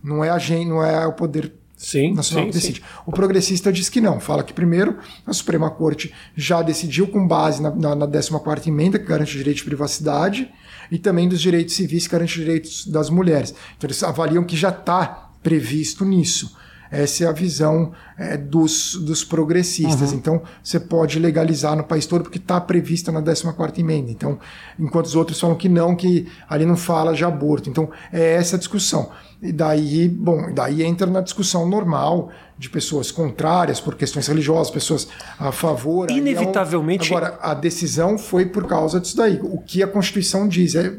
Não 0.02 0.24
é 0.24 0.30
a 0.30 0.38
gente, 0.38 0.68
não 0.68 0.84
é 0.84 1.06
o 1.06 1.14
poder 1.14 1.54
Sim, 1.76 2.14
nacional 2.14 2.46
sim, 2.46 2.52
que 2.52 2.58
decide. 2.58 2.84
O 3.06 3.12
progressista 3.12 3.72
diz 3.72 3.90
que 3.90 4.00
não. 4.00 4.20
Fala 4.20 4.44
que 4.44 4.54
primeiro 4.54 4.98
a 5.28 5.34
Suprema 5.34 5.70
Corte 5.70 6.14
já 6.36 6.62
decidiu 6.62 7.08
com 7.08 7.28
base 7.28 7.62
na, 7.62 7.72
na, 7.72 7.96
na 7.96 8.08
14ª 8.08 8.68
emenda 8.68 8.98
que 8.98 9.06
garante 9.06 9.36
o 9.36 9.38
direito 9.38 9.58
de 9.58 9.64
privacidade 9.66 10.50
e 10.90 10.98
também 10.98 11.28
dos 11.28 11.42
direitos 11.42 11.76
civis 11.76 12.08
que 12.08 12.14
garante 12.14 12.40
os 12.40 12.46
direitos 12.46 12.88
das 12.88 13.10
mulheres. 13.10 13.54
Então 13.78 13.88
eles 13.88 14.02
avaliam 14.02 14.46
que 14.46 14.56
já 14.56 14.70
está 14.70 15.33
previsto 15.44 16.04
nisso. 16.06 16.56
Essa 16.90 17.24
é 17.24 17.28
a 17.28 17.32
visão 17.32 17.92
é, 18.16 18.38
dos, 18.38 18.94
dos 19.04 19.24
progressistas. 19.24 20.12
Uhum. 20.12 20.18
Então, 20.18 20.42
você 20.64 20.80
pode 20.80 21.18
legalizar 21.18 21.76
no 21.76 21.84
país 21.84 22.06
todo 22.06 22.22
porque 22.22 22.38
está 22.38 22.62
prevista 22.62 23.12
na 23.12 23.20
14ª 23.20 23.80
emenda. 23.80 24.12
Então, 24.12 24.38
enquanto 24.80 25.08
os 25.08 25.16
outros 25.16 25.40
falam 25.40 25.56
que 25.56 25.68
não, 25.68 25.96
que 25.96 26.28
ali 26.48 26.68
não 26.68 26.78
fala 26.78 27.16
de 27.16 27.26
aborto. 27.26 27.68
Então, 27.68 27.90
é 28.12 28.36
essa 28.36 28.58
a 28.58 28.60
discussão. 28.60 29.10
E 29.42 29.52
daí, 29.52 30.08
bom, 30.08 30.54
daí 30.54 30.84
entra 30.84 31.08
na 31.08 31.22
discussão 31.22 31.68
normal 31.68 32.30
de 32.60 32.70
pessoas 32.70 33.10
contrárias 33.10 33.80
por 33.80 33.96
questões 33.96 34.28
religiosas, 34.28 34.72
pessoas 34.72 35.08
a 35.40 35.52
favor. 35.52 36.12
é 36.12 36.14
Inevitavelmente- 36.14 37.12
Agora, 37.12 37.40
a 37.42 37.56
decisão 37.56 38.20
foi 38.20 38.46
por 38.46 38.68
causa 38.68 39.00
disso 39.00 39.18
daí. 39.18 39.40
O 39.42 39.58
que 39.58 39.82
a 39.82 39.88
Constituição 39.88 40.48
diz 40.48 40.76
é... 40.76 40.94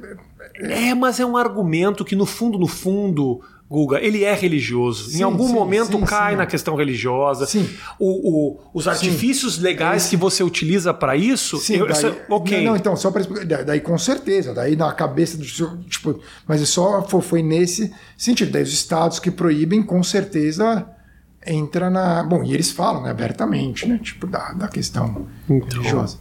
É, 0.57 0.93
mas 0.95 1.19
é 1.21 1.27
um 1.27 1.37
argumento 1.37 2.05
que, 2.05 2.15
no 2.17 2.27
fundo, 2.27 2.59
no 2.59 2.67
fundo, 2.69 3.41
Guga, 3.69 3.99
ele 4.01 4.23
é 4.25 4.35
religioso. 4.35 5.09
em 5.09 5.13
Sim, 5.15 5.23
algum 5.23 5.47
sim, 5.49 5.53
momento 5.55 5.99
sim, 5.99 6.05
cai 6.05 6.37
na 6.37 6.45
questão 6.47 6.77
religiosa. 6.77 7.47
Sim. 7.47 7.69
O, 7.99 8.53
o- 8.53 8.61
os 8.75 8.87
artifícios 8.87 9.59
legais 9.59 10.07
que 10.07 10.17
você 10.17 10.45
utiliza 10.45 10.93
para 10.93 11.17
isso. 11.17 11.57
Sim, 11.59 11.77
eu- 11.77 11.89
daí, 11.89 11.97
isso- 11.97 12.15
ok. 12.29 12.59
Não, 12.59 12.71
não, 12.73 12.77
então, 12.77 12.95
só 12.97 13.11
para 13.11 13.23
explicar. 13.23 13.47
da- 13.47 13.63
Daí, 13.63 13.81
com 13.81 13.97
certeza, 13.97 14.53
daí 14.55 14.77
na 14.77 14.93
cabeça 14.93 15.37
do. 15.39 15.45
seu- 15.47 15.79
Tipo, 15.85 16.21
mas 16.47 16.61
é 16.63 16.67
só 16.67 17.03
foi, 17.09 17.21
foi 17.23 17.43
nesse 17.43 17.93
sentido. 18.19 18.53
Daí 18.53 18.63
os 18.63 18.73
estados 18.73 19.19
que 19.19 19.31
proíbem, 19.31 19.83
com 19.83 20.03
certeza, 20.03 20.87
entra 21.45 21.89
na. 21.89 22.23
Bom, 22.23 22.45
e 22.45 22.53
eles 22.53 22.71
falam 22.71 23.03
né, 23.03 23.11
abertamente, 23.11 23.89
né? 23.89 23.99
Tipo, 24.01 24.27
da, 24.27 24.53
da 24.53 24.69
questão 24.69 25.27
Então. 25.49 25.79
religiosa. 25.79 26.19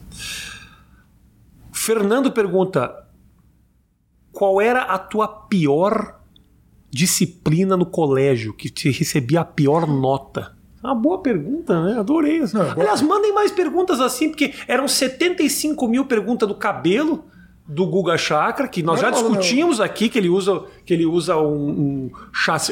Fernando 1.71 2.31
pergunta: 2.31 3.05
qual 4.31 4.61
era 4.61 4.83
a 4.83 4.97
tua 4.97 5.27
pior 5.27 6.19
disciplina 6.93 7.75
no 7.75 7.87
colégio, 7.87 8.53
que 8.53 8.69
te 8.69 8.91
recebia 8.91 9.41
a 9.41 9.45
pior 9.45 9.87
nota? 9.87 10.53
Uma 10.83 10.93
boa 10.93 11.19
pergunta, 11.19 11.81
né? 11.81 11.97
Adorei. 11.97 12.41
Não, 12.53 12.71
Aliás, 12.71 13.01
mandem 13.01 13.33
mais 13.33 13.51
perguntas 13.51 13.99
assim, 13.99 14.29
porque 14.29 14.53
eram 14.67 14.87
75 14.87 15.87
mil 15.87 16.05
perguntas 16.05 16.47
do 16.47 16.53
cabelo 16.53 17.25
do 17.65 17.87
Guga 17.87 18.17
Chakra, 18.17 18.67
que 18.67 18.83
nós 18.83 19.01
não, 19.01 19.09
já 19.09 19.09
discutimos 19.09 19.79
não. 19.79 19.85
aqui 19.85 20.09
que 20.09 20.19
ele 20.19 20.27
usa, 20.27 20.65
que 20.85 20.93
ele 20.93 21.05
usa 21.05 21.37
um, 21.37 22.11
um, 22.11 22.11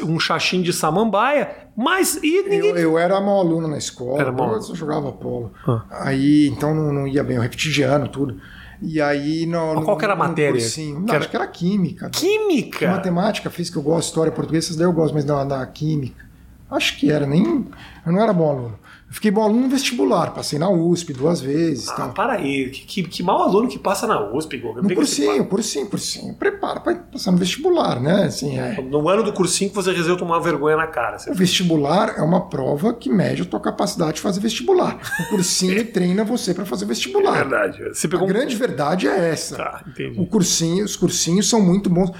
um 0.03 0.19
chachim 0.19 0.61
de 0.61 0.73
samambaia, 0.73 1.69
mas 1.75 2.17
e 2.21 2.43
ninguém... 2.43 2.71
eu, 2.71 2.77
eu 2.77 2.99
era 2.99 3.19
mau 3.21 3.39
aluno 3.39 3.69
na 3.69 3.77
escola, 3.77 4.19
era 4.19 4.29
eu 4.29 4.75
jogava 4.75 5.11
polo. 5.13 5.53
Ah. 5.65 5.85
Aí, 5.89 6.47
então 6.47 6.75
não, 6.75 6.91
não, 6.91 7.07
ia 7.07 7.23
bem, 7.23 7.37
eu 7.37 7.41
repetia 7.41 7.89
ano, 7.89 8.09
tudo. 8.09 8.35
E 8.81 8.99
aí 8.99 9.45
no, 9.45 9.75
no, 9.75 9.83
qual 9.83 9.97
que 9.97 10.03
era 10.03 10.13
a 10.13 10.17
matéria? 10.17 10.53
Cursinho, 10.53 10.99
não, 10.99 11.15
acho 11.15 11.29
que 11.29 11.35
era 11.35 11.47
química. 11.47 12.09
Química? 12.09 12.89
Matemática, 12.89 13.49
física 13.49 13.77
eu 13.77 13.83
gosto, 13.83 14.07
história 14.07 14.31
portuguesa, 14.31 14.67
essas 14.67 14.77
daí 14.77 14.87
eu 14.87 14.93
gosto, 14.93 15.13
mas 15.13 15.23
da, 15.23 15.43
da 15.43 15.65
química. 15.67 16.25
Acho 16.69 16.97
que 16.97 17.11
era, 17.11 17.27
nem. 17.27 17.67
Eu 18.05 18.11
não 18.11 18.21
era 18.21 18.33
bom 18.33 18.49
aluno. 18.49 18.79
Fiquei 19.11 19.29
bom 19.29 19.43
aluno 19.43 19.63
no 19.63 19.69
vestibular, 19.69 20.33
passei 20.33 20.57
na 20.57 20.69
USP 20.69 21.11
duas 21.11 21.41
vezes. 21.41 21.89
Ah, 21.89 21.93
então. 21.95 22.13
para 22.13 22.33
aí, 22.33 22.69
que, 22.69 22.85
que, 22.85 23.03
que 23.03 23.21
mau 23.21 23.43
aluno 23.43 23.67
que 23.67 23.77
passa 23.77 24.07
na 24.07 24.31
USP, 24.31 24.57
Goga. 24.57 24.81
No 24.81 24.95
cursinho, 24.95 25.45
cursinho, 25.45 25.89
cursinho. 25.89 26.33
Prepara 26.33 26.79
para 26.79 26.95
passar 26.95 27.33
no 27.33 27.37
vestibular, 27.37 27.99
né? 27.99 28.23
Assim, 28.23 28.57
é. 28.57 28.81
No 28.81 29.09
ano 29.09 29.21
do 29.21 29.33
cursinho 29.33 29.69
que 29.69 29.75
você 29.75 29.91
resolveu 29.91 30.15
tomar 30.15 30.39
vergonha 30.39 30.77
na 30.77 30.87
cara. 30.87 31.17
O 31.27 31.33
vestibular 31.33 32.15
é 32.17 32.21
uma 32.21 32.47
prova 32.47 32.93
que 32.93 33.09
mede 33.09 33.41
a 33.41 33.45
tua 33.45 33.59
capacidade 33.59 34.13
de 34.13 34.21
fazer 34.21 34.39
vestibular. 34.39 34.97
O 35.19 35.29
cursinho 35.29 35.83
treina 35.91 36.23
você 36.23 36.53
para 36.53 36.65
fazer 36.65 36.85
vestibular. 36.85 37.35
É 37.35 37.43
verdade. 37.43 37.83
Você 37.89 38.07
pegou 38.07 38.25
a 38.25 38.29
um... 38.29 38.33
grande 38.33 38.55
verdade 38.55 39.09
é 39.09 39.29
essa. 39.29 39.57
Tá, 39.57 39.83
entendi. 39.85 40.17
O 40.21 40.25
cursinho, 40.25 40.85
os 40.85 40.95
cursinhos 40.95 41.49
são 41.49 41.59
muito 41.59 41.89
bons. 41.89 42.11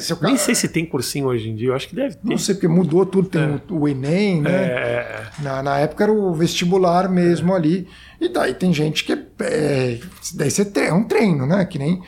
Se 0.00 0.16
Nem 0.22 0.38
sei 0.38 0.54
se 0.54 0.66
tem 0.68 0.86
cursinho 0.86 1.26
hoje 1.26 1.50
em 1.50 1.54
dia, 1.54 1.68
eu 1.68 1.74
acho 1.74 1.88
que 1.88 1.94
deve 1.94 2.14
ter. 2.14 2.26
Não 2.26 2.38
sei, 2.38 2.54
porque 2.54 2.68
mudou 2.68 3.04
tudo, 3.04 3.28
tem 3.28 3.42
é. 3.42 3.60
o 3.68 3.86
Enem, 3.86 4.40
né? 4.40 4.50
É, 4.50 4.54
é, 4.54 5.40
é. 5.40 5.42
Na, 5.42 5.62
na 5.62 5.78
época 5.78 6.04
era 6.04 6.12
o 6.12 6.37
vestibular 6.38 7.08
mesmo 7.08 7.54
ali. 7.54 7.86
E 8.20 8.28
daí 8.28 8.54
tem 8.54 8.72
gente 8.72 9.04
que 9.04 9.12
é, 9.12 9.18
é 9.40 10.00
daí 10.34 10.50
você 10.50 10.70
é 10.76 10.92
um 10.92 11.04
treino, 11.04 11.46
né? 11.46 11.64
Que 11.64 11.78
nem 11.78 12.02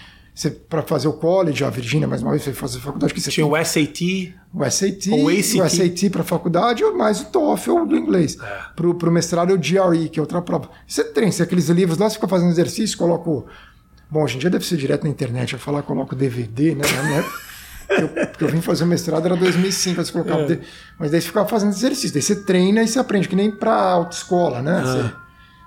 para 0.68 0.82
fazer 0.82 1.08
o 1.08 1.12
college, 1.12 1.62
a 1.62 1.68
Virgínia 1.68 2.08
mais 2.08 2.22
uma 2.22 2.30
vez 2.30 2.42
foi 2.42 2.54
fazer 2.54 2.78
faculdade 2.78 3.12
que 3.12 3.20
você 3.20 3.30
tinha 3.30 3.44
tem, 3.44 3.52
o 3.52 3.64
SAT, 3.64 4.34
o 4.54 4.70
SAT, 4.70 5.10
o, 5.10 5.28
ACT. 5.28 5.60
o 5.60 5.68
SAT 5.68 6.10
para 6.10 6.24
faculdade, 6.24 6.82
mais 6.92 7.20
o 7.20 7.26
TOEFL 7.26 7.84
do 7.84 7.96
inglês. 7.96 8.38
É. 8.40 8.60
Pro, 8.74 8.94
pro 8.94 9.10
mestrado 9.10 9.50
é 9.50 9.54
o 9.54 9.58
GRE, 9.58 10.08
que 10.08 10.18
é 10.18 10.22
outra 10.22 10.40
prova. 10.40 10.70
Você 10.86 11.04
treina, 11.04 11.30
você 11.30 11.42
aqueles 11.42 11.68
livros 11.68 11.98
lá, 11.98 12.08
você 12.08 12.14
fica 12.14 12.28
fazendo 12.28 12.50
exercício, 12.50 12.96
coloca 12.96 13.28
o 13.28 13.44
Bom, 14.10 14.24
hoje 14.24 14.36
em 14.36 14.40
dia 14.40 14.50
deve 14.50 14.66
ser 14.66 14.76
direto 14.76 15.04
na 15.04 15.10
internet, 15.10 15.52
eu 15.52 15.58
falar, 15.58 15.82
coloco 15.82 16.16
DVD, 16.16 16.74
né? 16.74 16.82
Eu, 17.90 18.08
porque 18.08 18.44
eu 18.44 18.48
vim 18.48 18.60
fazer 18.60 18.84
o 18.84 18.86
mestrado, 18.86 19.26
era 19.26 19.36
2005, 19.36 20.04
você 20.04 20.12
colocava. 20.12 20.52
É. 20.52 20.58
Mas 20.98 21.10
daí 21.10 21.20
você 21.20 21.26
ficava 21.26 21.48
fazendo 21.48 21.70
exercício. 21.70 22.12
Daí 22.12 22.22
você 22.22 22.36
treina 22.36 22.82
e 22.82 22.88
você 22.88 22.98
aprende, 22.98 23.28
que 23.28 23.36
nem 23.36 23.50
pra 23.50 23.74
autoescola, 23.74 24.62
né? 24.62 24.76
Ah. 24.78 24.84
Você 24.84 25.14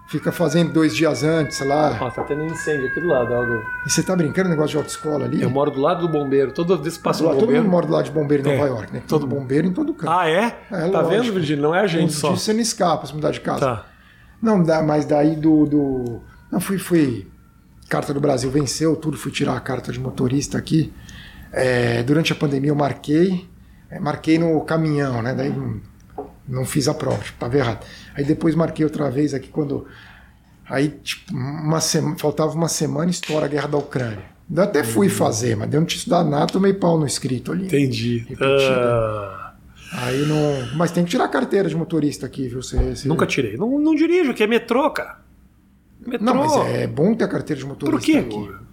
fica 0.07 0.31
fazendo 0.31 0.71
dois 0.71 0.95
dias 0.95 1.23
antes, 1.23 1.57
sei 1.57 1.67
lá. 1.67 1.97
Ó, 1.99 2.09
tá 2.09 2.23
tendo 2.23 2.43
incêndio 2.45 2.87
aqui 2.87 2.99
do 2.99 3.07
lado, 3.07 3.33
algo. 3.33 3.61
E 3.85 3.89
você 3.89 4.03
tá 4.03 4.15
brincando 4.15 4.49
negócio 4.49 4.71
de 4.71 4.77
autoescola 4.77 5.25
ali? 5.25 5.41
Eu 5.41 5.49
moro 5.49 5.71
do 5.71 5.81
lado 5.81 6.07
do 6.07 6.11
bombeiro. 6.11 6.51
Todo 6.51 6.77
vez 6.77 6.97
passa 6.97 7.23
um 7.23 7.27
bombeiro. 7.27 7.47
Todo 7.47 7.55
mundo 7.55 7.69
mora 7.69 7.85
do 7.85 7.93
lado 7.93 8.05
de 8.05 8.11
bombeiro 8.11 8.47
em 8.47 8.51
Nova 8.51 8.67
é. 8.67 8.69
York, 8.69 8.93
né? 8.93 9.03
Todo 9.07 9.27
bombeiro 9.27 9.67
em 9.67 9.73
todo 9.73 9.93
canto. 9.93 10.11
Ah, 10.11 10.29
é? 10.29 10.57
é 10.71 10.89
tá 10.89 11.01
lógico. 11.01 11.09
vendo, 11.09 11.33
Virgínia? 11.33 11.61
Não 11.61 11.75
é 11.75 11.81
a 11.81 11.87
gente 11.87 12.13
só. 12.13 12.31
Disso 12.31 12.45
você 12.45 12.53
não 12.53 12.61
escapa 12.61 13.05
se 13.05 13.13
mudar 13.13 13.31
de 13.31 13.41
casa. 13.41 13.59
Tá. 13.59 13.85
Não, 14.41 14.63
mas 14.85 15.05
daí 15.05 15.35
do. 15.35 15.65
do... 15.65 16.21
Não, 16.51 16.59
fui, 16.59 16.77
fui. 16.77 17.27
Carta 17.89 18.13
do 18.13 18.19
Brasil 18.19 18.49
venceu 18.49 18.95
tudo, 18.95 19.17
fui 19.17 19.31
tirar 19.31 19.55
a 19.55 19.59
carta 19.59 19.91
de 19.91 19.99
motorista 19.99 20.57
aqui. 20.57 20.93
É, 21.53 22.01
durante 22.01 22.33
a 22.33 22.35
pandemia 22.35 22.71
eu 22.71 22.75
marquei, 22.75 23.47
é, 23.89 23.99
marquei 23.99 24.39
no 24.39 24.59
caminhão, 24.61 25.21
né? 25.21 25.35
Daí 25.35 25.49
não, 25.49 25.79
não 26.47 26.65
fiz 26.65 26.87
a 26.87 26.95
prova, 26.95 27.19
tipo, 27.19 27.45
errado. 27.55 27.85
Aí 28.15 28.25
depois 28.25 28.55
marquei 28.55 28.83
outra 28.83 29.11
vez 29.11 29.35
aqui 29.35 29.49
quando. 29.49 29.85
Aí, 30.67 30.89
tipo, 30.89 31.31
uma 31.31 31.79
sema, 31.79 32.17
faltava 32.17 32.53
uma 32.53 32.67
semana 32.67 33.07
e 33.07 33.11
estoura 33.11 33.45
a 33.45 33.47
guerra 33.47 33.67
da 33.67 33.77
Ucrânia. 33.77 34.33
Eu 34.53 34.63
até 34.63 34.83
fui 34.83 35.07
uhum. 35.07 35.13
fazer, 35.13 35.55
mas 35.55 35.69
deu 35.69 35.79
não 35.79 35.85
tinha 35.85 35.99
estudado 35.99 36.27
nada, 36.27 36.47
tomei 36.47 36.73
pau 36.73 36.97
no 36.97 37.05
escrito 37.05 37.51
ali. 37.51 37.65
Entendi. 37.65 38.25
Uh... 38.31 39.43
Aí 39.95 40.25
não. 40.25 40.75
Mas 40.75 40.91
tem 40.91 41.03
que 41.03 41.11
tirar 41.11 41.25
a 41.25 41.29
carteira 41.29 41.69
de 41.69 41.75
motorista 41.75 42.25
aqui, 42.25 42.47
viu? 42.47 42.63
Você, 42.63 42.77
você... 42.77 43.07
Nunca 43.07 43.27
tirei. 43.27 43.57
Não, 43.57 43.79
não 43.79 43.93
dirijo, 43.93 44.31
aqui 44.31 44.41
é 44.41 44.47
metrô, 44.47 44.89
cara. 44.89 45.19
Metrô. 46.05 46.25
Não, 46.25 46.33
mas 46.33 46.55
é 46.73 46.87
bom 46.87 47.13
ter 47.13 47.25
a 47.25 47.27
carteira 47.27 47.61
de 47.61 47.67
motorista 47.67 47.95
Por 47.95 48.03
quê? 48.03 48.17
aqui 48.17 48.63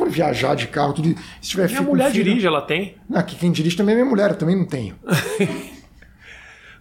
for 0.00 0.08
viajar 0.10 0.54
de 0.54 0.66
carro, 0.66 0.92
tudo, 0.92 1.14
se 1.40 1.50
tiver 1.50 1.68
Minha 1.68 1.82
mulher 1.82 2.10
filho, 2.10 2.24
dirige, 2.24 2.46
ela 2.46 2.62
tem. 2.62 2.96
Não, 3.08 3.22
que 3.22 3.36
quem 3.36 3.52
dirige 3.52 3.76
também 3.76 3.92
é 3.94 3.98
minha 3.98 4.08
mulher, 4.08 4.30
eu 4.30 4.36
também 4.36 4.56
não 4.56 4.66
tenho. 4.66 4.96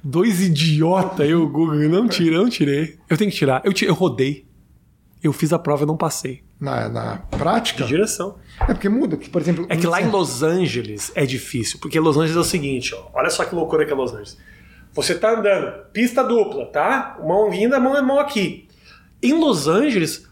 Dois 0.01 0.41
idiota, 0.41 1.25
eu, 1.25 1.47
Google, 1.49 1.75
não 1.89 2.07
tirei, 2.07 2.37
não 2.37 2.49
tirei. 2.49 2.97
Eu 3.09 3.17
tenho 3.17 3.29
que 3.29 3.35
tirar. 3.35 3.61
Eu, 3.65 3.73
eu 3.81 3.93
rodei. 3.93 4.47
Eu 5.21 5.33
fiz 5.33 5.51
a 5.51 5.59
prova 5.59 5.83
e 5.83 5.85
não 5.85 5.97
passei. 5.97 6.41
Na, 6.57 6.87
na 6.87 7.17
prática? 7.17 7.83
De 7.83 7.89
direção. 7.89 8.37
É 8.61 8.73
porque 8.73 8.87
muda, 8.87 9.17
que, 9.17 9.29
por 9.29 9.41
exemplo. 9.41 9.65
É 9.67 9.75
que 9.75 9.85
lá 9.85 10.01
em 10.01 10.09
Los 10.09 10.41
Angeles 10.41 11.11
é 11.13 11.25
difícil, 11.25 11.79
porque 11.81 11.99
Los 11.99 12.15
Angeles 12.15 12.37
é 12.37 12.39
o 12.39 12.43
seguinte, 12.43 12.95
ó, 12.95 13.09
olha 13.13 13.29
só 13.29 13.43
que 13.43 13.53
loucura 13.53 13.85
que 13.85 13.91
é 13.91 13.95
Los 13.95 14.11
Angeles. 14.11 14.37
Você 14.93 15.15
tá 15.15 15.37
andando, 15.37 15.85
pista 15.91 16.23
dupla, 16.23 16.65
tá? 16.67 17.19
Mão 17.21 17.51
vinda, 17.51 17.79
mão, 17.79 18.01
mão 18.01 18.19
aqui. 18.19 18.69
Em 19.21 19.33
Los 19.33 19.67
Angeles, 19.67 20.28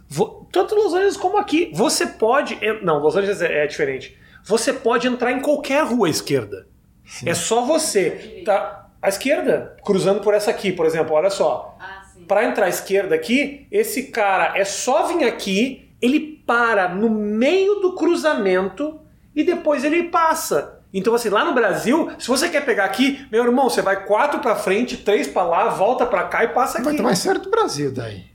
tanto 0.52 0.76
Los 0.76 0.94
Angeles 0.94 1.18
como 1.18 1.38
aqui. 1.38 1.72
Você 1.74 2.06
pode. 2.08 2.58
Não, 2.82 3.00
Los 3.00 3.16
Angeles 3.16 3.42
é, 3.42 3.64
é 3.64 3.68
diferente. 3.68 4.18
Você 4.44 4.72
pode 4.72 5.08
entrar 5.08 5.32
em 5.32 5.42
qualquer 5.42 5.84
rua 5.84 6.08
à 6.08 6.10
esquerda. 6.10 6.68
Sim. 7.06 7.30
É 7.30 7.34
só 7.34 7.66
você. 7.66 8.42
Tá, 8.46 8.90
à 9.02 9.10
esquerda, 9.10 9.76
cruzando 9.84 10.22
por 10.22 10.34
essa 10.34 10.52
aqui, 10.52 10.72
por 10.72 10.86
exemplo, 10.86 11.16
olha 11.16 11.30
só. 11.30 11.78
Ah, 11.80 12.04
Para 12.28 12.46
entrar 12.46 12.66
à 12.66 12.70
esquerda 12.70 13.16
aqui, 13.16 13.68
esse 13.72 14.04
cara 14.04 14.58
é 14.58 14.66
só 14.66 15.08
vir 15.08 15.24
aqui, 15.26 15.90
ele 16.02 16.42
para 16.46 16.90
no 16.90 17.10
meio 17.10 17.76
do 17.76 17.94
cruzamento 17.96 19.00
e 19.36 19.44
depois 19.44 19.84
ele 19.84 20.04
passa. 20.06 20.82
Então, 20.94 21.14
assim, 21.14 21.30
lá 21.30 21.44
no 21.44 21.54
Brasil, 21.54 22.10
se 22.18 22.28
você 22.28 22.50
quer 22.50 22.66
pegar 22.66 22.86
aqui, 22.86 23.28
meu 23.32 23.44
irmão, 23.44 23.70
você 23.70 23.82
vai 23.82 24.06
quatro 24.06 24.40
para 24.40 24.56
frente, 24.56 24.98
três 24.98 25.28
para 25.28 25.44
lá, 25.44 25.70
volta 25.70 26.06
para 26.06 26.24
cá 26.24 26.44
e 26.44 26.48
passa 26.50 26.80
aqui. 26.80 26.86
Vai 26.86 26.98
mais 26.98 27.20
certo 27.20 27.44
do 27.44 27.50
Brasil 27.52 27.92
daí. 27.92 28.26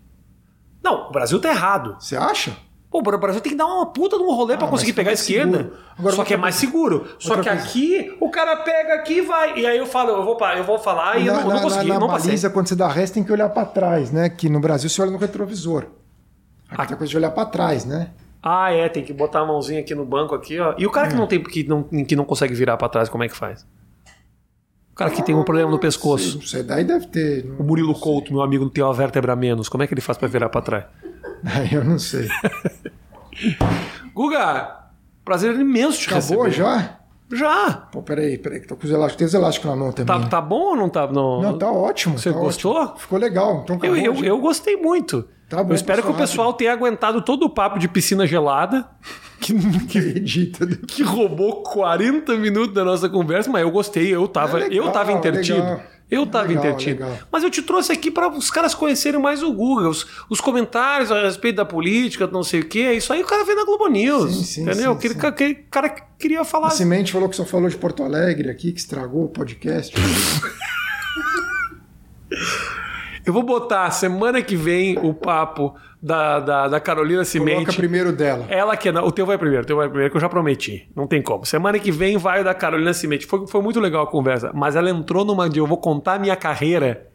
Não, 0.82 1.08
o 1.08 1.12
Brasil 1.12 1.40
tá 1.40 1.48
errado. 1.48 1.96
Você 1.98 2.16
acha? 2.16 2.56
Pô, 2.92 2.98
o 2.98 3.02
Brasil 3.18 3.40
tem 3.40 3.52
que 3.52 3.58
dar 3.58 3.64
uma 3.64 3.86
puta 3.86 4.18
de 4.18 4.22
um 4.22 4.34
rolê 4.34 4.52
ah, 4.52 4.58
para 4.58 4.68
conseguir 4.68 4.92
pegar 4.92 5.12
a 5.12 5.14
esquerda. 5.14 5.72
Agora, 5.98 6.14
Só 6.14 6.24
que 6.24 6.34
é 6.34 6.36
mais 6.36 6.56
seguro. 6.56 7.06
Só 7.18 7.36
que 7.36 7.48
coisa. 7.48 7.52
aqui, 7.52 8.14
o 8.20 8.30
cara 8.30 8.56
pega 8.56 8.94
aqui 8.96 9.14
e 9.14 9.20
vai. 9.22 9.58
E 9.58 9.66
aí 9.66 9.78
eu 9.78 9.86
falo, 9.86 10.10
eu 10.10 10.24
vou, 10.24 10.38
eu 10.54 10.64
vou 10.64 10.78
falar 10.78 11.18
e 11.18 11.24
na, 11.24 11.32
eu 11.32 11.40
não, 11.40 11.50
não 11.54 11.62
consegui, 11.62 11.88
na, 11.88 11.94
na 11.94 12.00
não 12.00 12.08
baliza, 12.08 12.50
quando 12.50 12.68
você 12.68 12.76
dá 12.76 12.88
resta, 12.88 13.14
tem 13.14 13.24
que 13.24 13.32
olhar 13.32 13.48
para 13.48 13.64
trás, 13.64 14.10
né? 14.10 14.28
Que 14.28 14.50
no 14.50 14.60
Brasil 14.60 14.90
você 14.90 15.00
olha 15.00 15.10
no 15.10 15.16
retrovisor. 15.16 15.84
Aqui 16.68 16.82
ah. 16.82 16.86
tem 16.86 16.96
coisa 16.98 17.10
de 17.10 17.16
olhar 17.16 17.30
para 17.30 17.46
trás, 17.46 17.86
né? 17.86 18.10
Ah, 18.42 18.70
é, 18.70 18.88
tem 18.90 19.02
que 19.02 19.14
botar 19.14 19.40
a 19.40 19.46
mãozinha 19.46 19.80
aqui 19.80 19.94
no 19.94 20.04
banco 20.04 20.34
aqui, 20.34 20.60
ó. 20.60 20.74
E 20.76 20.86
o 20.86 20.90
cara 20.90 21.06
é. 21.06 21.10
que 21.10 21.16
não 21.16 21.26
tem 21.26 21.42
que 21.42 21.64
não, 21.64 21.82
que 21.82 22.14
não 22.14 22.26
consegue 22.26 22.52
virar 22.52 22.76
para 22.76 22.90
trás, 22.90 23.08
como 23.08 23.24
é 23.24 23.28
que 23.28 23.36
faz? 23.36 23.64
O 24.92 24.94
cara 24.94 25.10
que 25.10 25.22
tem 25.22 25.34
um 25.34 25.42
problema 25.42 25.70
no 25.70 25.78
pescoço. 25.78 26.40
Você 26.40 26.62
daí 26.62 26.84
deve 26.84 27.06
ter. 27.06 27.46
O 27.58 27.62
Murilo 27.62 27.94
Couto, 27.94 28.32
meu 28.32 28.42
amigo, 28.42 28.64
não 28.64 28.70
tem 28.70 28.84
uma 28.84 28.92
vértebra 28.92 29.34
menos. 29.34 29.68
Como 29.68 29.82
é 29.82 29.86
que 29.86 29.94
ele 29.94 30.02
faz 30.02 30.18
para 30.18 30.28
virar 30.28 30.50
para 30.50 30.60
trás? 30.60 30.84
Eu 31.72 31.82
não 31.82 31.98
sei. 31.98 32.28
Guga, 34.14 34.90
prazer 35.24 35.54
imenso 35.58 35.98
te 35.98 36.08
Acabou 36.08 36.44
receber. 36.44 36.50
já? 36.50 36.98
Já. 37.32 37.88
Pô, 37.90 38.02
peraí, 38.02 38.36
peraí, 38.36 38.60
que 38.60 38.68
tô 38.68 38.76
com 38.76 38.84
os 38.84 38.90
elásticos. 38.90 39.16
Tem 39.16 39.26
os 39.26 39.34
elásticos 39.34 39.70
na 39.70 39.76
mão 39.76 39.92
também. 39.92 40.20
Tá, 40.20 40.28
tá 40.28 40.40
bom 40.40 40.70
ou 40.70 40.76
não 40.76 40.88
tá? 40.90 41.06
No... 41.06 41.40
Não, 41.40 41.56
tá 41.56 41.70
ótimo. 41.70 42.18
Você 42.18 42.30
tá 42.30 42.38
gostou? 42.38 42.76
Ótimo. 42.76 42.98
Ficou 42.98 43.18
legal. 43.18 43.62
Então 43.64 43.78
eu, 43.82 43.96
eu, 43.96 44.24
eu, 44.24 44.38
gostei 44.38 44.76
muito. 44.76 45.26
Tá 45.48 45.64
bom, 45.64 45.70
eu 45.70 45.74
espero 45.74 46.02
que 46.02 46.10
o 46.10 46.14
pessoal 46.14 46.48
rápido. 46.48 46.58
tenha 46.58 46.72
aguentado 46.72 47.22
todo 47.22 47.44
o 47.44 47.50
papo 47.50 47.78
de 47.78 47.88
piscina 47.88 48.26
gelada. 48.26 48.86
Que, 49.42 49.52
que, 50.52 50.76
que 50.86 51.02
roubou 51.02 51.62
40 51.62 52.36
minutos 52.36 52.72
da 52.72 52.84
nossa 52.84 53.08
conversa, 53.08 53.50
mas 53.50 53.62
eu 53.62 53.70
gostei, 53.70 54.14
eu 54.14 54.28
tava, 54.28 54.60
é 54.60 54.68
legal, 54.68 54.86
eu 54.86 54.92
tava 54.92 55.12
intertido. 55.12 55.58
Legal. 55.58 55.82
Eu 56.12 56.22
estava 56.24 56.52
entretido. 56.52 57.02
Legal. 57.02 57.18
Mas 57.32 57.42
eu 57.42 57.50
te 57.50 57.62
trouxe 57.62 57.90
aqui 57.90 58.10
para 58.10 58.28
os 58.28 58.50
caras 58.50 58.74
conhecerem 58.74 59.18
mais 59.18 59.42
o 59.42 59.50
Google, 59.50 59.88
os, 59.88 60.06
os, 60.28 60.42
comentários 60.42 61.10
a 61.10 61.22
respeito 61.22 61.56
da 61.56 61.64
política, 61.64 62.26
não 62.26 62.42
sei 62.42 62.60
o 62.60 62.68
quê. 62.68 62.92
Isso 62.92 63.14
aí 63.14 63.22
o 63.22 63.26
cara 63.26 63.46
vê 63.46 63.54
na 63.54 63.64
Globo 63.64 63.88
News. 63.88 64.36
Sim, 64.36 64.44
sim, 64.44 64.60
entendeu? 64.60 64.92
Sim, 64.92 64.98
aquele, 64.98 65.26
aquele, 65.26 65.54
cara 65.54 65.88
queria 66.18 66.44
falar. 66.44 66.66
A 66.66 66.72
Semente 66.72 67.10
falou 67.10 67.30
que 67.30 67.36
só 67.36 67.46
falou 67.46 67.66
de 67.66 67.78
Porto 67.78 68.02
Alegre 68.02 68.50
aqui, 68.50 68.72
que 68.72 68.78
estragou 68.78 69.24
o 69.24 69.28
podcast. 69.28 69.94
eu 73.24 73.32
vou 73.32 73.42
botar 73.42 73.90
semana 73.90 74.42
que 74.42 74.54
vem 74.54 74.98
o 74.98 75.14
papo 75.14 75.74
da, 76.02 76.40
da, 76.40 76.68
da 76.68 76.80
Carolina 76.80 77.24
Cimente. 77.24 77.54
Coloca 77.54 77.72
primeiro 77.74 78.12
dela. 78.12 78.44
Ela 78.48 78.76
que 78.76 78.88
é. 78.88 78.92
O 78.92 79.12
teu 79.12 79.24
vai 79.24 79.38
primeiro, 79.38 79.62
o 79.62 79.66
teu 79.66 79.76
vai 79.76 79.88
primeiro, 79.88 80.10
que 80.10 80.16
eu 80.16 80.20
já 80.20 80.28
prometi. 80.28 80.90
Não 80.96 81.06
tem 81.06 81.22
como. 81.22 81.46
Semana 81.46 81.78
que 81.78 81.92
vem 81.92 82.16
vai 82.16 82.40
o 82.40 82.44
da 82.44 82.52
Carolina 82.52 82.92
Cimente. 82.92 83.24
Foi, 83.24 83.46
foi 83.46 83.62
muito 83.62 83.78
legal 83.78 84.02
a 84.02 84.06
conversa, 84.06 84.50
mas 84.52 84.74
ela 84.74 84.90
entrou 84.90 85.24
numa 85.24 85.48
de 85.48 85.60
eu 85.60 85.66
vou 85.66 85.78
contar 85.78 86.14
a 86.14 86.18
minha 86.18 86.34
carreira 86.34 87.11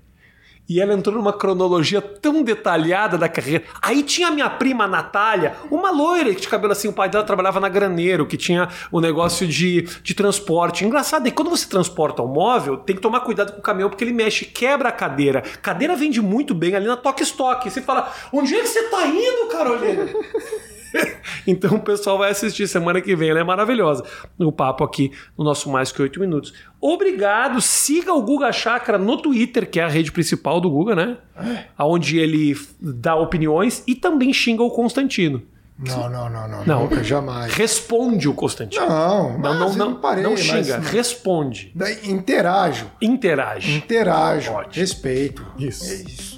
E 0.70 0.82
ela 0.82 0.94
entrou 0.94 1.16
numa 1.16 1.32
cronologia 1.32 2.02
tão 2.02 2.44
detalhada 2.44 3.18
da 3.18 3.30
carreira. 3.30 3.64
Aí 3.82 4.04
tinha 4.04 4.28
a 4.28 4.32
minha 4.32 4.50
prima 4.50 4.88
Natália, 4.88 5.56
uma 5.72 5.92
loira 5.92 6.34
que 6.34 6.42
tinha 6.42 6.52
cabelo 6.52 6.74
assim, 6.74 6.88
o 6.88 6.94
pai 6.94 7.10
dela 7.10 7.24
trabalhava 7.24 7.60
na 7.60 7.70
Graneiro, 7.70 8.26
que 8.26 8.36
tinha 8.36 8.68
o 8.92 9.00
negócio 9.00 9.48
de, 9.48 9.84
de 10.04 10.14
transporte. 10.14 10.84
Engraçado, 10.84 11.26
é 11.26 11.30
que 11.30 11.36
quando 11.36 11.50
você 11.50 11.68
transporta 11.68 12.22
um 12.22 12.28
móvel, 12.28 12.78
tem 12.78 12.96
que 12.96 13.02
tomar 13.02 13.22
cuidado 13.22 13.54
com 13.54 13.60
o 13.60 13.62
caminhão, 13.62 13.90
porque 13.90 14.04
ele 14.04 14.14
mexe, 14.14 14.46
quebra 14.46 14.90
a 14.90 14.92
cadeira. 14.92 15.42
Cadeira 15.62 15.96
vende 15.96 16.22
muito 16.22 16.54
bem 16.54 16.76
ali 16.76 16.88
na 16.88 16.98
Toque 16.98 17.24
Stock. 17.24 17.70
Você 17.70 17.82
fala, 17.82 18.12
onde 18.34 18.54
é 18.54 18.62
que 18.62 18.68
você 18.68 18.84
tá 18.84 19.08
indo, 19.08 19.48
Carolina? 19.50 20.10
então 21.46 21.76
o 21.76 21.82
pessoal 21.82 22.18
vai 22.18 22.32
assistir 22.32 22.68
semana 22.68 23.02
que 23.02 23.16
vem, 23.16 23.30
ela 23.30 23.40
é 23.40 23.44
maravilhosa. 23.44 24.04
O 24.38 24.52
papo 24.52 24.84
aqui 24.84 25.12
no 25.38 25.44
nosso 25.44 25.70
Mais 25.70 25.92
Que 25.92 26.02
Oito 26.02 26.20
Minutos. 26.20 26.54
Obrigado, 26.80 27.60
siga 27.62 28.14
o 28.14 28.22
Guga 28.22 28.52
Chakra 28.52 28.98
no 28.98 29.18
Twitter, 29.18 29.70
que 29.70 29.80
é 29.80 29.84
a 29.84 29.88
rede 29.88 30.12
principal 30.12 30.62
do 30.62 30.70
Guga, 30.70 30.96
né? 30.96 31.18
É. 31.36 31.66
Onde 31.80 32.18
ele 32.18 32.56
dá 32.80 33.16
opiniões 33.16 33.84
e 33.88 33.96
também 33.96 34.34
xinga 34.34 34.64
o 34.64 34.72
Constantino. 34.72 35.44
Não, 35.80 36.10
não, 36.10 36.28
não, 36.28 36.48
não, 36.48 36.66
não. 36.66 36.82
Nunca, 36.82 37.04
jamais. 37.04 37.54
Responde 37.54 38.28
o 38.28 38.34
Constantino. 38.34 38.88
Não, 38.88 39.38
não, 39.38 39.54
não, 39.54 39.76
não, 39.76 39.96
parei, 39.96 40.24
não 40.24 40.36
xinga, 40.36 40.80
mas, 40.80 40.88
responde. 40.90 41.72
Daí, 41.76 42.10
interajo. 42.10 42.90
Interage. 43.00 43.78
Interajo. 43.78 44.52
Ótimo. 44.54 44.74
Respeito. 44.74 45.46
Isso. 45.60 45.86
É 45.86 45.96
isso. 45.98 46.37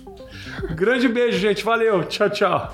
Grande 0.71 1.07
beijo, 1.07 1.37
gente. 1.37 1.63
Valeu. 1.63 2.03
Tchau, 2.03 2.29
tchau. 2.29 2.73